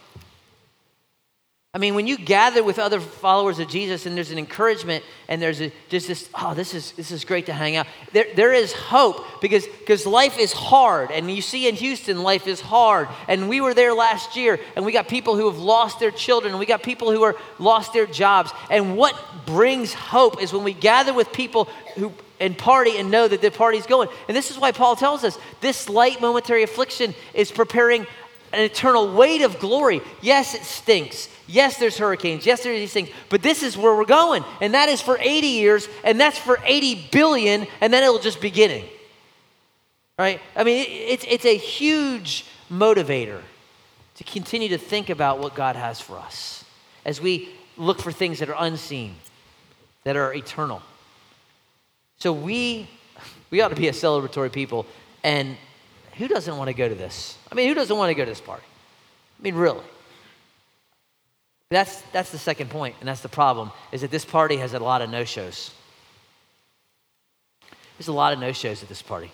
I 1.75 1.79
mean, 1.79 1.97
when 1.97 2.07
you 2.07 2.17
gather 2.17 2.63
with 2.63 2.79
other 2.79 3.01
followers 3.01 3.59
of 3.59 3.67
Jesus 3.67 4.07
and 4.07 4.17
there's 4.17 4.31
an 4.31 4.39
encouragement 4.39 5.03
and 5.27 5.43
there's 5.43 5.61
a, 5.61 5.73
just 5.89 6.07
this, 6.07 6.31
oh, 6.33 6.55
this 6.55 6.73
is, 6.73 6.93
this 6.93 7.11
is 7.11 7.25
great 7.25 7.47
to 7.47 7.53
hang 7.53 7.75
out, 7.75 7.89
there, 8.13 8.27
there 8.37 8.53
is 8.53 8.73
hope 8.73 9.41
because 9.41 9.67
because 9.67 10.07
life 10.07 10.39
is 10.39 10.53
hard. 10.53 11.11
And 11.11 11.29
you 11.29 11.43
see 11.43 11.67
in 11.67 11.75
Houston, 11.75 12.23
life 12.23 12.47
is 12.47 12.61
hard. 12.61 13.09
And 13.27 13.49
we 13.49 13.61
were 13.61 13.75
there 13.75 13.93
last 13.93 14.37
year 14.37 14.61
and 14.77 14.85
we 14.85 14.93
got 14.93 15.09
people 15.09 15.35
who 15.35 15.51
have 15.51 15.59
lost 15.59 15.99
their 15.99 16.13
children 16.13 16.53
and 16.53 16.61
we 16.61 16.67
got 16.67 16.85
people 16.85 17.11
who 17.11 17.25
are 17.25 17.35
lost 17.59 17.93
their 17.93 18.07
jobs. 18.07 18.53
And 18.71 18.97
what 18.97 19.21
brings 19.45 19.93
hope 19.93 20.41
is 20.41 20.53
when 20.53 20.63
we 20.63 20.75
gather 20.75 21.13
with 21.13 21.33
people 21.33 21.65
who 21.97 22.13
and 22.41 22.59
party 22.59 22.99
and 22.99 23.11
know 23.11 23.27
that 23.27 23.41
the 23.41 23.51
party's 23.51 23.87
going. 23.87 24.09
And 24.29 24.37
this 24.37 24.51
is 24.51 24.59
why 24.59 24.73
Paul 24.73 24.97
tells 24.97 25.25
us 25.25 25.39
this 25.61 25.89
light 25.89 26.21
momentary 26.21 26.63
affliction 26.63 27.15
is 27.33 27.51
preparing 27.51 28.07
an 28.55 28.63
eternal 28.63 29.13
weight 29.13 29.43
of 29.43 29.59
glory. 29.59 30.01
Yes, 30.23 30.55
it 30.55 30.63
stinks. 30.63 31.29
Yes, 31.47 31.79
there's 31.79 31.99
hurricanes. 31.99 32.47
Yes, 32.47 32.63
there's 32.63 32.79
these 32.79 32.93
things. 32.93 33.11
But 33.29 33.43
this 33.43 33.63
is 33.63 33.77
where 33.77 33.95
we're 33.95 34.05
going. 34.05 34.45
And 34.61 34.75
that 34.75 34.89
is 34.89 35.01
for 35.01 35.19
80 35.19 35.47
years, 35.47 35.89
and 36.05 36.21
that's 36.21 36.39
for 36.39 36.59
80 36.65 37.09
billion, 37.13 37.67
and 37.81 37.93
then 37.93 38.03
it'll 38.03 38.19
just 38.19 38.41
beginning. 38.41 38.85
Right? 40.19 40.41
I 40.55 40.65
mean, 40.65 40.87
it's, 40.89 41.25
it's 41.29 41.45
a 41.45 41.57
huge 41.57 42.47
motivator 42.71 43.41
to 44.17 44.25
continue 44.25 44.69
to 44.69 44.79
think 44.79 45.11
about 45.11 45.41
what 45.41 45.55
God 45.55 45.77
has 45.77 46.01
for 46.01 46.19
us 46.19 46.65
as 47.05 47.21
we 47.21 47.51
look 47.77 48.01
for 48.01 48.13
things 48.13 48.39
that 48.39 48.49
are 48.49 48.57
unseen, 48.59 49.17
that 50.05 50.17
are 50.17 50.33
eternal. 50.33 50.81
So 52.19 52.33
we, 52.33 52.89
we 53.51 53.61
ought 53.61 53.69
to 53.69 53.77
be 53.77 53.89
a 53.89 53.93
celebratory 53.93 54.53
people. 54.53 54.87
And 55.23 55.57
who 56.17 56.29
doesn't 56.29 56.57
want 56.57 56.69
to 56.69 56.75
go 56.75 56.89
to 56.89 56.95
this? 56.95 57.37
I 57.51 57.55
mean, 57.55 57.69
who 57.69 57.75
doesn't 57.75 57.97
want 57.97 58.11
to 58.11 58.15
go 58.15 58.25
to 58.25 58.31
this 58.31 58.41
party? 58.41 58.65
I 59.39 59.43
mean, 59.43 59.55
really. 59.55 59.85
That's, 61.71 62.01
that's 62.13 62.31
the 62.31 62.39
second 62.39 62.71
point, 62.71 62.95
and 63.01 63.09
that's 63.09 63.21
the 63.21 63.29
problem, 63.29 63.73
is 63.91 64.03
that 64.03 64.11
this 64.11 64.25
party 64.25 64.59
has 64.59 64.75
a 64.75 64.79
lot 64.79 65.03
of 65.03 65.11
no-shows. 65.11 65.73
There's 67.99 68.09
a 68.09 68.13
lot 68.13 68.33
of 68.33 68.39
no-shows 68.39 68.83
at 68.83 68.89
this 68.89 69.03
party. 69.03 69.33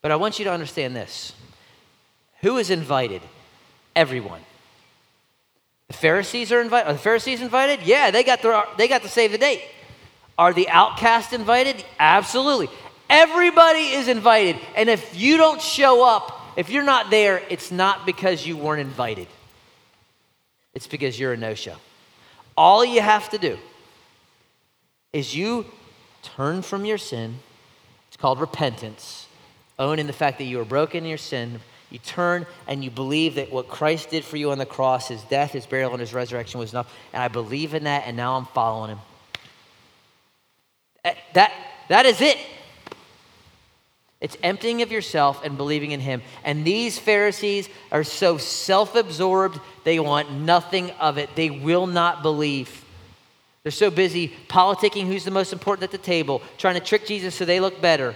But 0.00 0.10
I 0.10 0.16
want 0.16 0.38
you 0.38 0.44
to 0.46 0.52
understand 0.52 0.94
this. 0.96 1.32
Who 2.40 2.56
is 2.56 2.70
invited? 2.70 3.22
Everyone. 3.96 4.40
The 5.88 5.94
Pharisees 5.94 6.52
are 6.52 6.60
invited. 6.60 6.88
Are 6.88 6.92
the 6.92 6.98
Pharisees 6.98 7.40
invited? 7.40 7.82
Yeah, 7.82 8.10
they 8.10 8.22
got, 8.22 8.42
the, 8.42 8.64
they 8.76 8.88
got 8.88 9.02
to 9.02 9.08
save 9.08 9.32
the 9.32 9.38
date. 9.38 9.62
Are 10.38 10.52
the 10.52 10.68
outcasts 10.68 11.32
invited? 11.32 11.84
Absolutely. 11.98 12.68
Everybody 13.08 13.92
is 13.92 14.08
invited. 14.08 14.56
And 14.76 14.88
if 14.88 15.18
you 15.18 15.36
don't 15.36 15.60
show 15.60 16.04
up, 16.04 16.40
if 16.56 16.70
you're 16.70 16.84
not 16.84 17.10
there, 17.10 17.42
it's 17.48 17.70
not 17.70 18.04
because 18.04 18.46
you 18.46 18.56
weren't 18.56 18.80
invited, 18.80 19.28
it's 20.74 20.86
because 20.86 21.18
you're 21.18 21.32
a 21.32 21.36
no 21.36 21.54
show. 21.54 21.76
All 22.56 22.84
you 22.84 23.00
have 23.00 23.30
to 23.30 23.38
do 23.38 23.56
is 25.12 25.34
you 25.34 25.64
turn 26.22 26.62
from 26.62 26.84
your 26.84 26.98
sin. 26.98 27.38
It's 28.08 28.16
called 28.16 28.40
repentance, 28.40 29.28
owning 29.78 30.06
the 30.06 30.12
fact 30.12 30.38
that 30.38 30.44
you 30.44 30.58
were 30.58 30.64
broken 30.64 31.04
in 31.04 31.08
your 31.08 31.18
sin. 31.18 31.60
You 31.90 31.98
turn 32.00 32.46
and 32.66 32.84
you 32.84 32.90
believe 32.90 33.36
that 33.36 33.50
what 33.50 33.68
Christ 33.68 34.10
did 34.10 34.24
for 34.24 34.36
you 34.36 34.50
on 34.50 34.58
the 34.58 34.66
cross, 34.66 35.08
his 35.08 35.22
death, 35.22 35.52
his 35.52 35.64
burial, 35.64 35.92
and 35.92 36.00
his 36.00 36.12
resurrection 36.12 36.60
was 36.60 36.72
enough. 36.72 36.92
And 37.12 37.22
I 37.22 37.28
believe 37.28 37.74
in 37.74 37.84
that, 37.84 38.02
and 38.06 38.16
now 38.16 38.36
I'm 38.36 38.46
following 38.46 38.90
him. 38.90 38.98
That, 41.34 41.52
that 41.88 42.04
is 42.04 42.20
it. 42.20 42.36
It's 44.20 44.36
emptying 44.42 44.82
of 44.82 44.90
yourself 44.90 45.44
and 45.44 45.56
believing 45.56 45.92
in 45.92 46.00
Him. 46.00 46.22
And 46.42 46.64
these 46.64 46.98
Pharisees 46.98 47.68
are 47.92 48.02
so 48.02 48.36
self 48.36 48.96
absorbed, 48.96 49.60
they 49.84 50.00
want 50.00 50.32
nothing 50.32 50.90
of 50.92 51.18
it. 51.18 51.30
They 51.36 51.50
will 51.50 51.86
not 51.86 52.22
believe. 52.22 52.84
They're 53.62 53.72
so 53.72 53.90
busy 53.90 54.32
politicking 54.48 55.06
who's 55.06 55.24
the 55.24 55.30
most 55.30 55.52
important 55.52 55.84
at 55.84 55.90
the 55.92 55.98
table, 55.98 56.42
trying 56.56 56.74
to 56.74 56.80
trick 56.80 57.06
Jesus 57.06 57.34
so 57.34 57.44
they 57.44 57.60
look 57.60 57.80
better. 57.80 58.14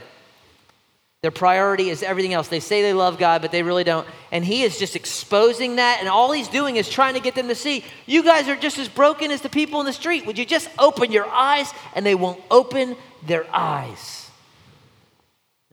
Their 1.21 1.31
priority 1.31 1.89
is 1.89 2.03
everything 2.03 2.33
else. 2.33 2.49
They 2.49 2.59
say 2.59 2.83
they 2.83 2.95
love 2.95 3.17
God, 3.17 3.43
but 3.43 3.53
they 3.53 3.63
really 3.63 3.85
don't. 3.85 4.09
And 4.33 4.45
He 4.45 4.65
is 4.65 4.77
just 4.81 4.97
exposing 4.97 5.77
that. 5.77 5.99
And 6.01 6.09
all 6.09 6.33
He's 6.33 6.49
doing 6.49 6.77
is 6.77 6.89
trying 6.89 7.15
to 7.15 7.21
get 7.21 7.37
them 7.37 7.47
to 7.47 7.55
see 7.55 7.85
you 8.07 8.25
guys 8.25 8.49
are 8.49 8.57
just 8.57 8.79
as 8.79 8.89
broken 8.89 9.31
as 9.31 9.41
the 9.41 9.49
people 9.49 9.79
in 9.79 9.87
the 9.87 9.93
street. 9.93 10.27
Would 10.27 10.37
you 10.37 10.47
just 10.47 10.69
open 10.81 11.13
your 11.13 11.29
eyes? 11.29 11.73
And 11.95 12.05
they 12.05 12.17
won't 12.17 12.43
open 12.51 12.97
their 13.25 13.47
eyes 13.55 14.22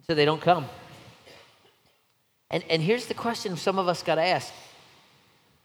so 0.09 0.15
they 0.15 0.25
don't 0.25 0.41
come. 0.41 0.65
And, 2.49 2.63
and 2.67 2.81
here's 2.81 3.05
the 3.05 3.13
question 3.13 3.55
some 3.57 3.77
of 3.77 3.87
us 3.87 4.01
got 4.01 4.15
to 4.15 4.23
ask 4.23 4.51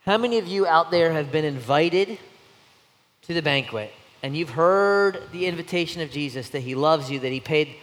How 0.01 0.19
many 0.19 0.37
of 0.37 0.45
you 0.45 0.67
out 0.67 0.91
there 0.91 1.11
have 1.13 1.31
been 1.31 1.45
invited 1.45 2.19
to 3.23 3.33
the 3.33 3.41
banquet 3.41 3.91
and 4.21 4.37
you've 4.37 4.51
heard 4.51 5.23
the 5.31 5.47
invitation 5.47 6.03
of 6.03 6.11
Jesus 6.11 6.49
that 6.49 6.59
he 6.59 6.75
loves 6.75 7.09
you, 7.09 7.19
that 7.21 7.31
he 7.31 7.39
paid 7.39 7.73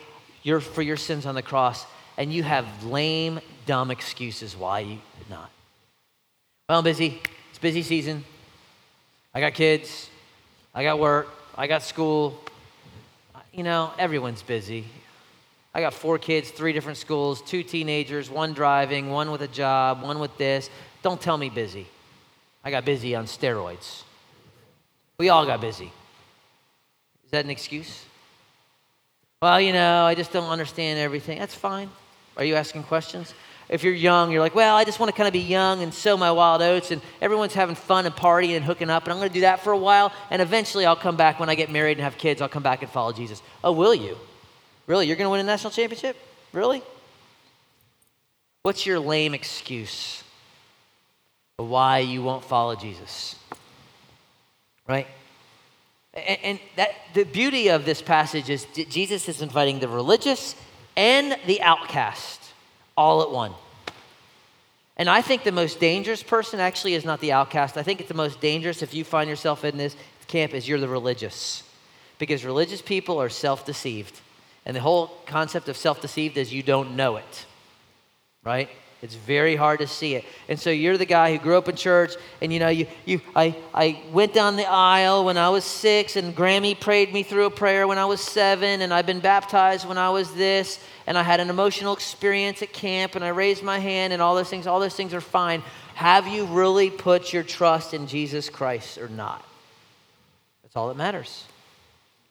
your, 0.44 0.60
for 0.60 0.82
your 0.82 0.96
sins 0.96 1.26
on 1.26 1.34
the 1.34 1.42
cross, 1.42 1.84
and 2.16 2.32
you 2.32 2.44
have 2.44 2.84
lame, 2.84 3.40
dumb 3.66 3.90
excuses 3.90 4.56
why 4.56 4.80
you 4.80 4.98
did 5.18 5.30
not? 5.30 5.50
Well, 6.68 6.78
I'm 6.78 6.84
busy. 6.84 7.20
It's 7.50 7.58
busy 7.58 7.82
season. 7.82 8.24
I 9.34 9.40
got 9.40 9.54
kids. 9.54 10.08
I 10.76 10.84
got 10.84 11.00
work. 11.00 11.28
I 11.56 11.66
got 11.66 11.82
school. 11.82 12.40
You 13.52 13.64
know, 13.64 13.90
everyone's 13.98 14.42
busy. 14.42 14.84
I 15.74 15.80
got 15.80 15.94
four 15.94 16.18
kids, 16.18 16.50
three 16.50 16.72
different 16.72 16.98
schools, 16.98 17.40
two 17.40 17.62
teenagers, 17.62 18.28
one 18.28 18.52
driving, 18.52 19.10
one 19.10 19.30
with 19.30 19.40
a 19.42 19.48
job, 19.48 20.02
one 20.02 20.18
with 20.18 20.36
this. 20.36 20.68
Don't 21.02 21.20
tell 21.20 21.38
me 21.38 21.48
busy. 21.48 21.86
I 22.64 22.70
got 22.70 22.84
busy 22.84 23.14
on 23.14 23.24
steroids. 23.24 24.02
We 25.18 25.30
all 25.30 25.46
got 25.46 25.60
busy. 25.60 25.90
Is 27.24 27.30
that 27.30 27.44
an 27.44 27.50
excuse? 27.50 28.04
Well, 29.40 29.60
you 29.60 29.72
know, 29.72 30.04
I 30.04 30.14
just 30.14 30.32
don't 30.32 30.50
understand 30.50 30.98
everything. 30.98 31.38
That's 31.38 31.54
fine. 31.54 31.90
Are 32.36 32.44
you 32.44 32.54
asking 32.54 32.84
questions? 32.84 33.34
If 33.68 33.82
you're 33.82 33.94
young, 33.94 34.30
you're 34.30 34.40
like, 34.40 34.54
well, 34.54 34.76
I 34.76 34.84
just 34.84 35.00
want 35.00 35.10
to 35.10 35.16
kind 35.16 35.26
of 35.26 35.32
be 35.32 35.40
young 35.40 35.82
and 35.82 35.94
sow 35.94 36.16
my 36.16 36.30
wild 36.30 36.60
oats, 36.60 36.90
and 36.90 37.00
everyone's 37.22 37.54
having 37.54 37.74
fun 37.74 38.04
and 38.04 38.14
partying 38.14 38.56
and 38.56 38.64
hooking 38.64 38.90
up, 38.90 39.04
and 39.04 39.12
I'm 39.12 39.18
going 39.18 39.30
to 39.30 39.34
do 39.34 39.40
that 39.40 39.60
for 39.60 39.72
a 39.72 39.78
while, 39.78 40.12
and 40.30 40.42
eventually 40.42 40.84
I'll 40.84 40.96
come 40.96 41.16
back 41.16 41.40
when 41.40 41.48
I 41.48 41.54
get 41.54 41.70
married 41.70 41.96
and 41.96 42.04
have 42.04 42.18
kids. 42.18 42.42
I'll 42.42 42.48
come 42.48 42.62
back 42.62 42.82
and 42.82 42.90
follow 42.90 43.12
Jesus. 43.12 43.42
Oh, 43.64 43.72
will 43.72 43.94
you? 43.94 44.18
Really? 44.86 45.06
You're 45.06 45.16
going 45.16 45.26
to 45.26 45.30
win 45.30 45.40
a 45.40 45.44
national 45.44 45.70
championship? 45.70 46.16
Really? 46.52 46.82
What's 48.62 48.86
your 48.86 48.98
lame 48.98 49.34
excuse 49.34 50.22
why 51.56 51.98
you 51.98 52.22
won't 52.22 52.44
follow 52.44 52.74
Jesus? 52.74 53.36
Right? 54.88 55.06
And, 56.14 56.38
and 56.42 56.60
that 56.76 56.90
the 57.14 57.24
beauty 57.24 57.68
of 57.68 57.84
this 57.84 58.02
passage 58.02 58.50
is 58.50 58.66
Jesus 58.74 59.28
is 59.28 59.42
inviting 59.42 59.78
the 59.78 59.88
religious 59.88 60.54
and 60.96 61.36
the 61.46 61.62
outcast 61.62 62.40
all 62.96 63.22
at 63.22 63.30
one. 63.30 63.52
And 64.96 65.08
I 65.08 65.22
think 65.22 65.42
the 65.42 65.52
most 65.52 65.80
dangerous 65.80 66.22
person 66.22 66.60
actually 66.60 66.94
is 66.94 67.04
not 67.04 67.20
the 67.20 67.32
outcast. 67.32 67.76
I 67.76 67.82
think 67.82 68.00
it's 68.00 68.08
the 68.08 68.14
most 68.14 68.40
dangerous 68.40 68.82
if 68.82 68.94
you 68.94 69.04
find 69.04 69.28
yourself 69.28 69.64
in 69.64 69.78
this 69.78 69.96
camp 70.26 70.52
is 70.52 70.68
you're 70.68 70.78
the 70.78 70.88
religious. 70.88 71.62
Because 72.18 72.44
religious 72.44 72.82
people 72.82 73.20
are 73.20 73.30
self-deceived. 73.30 74.20
And 74.64 74.76
the 74.76 74.80
whole 74.80 75.08
concept 75.26 75.68
of 75.68 75.76
self 75.76 76.00
deceived 76.00 76.36
is 76.36 76.52
you 76.52 76.62
don't 76.62 76.96
know 76.96 77.16
it, 77.16 77.46
right? 78.44 78.68
It's 79.02 79.16
very 79.16 79.56
hard 79.56 79.80
to 79.80 79.88
see 79.88 80.14
it. 80.14 80.24
And 80.48 80.60
so 80.60 80.70
you're 80.70 80.96
the 80.96 81.04
guy 81.04 81.32
who 81.32 81.42
grew 81.42 81.58
up 81.58 81.68
in 81.68 81.74
church, 81.74 82.14
and 82.40 82.52
you 82.52 82.60
know, 82.60 82.68
you, 82.68 82.86
you, 83.04 83.20
I, 83.34 83.56
I 83.74 84.00
went 84.12 84.32
down 84.32 84.54
the 84.54 84.70
aisle 84.70 85.24
when 85.24 85.36
I 85.36 85.48
was 85.48 85.64
six, 85.64 86.14
and 86.14 86.36
Grammy 86.36 86.78
prayed 86.78 87.12
me 87.12 87.24
through 87.24 87.46
a 87.46 87.50
prayer 87.50 87.88
when 87.88 87.98
I 87.98 88.04
was 88.04 88.20
seven, 88.20 88.80
and 88.80 88.94
I've 88.94 89.06
been 89.06 89.18
baptized 89.18 89.88
when 89.88 89.98
I 89.98 90.10
was 90.10 90.32
this, 90.34 90.78
and 91.08 91.18
I 91.18 91.24
had 91.24 91.40
an 91.40 91.50
emotional 91.50 91.94
experience 91.94 92.62
at 92.62 92.72
camp, 92.72 93.16
and 93.16 93.24
I 93.24 93.30
raised 93.30 93.64
my 93.64 93.80
hand, 93.80 94.12
and 94.12 94.22
all 94.22 94.36
those 94.36 94.48
things. 94.48 94.68
All 94.68 94.78
those 94.78 94.94
things 94.94 95.12
are 95.14 95.20
fine. 95.20 95.64
Have 95.94 96.28
you 96.28 96.44
really 96.46 96.88
put 96.88 97.32
your 97.32 97.42
trust 97.42 97.94
in 97.94 98.06
Jesus 98.06 98.48
Christ 98.48 98.98
or 98.98 99.08
not? 99.08 99.44
That's 100.62 100.76
all 100.76 100.86
that 100.88 100.96
matters. 100.96 101.44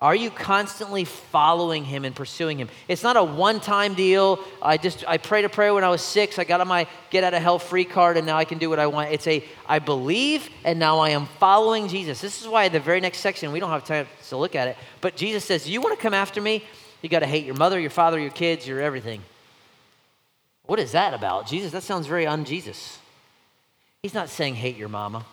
Are 0.02 0.16
you 0.16 0.32
constantly 0.32 1.06
following 1.06 1.86
him 1.86 2.06
and 2.06 2.16
pursuing 2.16 2.58
him? 2.58 2.70
It's 2.88 3.04
not 3.04 3.18
a 3.18 3.24
one-time 3.24 3.94
deal. 3.94 4.40
I 4.60 4.78
just 4.78 5.08
I 5.08 5.20
prayed 5.20 5.46
a 5.46 5.50
prayer 5.50 5.76
when 5.76 5.84
I 5.84 5.90
was 5.90 6.02
six. 6.02 6.40
I 6.40 6.44
got 6.44 6.60
on 6.60 6.68
my 6.68 6.88
get 7.12 7.24
out 7.24 7.36
of 7.36 7.44
hell 7.44 7.60
free 7.60 7.86
card, 7.86 8.18
and 8.18 8.26
now 8.26 8.36
I 8.36 8.46
can 8.46 8.58
do 8.58 8.68
what 8.68 8.80
I 8.80 8.88
want. 8.88 9.12
It's 9.12 9.28
a 9.28 9.44
I 9.68 9.78
believe, 9.78 10.50
and 10.66 10.80
now 10.80 10.98
I 11.00 11.12
am 11.12 11.28
following 11.40 11.88
Jesus. 11.88 12.20
This 12.20 12.42
is 12.42 12.48
why 12.48 12.68
the 12.68 12.80
very 12.80 13.00
next 13.00 13.20
section 13.20 13.52
we 13.52 13.60
don't 13.60 13.70
have 13.70 13.86
time 13.86 14.08
to 14.30 14.38
look 14.38 14.56
at 14.56 14.68
it, 14.70 14.78
but 15.02 15.16
Jesus 15.16 15.46
says, 15.46 15.70
"You 15.70 15.82
want 15.82 15.96
to 15.96 16.02
come 16.02 16.16
after 16.16 16.42
me? 16.42 16.64
You 17.04 17.10
got 17.10 17.20
to 17.20 17.28
hate 17.28 17.46
your 17.46 17.56
mother, 17.56 17.80
your 17.80 17.90
father, 17.92 18.20
your 18.20 18.32
kids, 18.32 18.68
your 18.68 18.82
everything. 18.82 19.22
What 20.66 20.80
is 20.80 20.94
that 20.94 21.14
about? 21.14 21.48
Jesus, 21.48 21.72
that 21.74 21.84
sounds 21.84 22.08
very 22.08 22.26
un 22.26 22.44
Jesus. 22.46 22.98
He's 24.02 24.16
not 24.16 24.30
saying 24.30 24.56
hate 24.56 24.78
your 24.78 24.90
mama. 24.90 25.26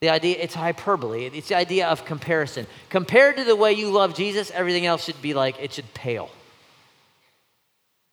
The 0.00 0.10
idea, 0.10 0.36
it's 0.38 0.54
hyperbole. 0.54 1.26
It's 1.26 1.48
the 1.48 1.56
idea 1.56 1.88
of 1.88 2.04
comparison. 2.04 2.66
Compared 2.88 3.36
to 3.36 3.44
the 3.44 3.56
way 3.56 3.72
you 3.72 3.90
love 3.90 4.14
Jesus, 4.14 4.50
everything 4.52 4.86
else 4.86 5.04
should 5.04 5.20
be 5.20 5.34
like, 5.34 5.60
it 5.60 5.72
should 5.72 5.92
pale. 5.92 6.30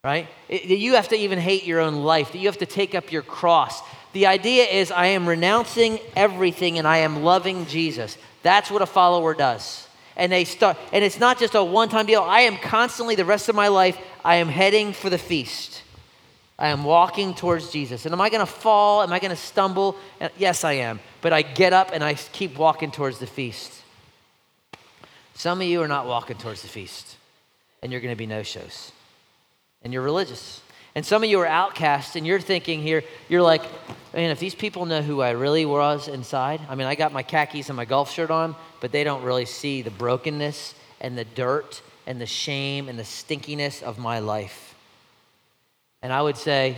Right? 0.03 0.27
It, 0.49 0.65
you 0.65 0.95
have 0.95 1.09
to 1.09 1.15
even 1.15 1.38
hate 1.38 1.63
your 1.63 1.79
own 1.79 1.95
life, 2.03 2.31
that 2.31 2.39
you 2.39 2.47
have 2.47 2.57
to 2.59 2.65
take 2.65 2.95
up 2.95 3.11
your 3.11 3.21
cross. 3.21 3.81
The 4.13 4.25
idea 4.25 4.63
is, 4.63 4.89
I 4.89 5.07
am 5.07 5.27
renouncing 5.27 5.99
everything 6.15 6.79
and 6.79 6.88
I 6.88 6.99
am 6.99 7.23
loving 7.23 7.67
Jesus. 7.67 8.17
That's 8.41 8.71
what 8.71 8.81
a 8.81 8.88
follower 8.88 9.36
does. 9.36 9.88
And 10.15 10.31
they 10.31 10.45
start, 10.45 10.77
and 10.91 11.03
it's 11.03 11.19
not 11.19 11.38
just 11.38 11.53
a 11.53 11.63
one 11.63 11.89
time 11.89 12.07
deal. 12.07 12.21
I 12.21 12.41
am 12.41 12.57
constantly, 12.57 13.15
the 13.15 13.25
rest 13.25 13.47
of 13.47 13.55
my 13.55 13.67
life, 13.67 13.97
I 14.23 14.38
am 14.38 14.47
heading 14.47 14.93
for 14.93 15.11
the 15.11 15.17
feast. 15.17 15.83
I 16.57 16.69
am 16.69 16.83
walking 16.83 17.33
towards 17.33 17.69
Jesus. 17.69 18.05
And 18.05 18.13
am 18.13 18.21
I 18.21 18.29
going 18.29 18.39
to 18.39 18.51
fall? 18.51 19.03
Am 19.03 19.11
I 19.11 19.19
going 19.19 19.31
to 19.31 19.36
stumble? 19.36 19.97
Yes, 20.38 20.63
I 20.63 20.73
am. 20.73 20.99
But 21.26 21.34
I 21.34 21.41
get 21.41 21.73
up 21.73 21.89
and 21.91 22.03
I 22.03 22.13
keep 22.13 22.55
walking 22.55 22.91
towards 22.91 23.17
the 23.17 23.26
feast. 23.26 23.82
Some 25.34 25.59
of 25.59 25.65
you 25.65 25.82
are 25.82 25.88
not 25.88 26.05
walking 26.05 26.38
towards 26.38 26.61
the 26.61 26.67
feast, 26.67 27.17
and 27.82 27.91
you're 27.91 27.99
going 27.99 28.13
to 28.13 28.15
be 28.15 28.28
no 28.28 28.43
shows. 28.43 28.91
And 29.82 29.91
you're 29.91 30.03
religious. 30.03 30.61
And 30.93 31.03
some 31.03 31.23
of 31.23 31.30
you 31.32 31.39
are 31.39 31.47
outcasts, 31.47 32.15
and 32.15 32.28
you're 32.28 32.39
thinking 32.39 32.80
here, 32.80 33.03
you're 33.28 33.41
like, 33.41 33.63
man, 34.13 34.30
if 34.30 34.39
these 34.39 34.53
people 34.53 34.86
know 34.86 35.01
who 35.01 35.19
I 35.19 35.32
really 35.32 35.65
was 35.65 36.07
inside, 36.07 36.61
I 36.69 36.76
mean, 36.76 36.86
I 36.86 36.93
got 36.93 37.11
my 37.11 37.23
khakis 37.23 37.69
and 37.69 37.76
my 37.76 37.86
golf 37.86 38.11
shirt 38.11 38.30
on, 38.30 38.55
but 38.80 38.91
they 38.91 39.03
don't 39.03 39.23
really 39.23 39.45
see 39.45 39.82
the 39.82 39.89
brokenness 39.89 40.76
and 41.01 41.17
the 41.17 41.26
dirt 41.26 41.82
and 42.05 42.21
the 42.21 42.28
shame 42.28 42.88
and 42.88 42.99
the 42.99 43.03
stinkiness 43.03 43.82
of 43.82 43.97
my 43.97 44.19
life. 44.19 44.76
And 46.03 46.13
I 46.13 46.21
would 46.21 46.38
say, 46.38 46.78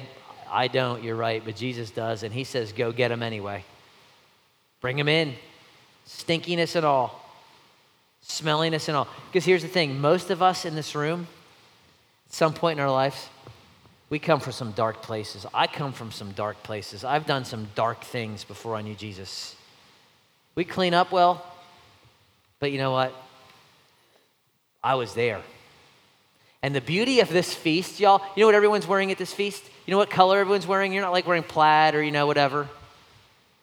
I 0.50 0.70
don't, 0.70 1.04
you're 1.04 1.18
right, 1.18 1.44
but 1.44 1.58
Jesus 1.58 1.92
does. 1.92 2.24
And 2.24 2.34
he 2.34 2.46
says, 2.46 2.72
go 2.72 2.94
get 2.94 3.10
them 3.10 3.22
anyway. 3.22 3.66
Bring 4.82 4.98
them 4.98 5.08
in, 5.08 5.34
stinkiness 6.08 6.76
and 6.76 6.86
all, 6.86 7.24
smelliness 8.22 8.88
and 8.88 8.98
all. 8.98 9.08
Because 9.28 9.46
here's 9.46 9.62
the 9.62 9.68
thing 9.68 10.00
most 10.00 10.30
of 10.30 10.42
us 10.42 10.66
in 10.66 10.76
this 10.76 10.96
room, 10.96 11.28
at 12.28 12.34
some 12.34 12.54
point 12.54 12.80
in 12.80 12.84
our 12.84 12.92
lives, 12.92 13.28
we 14.10 14.20
come 14.20 14.40
from 14.40 14.54
some 14.54 14.72
dark 14.72 15.02
places. 15.02 15.46
I 15.54 15.68
come 15.68 15.92
from 15.92 16.12
some 16.12 16.32
dark 16.32 16.64
places. 16.64 17.04
I've 17.04 17.26
done 17.26 17.44
some 17.44 17.68
dark 17.76 18.04
things 18.04 18.44
before 18.44 18.76
I 18.76 18.82
knew 18.82 18.96
Jesus. 18.96 19.56
We 20.56 20.64
clean 20.64 20.94
up 20.94 21.12
well, 21.12 21.46
but 22.60 22.72
you 22.72 22.78
know 22.78 22.92
what? 22.92 23.14
I 24.84 24.96
was 24.96 25.14
there. 25.14 25.42
And 26.64 26.74
the 26.74 26.82
beauty 26.82 27.20
of 27.20 27.30
this 27.30 27.54
feast, 27.54 28.00
y'all, 28.00 28.22
you 28.36 28.42
know 28.42 28.48
what 28.48 28.56
everyone's 28.56 28.88
wearing 28.88 29.12
at 29.12 29.18
this 29.18 29.34
feast? 29.34 29.64
You 29.86 29.92
know 29.92 29.98
what 29.98 30.10
color 30.10 30.40
everyone's 30.40 30.66
wearing? 30.66 30.94
You're 30.94 31.04
not 31.04 31.12
like 31.12 31.28
wearing 31.28 31.44
plaid 31.44 31.94
or, 31.94 32.02
you 32.02 32.12
know, 32.12 32.26
whatever. 32.26 32.68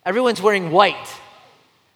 Everyone's 0.04 0.40
wearing 0.40 0.70
white. 0.70 1.08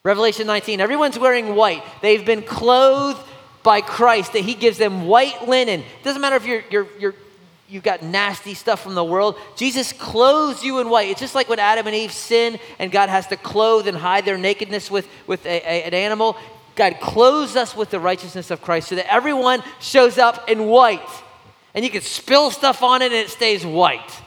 Revelation 0.02 0.46
19, 0.46 0.80
everyone's 0.80 1.18
wearing 1.18 1.54
white. 1.54 1.82
They've 2.00 2.24
been 2.24 2.42
clothed 2.42 3.20
by 3.62 3.80
Christ, 3.80 4.32
that 4.32 4.40
He 4.40 4.54
gives 4.54 4.78
them 4.78 5.06
white 5.06 5.48
linen. 5.48 5.80
It 5.80 6.04
doesn't 6.04 6.22
matter 6.22 6.36
if 6.36 6.46
you're, 6.46 6.62
you're, 6.70 6.86
you're 6.98 7.14
you've 7.68 7.82
got 7.82 8.02
nasty 8.02 8.54
stuff 8.54 8.80
from 8.80 8.94
the 8.94 9.04
world. 9.04 9.36
Jesus 9.56 9.92
clothes 9.92 10.64
you 10.64 10.80
in 10.80 10.88
white. 10.88 11.11
It's 11.11 11.20
just 11.20 11.34
like 11.34 11.48
when 11.48 11.59
Adam 11.59 11.86
and 11.86 11.94
Eve 11.94 12.12
sin 12.12 12.59
and 12.78 12.90
God 12.90 13.09
has 13.09 13.26
to 13.28 13.36
clothe 13.36 13.86
and 13.86 13.96
hide 13.96 14.24
their 14.24 14.38
nakedness 14.38 14.90
with, 14.90 15.06
with 15.26 15.44
a, 15.44 15.61
a, 15.61 15.84
an 15.84 15.94
animal. 15.94 16.36
God 16.74 16.98
clothes 17.00 17.56
us 17.56 17.76
with 17.76 17.90
the 17.90 18.00
righteousness 18.00 18.50
of 18.50 18.62
Christ 18.62 18.88
so 18.88 18.94
that 18.94 19.12
everyone 19.12 19.62
shows 19.80 20.16
up 20.16 20.48
in 20.48 20.66
white. 20.66 21.02
And 21.74 21.84
you 21.84 21.90
can 21.90 22.02
spill 22.02 22.50
stuff 22.50 22.82
on 22.82 23.02
it 23.02 23.06
and 23.06 23.14
it 23.14 23.28
stays 23.28 23.66
white. 23.66 24.22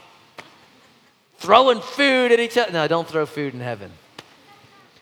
Throwing 1.42 1.80
food 1.80 2.30
at 2.30 2.38
each 2.38 2.56
other. 2.56 2.70
No, 2.70 2.86
don't 2.86 3.08
throw 3.08 3.26
food 3.26 3.52
in 3.52 3.58
heaven. 3.58 3.90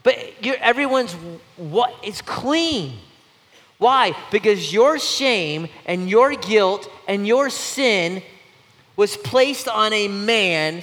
But 0.03 0.17
everyone's 0.43 1.13
what 1.59 1.95
is 2.03 2.23
clean. 2.23 2.99
Why? 3.77 4.17
Because 4.31 4.73
your 4.73 4.99
shame 4.99 5.69
and 5.85 6.09
your 6.09 6.35
guilt 6.35 6.91
and 7.07 7.27
your 7.27 7.51
sin 7.51 8.23
was 8.97 9.19
placed 9.19 9.69
on 9.69 9.93
a 9.93 10.09
man 10.09 10.83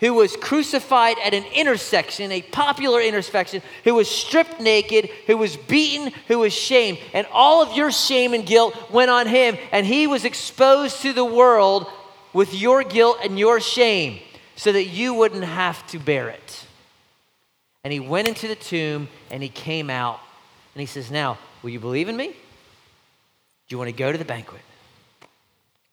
who 0.00 0.14
was 0.14 0.34
crucified 0.34 1.18
at 1.22 1.34
an 1.34 1.44
intersection, 1.54 2.32
a 2.32 2.40
popular 2.40 3.02
intersection, 3.02 3.60
who 3.84 3.94
was 3.94 4.08
stripped 4.08 4.62
naked, 4.62 5.10
who 5.26 5.36
was 5.36 5.58
beaten, 5.58 6.10
who 6.28 6.38
was 6.38 6.54
shamed. 6.54 6.96
And 7.12 7.26
all 7.32 7.62
of 7.62 7.76
your 7.76 7.92
shame 7.92 8.32
and 8.32 8.46
guilt 8.46 8.74
went 8.90 9.10
on 9.10 9.26
him, 9.26 9.58
and 9.72 9.84
he 9.84 10.06
was 10.06 10.24
exposed 10.24 11.02
to 11.02 11.12
the 11.12 11.24
world 11.24 11.86
with 12.32 12.54
your 12.54 12.82
guilt 12.82 13.18
and 13.22 13.38
your 13.38 13.60
shame 13.60 14.20
so 14.56 14.72
that 14.72 14.84
you 14.84 15.14
wouldn't 15.14 15.44
have 15.44 15.86
to 15.88 15.98
bear 15.98 16.28
it. 16.28 16.66
And 17.84 17.92
he 17.92 18.00
went 18.00 18.26
into 18.26 18.48
the 18.48 18.56
tomb 18.56 19.08
and 19.30 19.42
he 19.42 19.48
came 19.48 19.90
out 19.90 20.18
and 20.74 20.80
he 20.80 20.86
says, 20.86 21.10
Now, 21.10 21.38
will 21.62 21.70
you 21.70 21.78
believe 21.78 22.08
in 22.08 22.16
me? 22.16 22.28
Do 22.28 22.34
you 23.68 23.78
want 23.78 23.90
to 23.90 23.96
go 23.96 24.10
to 24.10 24.18
the 24.18 24.24
banquet? 24.24 24.62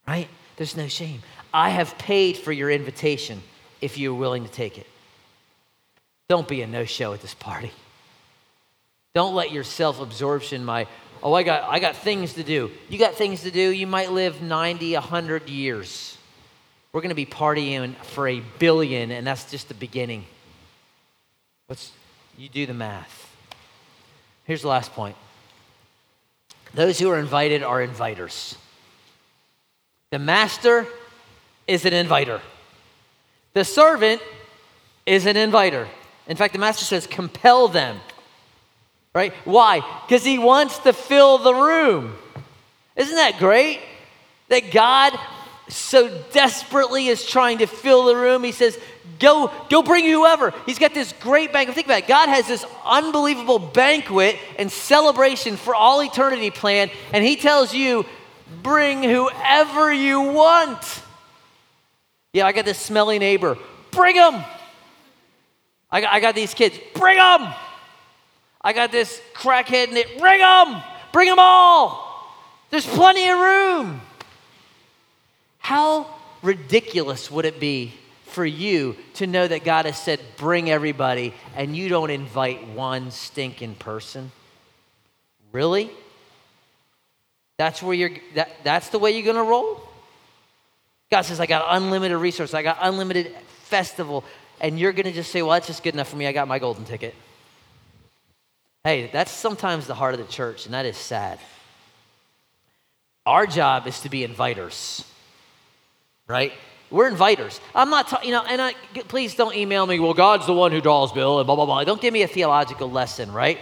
Right? 0.08 0.28
There's 0.56 0.76
no 0.76 0.88
shame. 0.88 1.22
I 1.54 1.70
have 1.70 1.98
paid 1.98 2.38
for 2.38 2.52
your 2.52 2.72
invitation 2.72 3.42
if 3.82 3.98
you're 3.98 4.14
willing 4.14 4.44
to 4.44 4.52
take 4.52 4.78
it. 4.78 4.88
Don't 6.30 6.48
be 6.48 6.62
a 6.62 6.68
no 6.68 6.86
show 6.86 7.14
at 7.14 7.22
this 7.22 7.34
party. 7.34 7.72
Don't 9.14 9.36
let 9.36 9.52
your 9.52 9.64
self 9.64 10.02
absorption, 10.02 10.66
my, 10.66 10.88
oh, 11.22 11.34
I 11.34 11.44
got, 11.44 11.70
I 11.70 11.80
got 11.80 11.96
things 11.96 12.34
to 12.34 12.44
do. 12.44 12.72
You 12.90 12.98
got 12.98 13.16
things 13.16 13.44
to 13.44 13.52
do. 13.52 13.70
You 13.70 13.86
might 13.86 14.12
live 14.12 14.42
90, 14.42 14.94
100 14.94 15.50
years. 15.50 16.18
We're 16.94 17.02
going 17.02 17.10
to 17.10 17.16
be 17.16 17.26
partying 17.26 17.96
for 17.96 18.28
a 18.28 18.40
billion, 18.60 19.10
and 19.10 19.26
that's 19.26 19.50
just 19.50 19.68
the 19.68 19.74
beginning. 19.74 20.26
Let's, 21.68 21.92
you 22.38 22.48
do 22.48 22.68
the 22.68 22.74
math. 22.76 23.36
Here's 24.46 24.62
the 24.62 24.68
last 24.68 24.94
point 24.94 25.16
those 26.76 27.00
who 27.00 27.10
are 27.10 27.18
invited 27.18 27.64
are 27.64 27.86
inviters. 27.86 28.56
The 30.12 30.20
master 30.20 30.86
is 31.68 31.86
an 31.86 31.94
inviter. 31.94 32.42
The 33.54 33.66
servant 33.66 34.22
is 35.08 35.26
an 35.26 35.36
inviter. 35.36 35.88
In 36.28 36.38
fact, 36.38 36.54
the 36.54 36.60
master 36.60 36.86
says, 36.86 37.08
compel 37.08 37.68
them. 37.68 38.00
Right? 39.16 39.34
Why? 39.46 39.82
Because 40.06 40.24
he 40.24 40.38
wants 40.38 40.80
to 40.80 40.94
fill 40.94 41.40
the 41.40 41.54
room. 41.54 42.16
Isn't 42.96 43.16
that 43.16 43.38
great? 43.40 43.80
That 44.50 44.72
God 44.72 45.18
so 45.70 46.22
desperately 46.32 47.08
is 47.08 47.26
trying 47.26 47.60
to 47.60 47.66
fill 47.66 48.06
the 48.06 48.16
room. 48.16 48.44
He 48.44 48.52
says, 48.52 48.78
Go, 49.20 49.52
go 49.70 49.82
bring 49.82 50.06
whoever. 50.06 50.54
He's 50.66 50.80
got 50.80 50.94
this 50.94 51.14
great 51.22 51.54
banquet. 51.54 51.76
Think 51.76 51.88
about 51.88 52.00
it. 52.00 52.08
God 52.08 52.30
has 52.30 52.48
this 52.48 52.66
unbelievable 52.84 53.60
banquet 53.60 54.38
and 54.60 54.72
celebration 54.72 55.56
for 55.56 55.74
all 55.76 56.02
eternity 56.02 56.52
planned, 56.52 56.92
and 57.14 57.24
He 57.24 57.36
tells 57.36 57.74
you, 57.74 58.06
bring 58.62 59.04
whoever 59.04 59.94
you 59.94 60.22
want. 60.22 61.02
Yeah, 62.34 62.48
I 62.48 62.52
got 62.52 62.66
this 62.66 62.80
smelly 62.80 63.20
neighbor. 63.20 63.58
Bring 63.92 64.16
him. 64.16 64.44
I 65.92 66.02
got, 66.02 66.14
I 66.14 66.20
got 66.20 66.36
these 66.36 66.54
kids. 66.54 66.80
Bring 66.96 67.18
them. 67.18 67.54
I 68.62 68.74
got 68.74 68.92
this 68.92 69.22
crackhead. 69.36 69.92
Bring 70.18 70.40
them. 70.40 70.82
Bring 71.12 71.30
them 71.30 71.38
all. 71.40 72.10
There's 72.72 72.88
plenty 72.88 73.30
of 73.30 73.38
room. 73.38 74.02
How 75.74 76.06
ridiculous 76.44 77.32
would 77.32 77.46
it 77.46 77.60
be 77.60 77.96
for 78.28 78.46
you 78.46 78.96
to 79.16 79.26
know 79.26 79.48
that 79.48 79.64
God 79.64 79.88
has 79.88 79.98
said, 79.98 80.20
bring 80.38 80.70
everybody, 80.70 81.34
and 81.56 81.76
you 81.76 81.90
don't 81.90 82.12
invite 82.12 82.68
one 82.68 83.10
stinking 83.10 83.74
person? 83.74 84.32
Really? 85.52 85.90
That's 87.58 87.82
where 87.82 87.96
you're 87.96 88.12
that, 88.36 88.52
that's 88.64 88.90
the 88.90 89.00
way 89.00 89.18
you're 89.18 89.26
gonna 89.26 89.50
roll? 89.50 89.82
God 91.10 91.24
says, 91.24 91.40
I 91.40 91.48
got 91.48 91.66
unlimited 91.68 92.20
resources, 92.20 92.54
I 92.54 92.62
got 92.62 92.78
unlimited 92.80 93.36
festival, 93.64 94.24
and 94.62 94.80
you're 94.80 94.94
gonna 94.94 95.12
just 95.12 95.32
say, 95.32 95.42
Well, 95.42 95.54
that's 95.54 95.66
just 95.66 95.82
good 95.82 95.96
enough 95.96 96.10
for 96.10 96.18
me. 96.18 96.28
I 96.28 96.34
got 96.34 96.48
my 96.48 96.60
golden 96.60 96.86
ticket. 96.86 97.16
Hey, 98.84 99.10
that's 99.12 99.32
sometimes 99.32 99.88
the 99.88 99.96
heart 99.96 100.14
of 100.14 100.20
the 100.20 100.32
church, 100.32 100.66
and 100.66 100.76
that 100.76 100.86
is 100.86 100.98
sad. 100.98 101.40
Our 103.26 103.48
job 103.48 103.88
is 103.88 104.02
to 104.02 104.10
be 104.10 104.24
inviters, 104.24 105.04
right? 106.28 106.54
We're 106.90 107.10
inviters. 107.10 107.60
I'm 107.74 107.90
not, 107.90 108.08
ta- 108.08 108.22
you 108.24 108.32
know, 108.32 108.44
and 108.44 108.62
I, 108.62 108.74
please 109.08 109.36
don't 109.36 109.56
email 109.56 109.86
me, 109.86 110.00
well, 110.00 110.14
God's 110.14 110.46
the 110.46 110.54
one 110.54 110.72
who 110.72 110.80
draws 110.80 111.12
Bill, 111.12 111.40
and 111.40 111.48
blah, 111.48 111.56
blah, 111.56 111.66
blah. 111.66 111.84
Don't 111.84 112.02
give 112.02 112.14
me 112.14 112.22
a 112.22 112.28
theological 112.28 112.90
lesson, 112.90 113.32
right? 113.32 113.58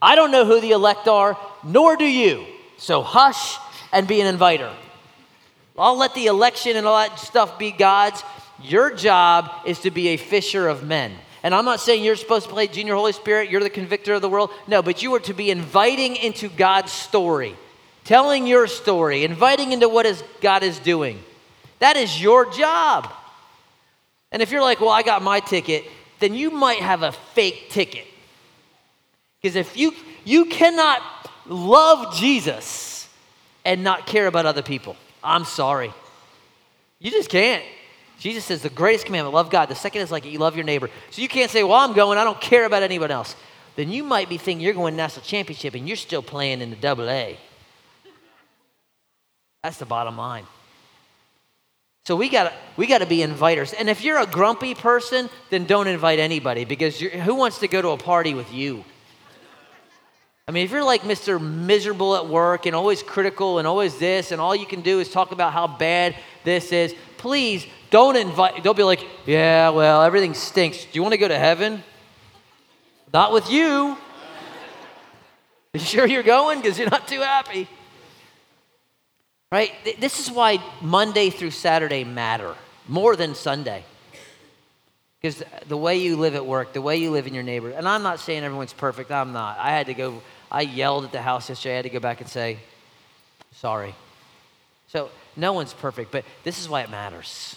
I 0.00 0.16
don't 0.16 0.32
know 0.32 0.44
who 0.44 0.60
the 0.60 0.72
elect 0.72 1.06
are, 1.06 1.38
nor 1.62 1.96
do 1.96 2.04
you. 2.04 2.44
So 2.78 3.02
hush 3.02 3.58
and 3.92 4.08
be 4.08 4.20
an 4.20 4.26
inviter. 4.26 4.72
I'll 5.78 5.96
let 5.96 6.14
the 6.14 6.26
election 6.26 6.76
and 6.76 6.86
all 6.86 6.98
that 6.98 7.18
stuff 7.20 7.58
be 7.58 7.70
God's. 7.70 8.24
Your 8.60 8.92
job 8.94 9.50
is 9.64 9.78
to 9.80 9.90
be 9.90 10.08
a 10.08 10.16
fisher 10.16 10.68
of 10.68 10.82
men. 10.82 11.12
And 11.44 11.54
I'm 11.54 11.64
not 11.64 11.80
saying 11.80 12.04
you're 12.04 12.16
supposed 12.16 12.46
to 12.46 12.52
play 12.52 12.66
junior 12.66 12.94
Holy 12.94 13.12
Spirit, 13.12 13.50
you're 13.50 13.62
the 13.62 13.70
convictor 13.70 14.14
of 14.14 14.22
the 14.22 14.28
world. 14.28 14.50
No, 14.66 14.82
but 14.82 15.02
you 15.02 15.14
are 15.14 15.20
to 15.20 15.34
be 15.34 15.50
inviting 15.50 16.16
into 16.16 16.48
God's 16.48 16.92
story. 16.92 17.56
telling 18.04 18.46
your 18.46 18.66
story, 18.66 19.24
inviting 19.24 19.72
into 19.72 19.88
what 19.88 20.06
is 20.06 20.22
God 20.40 20.62
is 20.62 20.78
doing. 20.78 21.22
That 21.82 21.96
is 21.96 22.22
your 22.22 22.48
job. 22.48 23.12
And 24.30 24.40
if 24.40 24.52
you're 24.52 24.62
like, 24.62 24.80
well, 24.80 24.90
I 24.90 25.02
got 25.02 25.20
my 25.20 25.40
ticket, 25.40 25.84
then 26.20 26.32
you 26.32 26.52
might 26.52 26.78
have 26.78 27.02
a 27.02 27.10
fake 27.10 27.70
ticket. 27.70 28.06
Because 29.40 29.56
if 29.56 29.76
you 29.76 29.92
you 30.24 30.44
cannot 30.44 31.02
love 31.44 32.14
Jesus 32.14 33.08
and 33.64 33.82
not 33.82 34.06
care 34.06 34.28
about 34.28 34.46
other 34.46 34.62
people, 34.62 34.94
I'm 35.24 35.44
sorry. 35.44 35.92
You 37.00 37.10
just 37.10 37.28
can't. 37.28 37.64
Jesus 38.20 38.44
says 38.44 38.62
the 38.62 38.70
greatest 38.70 39.04
commandment, 39.04 39.34
love 39.34 39.50
God. 39.50 39.68
The 39.68 39.74
second 39.74 40.02
is 40.02 40.12
like 40.12 40.24
you 40.24 40.38
love 40.38 40.54
your 40.54 40.64
neighbor. 40.64 40.88
So 41.10 41.20
you 41.20 41.26
can't 41.26 41.50
say, 41.50 41.64
well, 41.64 41.80
I'm 41.80 41.94
going, 41.94 42.16
I 42.16 42.22
don't 42.22 42.40
care 42.40 42.64
about 42.64 42.84
anyone 42.84 43.10
else. 43.10 43.34
Then 43.74 43.90
you 43.90 44.04
might 44.04 44.28
be 44.28 44.38
thinking 44.38 44.64
you're 44.64 44.72
going 44.72 44.94
national 44.94 45.24
championship 45.24 45.74
and 45.74 45.88
you're 45.88 45.96
still 45.96 46.22
playing 46.22 46.60
in 46.60 46.70
the 46.70 46.76
double 46.76 47.10
A. 47.10 47.36
That's 49.64 49.78
the 49.78 49.86
bottom 49.86 50.16
line. 50.16 50.46
So 52.04 52.16
we 52.16 52.28
got 52.28 52.52
we 52.76 52.88
got 52.88 52.98
to 52.98 53.06
be 53.06 53.18
inviters. 53.18 53.74
And 53.78 53.88
if 53.88 54.02
you're 54.02 54.18
a 54.18 54.26
grumpy 54.26 54.74
person, 54.74 55.30
then 55.50 55.66
don't 55.66 55.86
invite 55.86 56.18
anybody 56.18 56.64
because 56.64 56.98
who 56.98 57.34
wants 57.34 57.58
to 57.60 57.68
go 57.68 57.80
to 57.80 57.90
a 57.90 57.96
party 57.96 58.34
with 58.34 58.52
you? 58.52 58.84
I 60.48 60.50
mean, 60.50 60.64
if 60.64 60.72
you're 60.72 60.82
like 60.82 61.02
Mr. 61.02 61.40
Miserable 61.40 62.16
at 62.16 62.26
work 62.26 62.66
and 62.66 62.74
always 62.74 63.04
critical 63.04 63.58
and 63.60 63.68
always 63.68 63.98
this 63.98 64.32
and 64.32 64.40
all 64.40 64.56
you 64.56 64.66
can 64.66 64.80
do 64.80 64.98
is 64.98 65.08
talk 65.08 65.30
about 65.30 65.52
how 65.52 65.68
bad 65.68 66.16
this 66.42 66.72
is, 66.72 66.92
please 67.18 67.64
don't 67.90 68.16
invite 68.16 68.64
don't 68.64 68.76
be 68.76 68.82
like, 68.82 69.06
"Yeah, 69.24 69.68
well, 69.68 70.02
everything 70.02 70.34
stinks. 70.34 70.82
Do 70.82 70.90
you 70.94 71.02
want 71.02 71.12
to 71.12 71.18
go 71.18 71.28
to 71.28 71.38
heaven?" 71.38 71.84
Not 73.12 73.32
with 73.32 73.50
you. 73.50 73.96
You 75.74 75.80
sure 75.80 76.06
you're 76.06 76.22
going 76.22 76.60
because 76.60 76.78
you're 76.78 76.90
not 76.90 77.08
too 77.08 77.20
happy? 77.20 77.66
Right? 79.52 79.70
This 80.00 80.18
is 80.18 80.30
why 80.30 80.64
Monday 80.80 81.28
through 81.28 81.50
Saturday 81.50 82.04
matter 82.04 82.54
more 82.88 83.16
than 83.16 83.34
Sunday. 83.34 83.84
Because 85.20 85.44
the 85.68 85.76
way 85.76 85.98
you 85.98 86.16
live 86.16 86.34
at 86.34 86.46
work, 86.46 86.72
the 86.72 86.80
way 86.80 86.96
you 86.96 87.10
live 87.10 87.26
in 87.26 87.34
your 87.34 87.42
neighborhood, 87.42 87.76
and 87.76 87.86
I'm 87.86 88.02
not 88.02 88.18
saying 88.18 88.44
everyone's 88.44 88.72
perfect, 88.72 89.12
I'm 89.12 89.34
not. 89.34 89.58
I 89.58 89.70
had 89.70 89.86
to 89.86 89.94
go, 89.94 90.22
I 90.50 90.62
yelled 90.62 91.04
at 91.04 91.12
the 91.12 91.20
house 91.20 91.50
yesterday, 91.50 91.74
I 91.74 91.76
had 91.76 91.82
to 91.82 91.90
go 91.90 92.00
back 92.00 92.22
and 92.22 92.30
say, 92.30 92.60
sorry. 93.52 93.94
So 94.88 95.10
no 95.36 95.52
one's 95.52 95.74
perfect, 95.74 96.12
but 96.12 96.24
this 96.44 96.58
is 96.58 96.66
why 96.66 96.80
it 96.80 96.90
matters. 96.90 97.54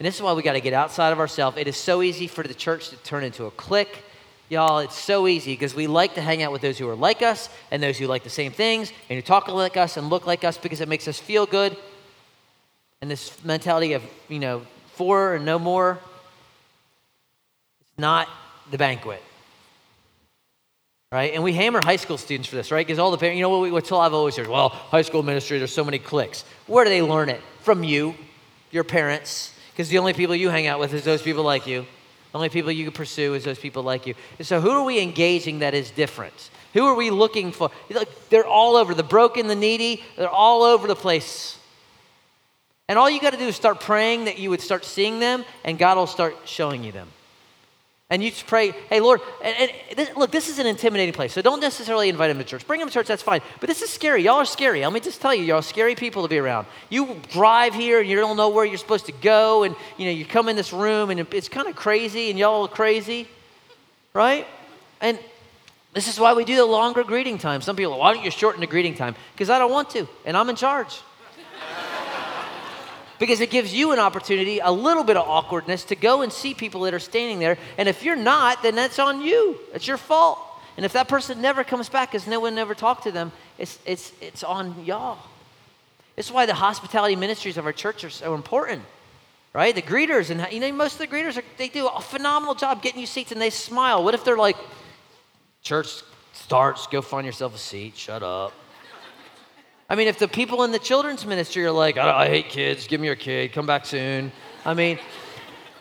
And 0.00 0.06
this 0.06 0.16
is 0.16 0.22
why 0.22 0.32
we 0.32 0.42
got 0.42 0.54
to 0.54 0.60
get 0.60 0.72
outside 0.72 1.12
of 1.12 1.20
ourselves. 1.20 1.58
It 1.58 1.68
is 1.68 1.76
so 1.76 2.02
easy 2.02 2.26
for 2.26 2.42
the 2.42 2.54
church 2.54 2.88
to 2.88 2.96
turn 2.96 3.22
into 3.22 3.44
a 3.44 3.52
clique 3.52 4.02
Y'all, 4.48 4.78
it's 4.78 4.96
so 4.96 5.26
easy 5.26 5.54
because 5.54 5.74
we 5.74 5.88
like 5.88 6.14
to 6.14 6.20
hang 6.20 6.42
out 6.42 6.52
with 6.52 6.62
those 6.62 6.78
who 6.78 6.88
are 6.88 6.94
like 6.94 7.20
us 7.20 7.48
and 7.72 7.82
those 7.82 7.98
who 7.98 8.06
like 8.06 8.22
the 8.22 8.30
same 8.30 8.52
things 8.52 8.92
and 9.10 9.16
who 9.16 9.22
talk 9.22 9.48
like 9.48 9.76
us 9.76 9.96
and 9.96 10.08
look 10.08 10.26
like 10.26 10.44
us 10.44 10.56
because 10.56 10.80
it 10.80 10.88
makes 10.88 11.08
us 11.08 11.18
feel 11.18 11.46
good. 11.46 11.76
And 13.00 13.10
this 13.10 13.44
mentality 13.44 13.94
of, 13.94 14.04
you 14.28 14.38
know, 14.38 14.62
four 14.94 15.34
and 15.34 15.44
no 15.44 15.58
more, 15.58 15.98
it's 17.80 17.98
not 17.98 18.28
the 18.70 18.78
banquet. 18.78 19.22
Right? 21.10 21.34
And 21.34 21.42
we 21.42 21.52
hammer 21.52 21.80
high 21.84 21.96
school 21.96 22.18
students 22.18 22.48
for 22.48 22.56
this, 22.56 22.70
right? 22.70 22.86
Because 22.86 22.98
all 22.98 23.10
the 23.10 23.18
parents, 23.18 23.36
you 23.36 23.42
know 23.42 23.50
what, 23.50 23.62
we, 23.62 23.70
what 23.72 23.90
I've 23.92 24.14
always 24.14 24.36
heard? 24.36 24.48
Well, 24.48 24.68
high 24.68 25.02
school 25.02 25.22
ministry, 25.22 25.58
there's 25.58 25.74
so 25.74 25.84
many 25.84 25.98
cliques. 25.98 26.44
Where 26.66 26.84
do 26.84 26.90
they 26.90 27.02
learn 27.02 27.28
it? 27.28 27.40
From 27.62 27.82
you, 27.82 28.14
your 28.70 28.84
parents, 28.84 29.52
because 29.72 29.88
the 29.88 29.98
only 29.98 30.12
people 30.12 30.36
you 30.36 30.50
hang 30.50 30.66
out 30.66 30.78
with 30.78 30.94
is 30.94 31.04
those 31.04 31.22
people 31.22 31.42
like 31.42 31.66
you. 31.66 31.86
Only 32.36 32.50
people 32.50 32.70
you 32.70 32.84
can 32.84 32.92
pursue 32.92 33.32
is 33.32 33.44
those 33.44 33.58
people 33.58 33.82
like 33.82 34.06
you. 34.06 34.14
And 34.36 34.46
so, 34.46 34.60
who 34.60 34.68
are 34.68 34.84
we 34.84 35.00
engaging 35.00 35.60
that 35.60 35.72
is 35.72 35.90
different? 35.90 36.50
Who 36.74 36.84
are 36.84 36.94
we 36.94 37.08
looking 37.08 37.50
for? 37.50 37.70
They're 38.28 38.46
all 38.46 38.76
over 38.76 38.92
the 38.92 39.02
broken, 39.02 39.46
the 39.46 39.54
needy, 39.54 40.04
they're 40.18 40.28
all 40.28 40.62
over 40.62 40.86
the 40.86 40.94
place. 40.94 41.58
And 42.90 42.98
all 42.98 43.08
you 43.08 43.22
got 43.22 43.32
to 43.32 43.38
do 43.38 43.46
is 43.46 43.56
start 43.56 43.80
praying 43.80 44.26
that 44.26 44.38
you 44.38 44.50
would 44.50 44.60
start 44.60 44.84
seeing 44.84 45.18
them, 45.18 45.46
and 45.64 45.78
God 45.78 45.96
will 45.96 46.06
start 46.06 46.36
showing 46.44 46.84
you 46.84 46.92
them. 46.92 47.08
And 48.08 48.22
you 48.22 48.30
just 48.30 48.46
pray, 48.46 48.70
hey, 48.88 49.00
Lord, 49.00 49.20
and, 49.42 49.56
and 49.58 49.98
this, 49.98 50.16
look, 50.16 50.30
this 50.30 50.48
is 50.48 50.60
an 50.60 50.66
intimidating 50.66 51.12
place, 51.12 51.32
so 51.32 51.42
don't 51.42 51.60
necessarily 51.60 52.08
invite 52.08 52.30
them 52.30 52.38
to 52.38 52.44
church. 52.44 52.64
Bring 52.64 52.78
them 52.78 52.88
to 52.88 52.94
church, 52.94 53.08
that's 53.08 53.22
fine. 53.22 53.40
But 53.58 53.68
this 53.68 53.82
is 53.82 53.90
scary. 53.90 54.22
Y'all 54.22 54.36
are 54.36 54.44
scary. 54.44 54.80
Let 54.80 54.92
me 54.92 55.00
just 55.00 55.20
tell 55.20 55.34
you, 55.34 55.42
y'all 55.42 55.58
are 55.58 55.62
scary 55.62 55.96
people 55.96 56.22
to 56.22 56.28
be 56.28 56.38
around. 56.38 56.68
You 56.88 57.20
drive 57.32 57.74
here 57.74 57.98
and 58.00 58.08
you 58.08 58.14
don't 58.14 58.36
know 58.36 58.48
where 58.48 58.64
you're 58.64 58.78
supposed 58.78 59.06
to 59.06 59.12
go, 59.12 59.64
and 59.64 59.74
you 59.96 60.04
know, 60.04 60.12
you 60.12 60.24
come 60.24 60.48
in 60.48 60.54
this 60.54 60.72
room 60.72 61.10
and 61.10 61.18
it's 61.34 61.48
kind 61.48 61.66
of 61.66 61.74
crazy, 61.74 62.30
and 62.30 62.38
y'all 62.38 62.62
are 62.62 62.68
crazy, 62.68 63.26
right? 64.14 64.46
And 65.00 65.18
this 65.92 66.06
is 66.06 66.20
why 66.20 66.32
we 66.32 66.44
do 66.44 66.54
the 66.54 66.64
longer 66.64 67.02
greeting 67.02 67.38
time. 67.38 67.60
Some 67.60 67.74
people, 67.74 67.98
why 67.98 68.14
don't 68.14 68.24
you 68.24 68.30
shorten 68.30 68.60
the 68.60 68.68
greeting 68.68 68.94
time? 68.94 69.16
Because 69.32 69.50
I 69.50 69.58
don't 69.58 69.72
want 69.72 69.90
to, 69.90 70.06
and 70.24 70.36
I'm 70.36 70.48
in 70.48 70.54
charge 70.54 71.00
because 73.18 73.40
it 73.40 73.50
gives 73.50 73.74
you 73.74 73.92
an 73.92 73.98
opportunity, 73.98 74.58
a 74.58 74.70
little 74.70 75.04
bit 75.04 75.16
of 75.16 75.26
awkwardness, 75.28 75.84
to 75.84 75.96
go 75.96 76.22
and 76.22 76.32
see 76.32 76.54
people 76.54 76.82
that 76.82 76.94
are 76.94 76.98
standing 76.98 77.38
there. 77.38 77.58
And 77.78 77.88
if 77.88 78.02
you're 78.02 78.16
not, 78.16 78.62
then 78.62 78.74
that's 78.74 78.98
on 78.98 79.20
you. 79.20 79.58
It's 79.72 79.86
your 79.86 79.96
fault. 79.96 80.38
And 80.76 80.84
if 80.84 80.92
that 80.92 81.08
person 81.08 81.40
never 81.40 81.64
comes 81.64 81.88
back 81.88 82.10
because 82.12 82.26
no 82.26 82.40
one 82.40 82.58
ever 82.58 82.74
talked 82.74 83.04
to 83.04 83.12
them, 83.12 83.32
it's, 83.58 83.78
it's, 83.86 84.12
it's 84.20 84.44
on 84.44 84.84
y'all. 84.84 85.18
Is 86.16 86.30
why 86.30 86.46
the 86.46 86.54
hospitality 86.54 87.16
ministries 87.16 87.56
of 87.56 87.66
our 87.66 87.72
church 87.72 88.04
are 88.04 88.10
so 88.10 88.34
important, 88.34 88.82
right? 89.52 89.74
The 89.74 89.82
greeters, 89.82 90.30
and 90.30 90.46
you 90.50 90.60
know, 90.60 90.72
most 90.72 90.94
of 90.94 90.98
the 90.98 91.06
greeters, 91.06 91.36
are, 91.36 91.44
they 91.58 91.68
do 91.68 91.88
a 91.88 92.00
phenomenal 92.00 92.54
job 92.54 92.82
getting 92.82 93.00
you 93.00 93.06
seats 93.06 93.32
and 93.32 93.40
they 93.40 93.50
smile. 93.50 94.02
What 94.02 94.14
if 94.14 94.24
they're 94.24 94.36
like, 94.36 94.56
church 95.62 96.02
starts, 96.32 96.86
go 96.86 97.02
find 97.02 97.26
yourself 97.26 97.54
a 97.54 97.58
seat, 97.58 97.96
shut 97.96 98.22
up. 98.22 98.52
I 99.88 99.94
mean, 99.94 100.08
if 100.08 100.18
the 100.18 100.28
people 100.28 100.64
in 100.64 100.72
the 100.72 100.78
children's 100.78 101.24
ministry 101.24 101.64
are 101.64 101.70
like, 101.70 101.96
I, 101.96 102.24
I 102.24 102.28
hate 102.28 102.48
kids, 102.48 102.86
give 102.86 103.00
me 103.00 103.06
your 103.06 103.16
kid, 103.16 103.52
come 103.52 103.66
back 103.66 103.86
soon. 103.86 104.32
I 104.64 104.74
mean, 104.74 104.98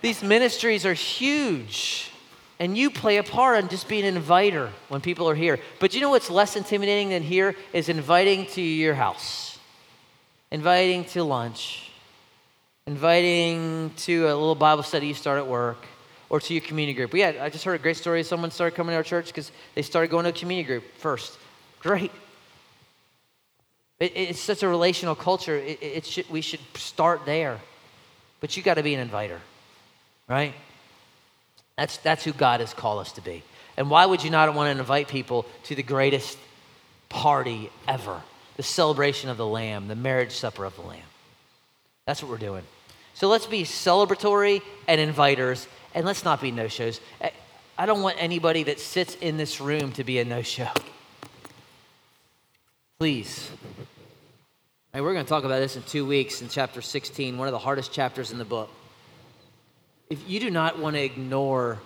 these 0.01 0.21
ministries 0.21 0.85
are 0.85 0.93
huge. 0.93 2.11
And 2.59 2.77
you 2.77 2.89
play 2.89 3.17
a 3.17 3.23
part 3.23 3.61
in 3.61 3.67
just 3.67 3.89
being 3.89 4.05
an 4.05 4.15
inviter 4.15 4.71
when 4.87 5.01
people 5.01 5.27
are 5.27 5.35
here. 5.35 5.59
But 5.79 5.93
you 5.93 6.01
know 6.01 6.11
what's 6.11 6.29
less 6.29 6.55
intimidating 6.55 7.09
than 7.09 7.21
here 7.21 7.55
is 7.73 7.89
inviting 7.89 8.45
to 8.47 8.61
your 8.61 8.93
house, 8.93 9.59
inviting 10.51 11.03
to 11.05 11.23
lunch, 11.23 11.91
inviting 12.87 13.91
to 13.97 14.27
a 14.27 14.35
little 14.35 14.55
Bible 14.55 14.83
study 14.83 15.07
you 15.07 15.13
start 15.13 15.39
at 15.39 15.47
work, 15.47 15.85
or 16.29 16.39
to 16.39 16.53
your 16.53 16.61
community 16.61 16.95
group. 16.95 17.13
Yeah, 17.13 17.33
I 17.41 17.49
just 17.49 17.65
heard 17.65 17.75
a 17.75 17.83
great 17.83 17.97
story. 17.97 18.23
Someone 18.23 18.51
started 18.51 18.75
coming 18.75 18.93
to 18.93 18.97
our 18.97 19.03
church 19.03 19.27
because 19.27 19.51
they 19.73 19.81
started 19.81 20.09
going 20.09 20.23
to 20.23 20.29
a 20.29 20.33
community 20.33 20.65
group 20.65 20.83
first. 20.97 21.37
Great. 21.81 22.11
It, 23.99 24.13
it's 24.15 24.39
such 24.39 24.63
a 24.63 24.67
relational 24.67 25.15
culture. 25.15 25.55
It, 25.55 25.81
it 25.81 26.05
should, 26.05 26.29
we 26.29 26.41
should 26.41 26.59
start 26.75 27.25
there. 27.25 27.59
But 28.41 28.55
you 28.55 28.63
got 28.63 28.75
to 28.75 28.83
be 28.83 28.93
an 28.93 28.99
inviter, 28.99 29.39
right? 30.27 30.53
That's, 31.77 31.97
that's 31.97 32.23
who 32.23 32.33
God 32.33 32.59
has 32.59 32.73
called 32.73 32.99
us 32.99 33.11
to 33.13 33.21
be. 33.21 33.43
And 33.77 33.89
why 33.89 34.05
would 34.05 34.23
you 34.23 34.29
not 34.29 34.53
want 34.53 34.73
to 34.73 34.79
invite 34.79 35.07
people 35.07 35.45
to 35.63 35.75
the 35.75 35.83
greatest 35.83 36.37
party 37.09 37.69
ever? 37.87 38.21
The 38.57 38.63
celebration 38.63 39.29
of 39.29 39.37
the 39.37 39.45
Lamb, 39.45 39.87
the 39.87 39.95
marriage 39.95 40.31
supper 40.31 40.63
of 40.63 40.75
the 40.75 40.83
Lamb. 40.83 40.99
That's 42.05 42.21
what 42.21 42.31
we're 42.31 42.37
doing. 42.37 42.63
So 43.13 43.27
let's 43.27 43.47
be 43.47 43.63
celebratory 43.63 44.61
and 44.87 45.01
inviters, 45.01 45.67
and 45.93 46.05
let's 46.05 46.23
not 46.23 46.41
be 46.41 46.51
no 46.51 46.67
shows. 46.67 47.01
I 47.77 47.85
don't 47.85 48.01
want 48.01 48.17
anybody 48.19 48.63
that 48.63 48.79
sits 48.79 49.15
in 49.15 49.37
this 49.37 49.59
room 49.59 49.91
to 49.93 50.03
be 50.03 50.19
a 50.19 50.25
no 50.25 50.41
show. 50.41 50.69
Please. 52.97 53.51
And 54.93 55.03
we're 55.03 55.11
going 55.11 55.25
to 55.25 55.29
talk 55.29 55.43
about 55.43 55.59
this 55.59 55.75
in 55.75 55.83
two 55.83 56.05
weeks 56.05 56.41
in 56.41 56.47
chapter 56.47 56.81
16, 56.81 57.37
one 57.37 57.49
of 57.49 57.51
the 57.51 57.59
hardest 57.59 57.91
chapters 57.91 58.31
in 58.31 58.37
the 58.37 58.45
book. 58.45 58.69
If 60.09 60.29
you 60.29 60.39
do 60.39 60.49
not 60.49 60.79
want 60.79 60.95
to 60.95 61.03
ignore 61.03 61.79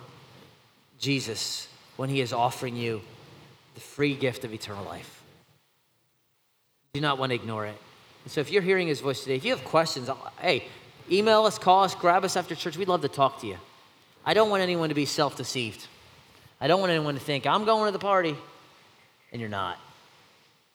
Jesus 1.00 1.66
when 1.96 2.10
he 2.10 2.20
is 2.20 2.32
offering 2.32 2.76
you 2.76 3.00
the 3.74 3.80
free 3.80 4.14
gift 4.14 4.44
of 4.44 4.54
eternal 4.54 4.84
life, 4.84 5.24
do 6.92 7.00
not 7.00 7.18
want 7.18 7.30
to 7.30 7.34
ignore 7.34 7.66
it. 7.66 7.76
And 8.22 8.30
so 8.30 8.40
if 8.40 8.52
you're 8.52 8.62
hearing 8.62 8.86
his 8.86 9.00
voice 9.00 9.22
today, 9.22 9.34
if 9.34 9.44
you 9.44 9.50
have 9.50 9.64
questions, 9.64 10.08
hey, 10.40 10.64
email 11.10 11.44
us, 11.44 11.58
call 11.58 11.82
us, 11.82 11.96
grab 11.96 12.24
us 12.24 12.36
after 12.36 12.54
church. 12.54 12.76
We'd 12.76 12.86
love 12.86 13.02
to 13.02 13.08
talk 13.08 13.40
to 13.40 13.48
you. 13.48 13.56
I 14.24 14.32
don't 14.32 14.48
want 14.48 14.62
anyone 14.62 14.90
to 14.90 14.94
be 14.94 15.06
self 15.06 15.36
deceived. 15.36 15.88
I 16.60 16.68
don't 16.68 16.78
want 16.78 16.90
anyone 16.92 17.14
to 17.14 17.20
think, 17.20 17.48
I'm 17.48 17.64
going 17.64 17.86
to 17.86 17.92
the 17.92 17.98
party, 17.98 18.36
and 19.32 19.40
you're 19.40 19.50
not. 19.50 19.76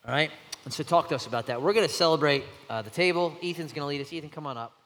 All 0.08 0.14
right? 0.14 0.32
And 0.66 0.74
so 0.74 0.84
talk 0.84 1.10
to 1.10 1.16
us 1.16 1.28
about 1.28 1.48
that. 1.48 1.62
We're 1.62 1.74
going 1.74 1.88
to 1.88 1.94
celebrate 1.94 2.44
uh, 2.70 2.82
the 2.82 2.90
table. 2.90 3.36
Ethan's 3.44 3.74
going 3.74 3.84
to 3.84 3.88
lead 3.88 4.02
us. 4.02 4.12
Ethan, 4.12 4.30
come 4.30 4.48
on 4.48 4.58
up. 4.58 4.85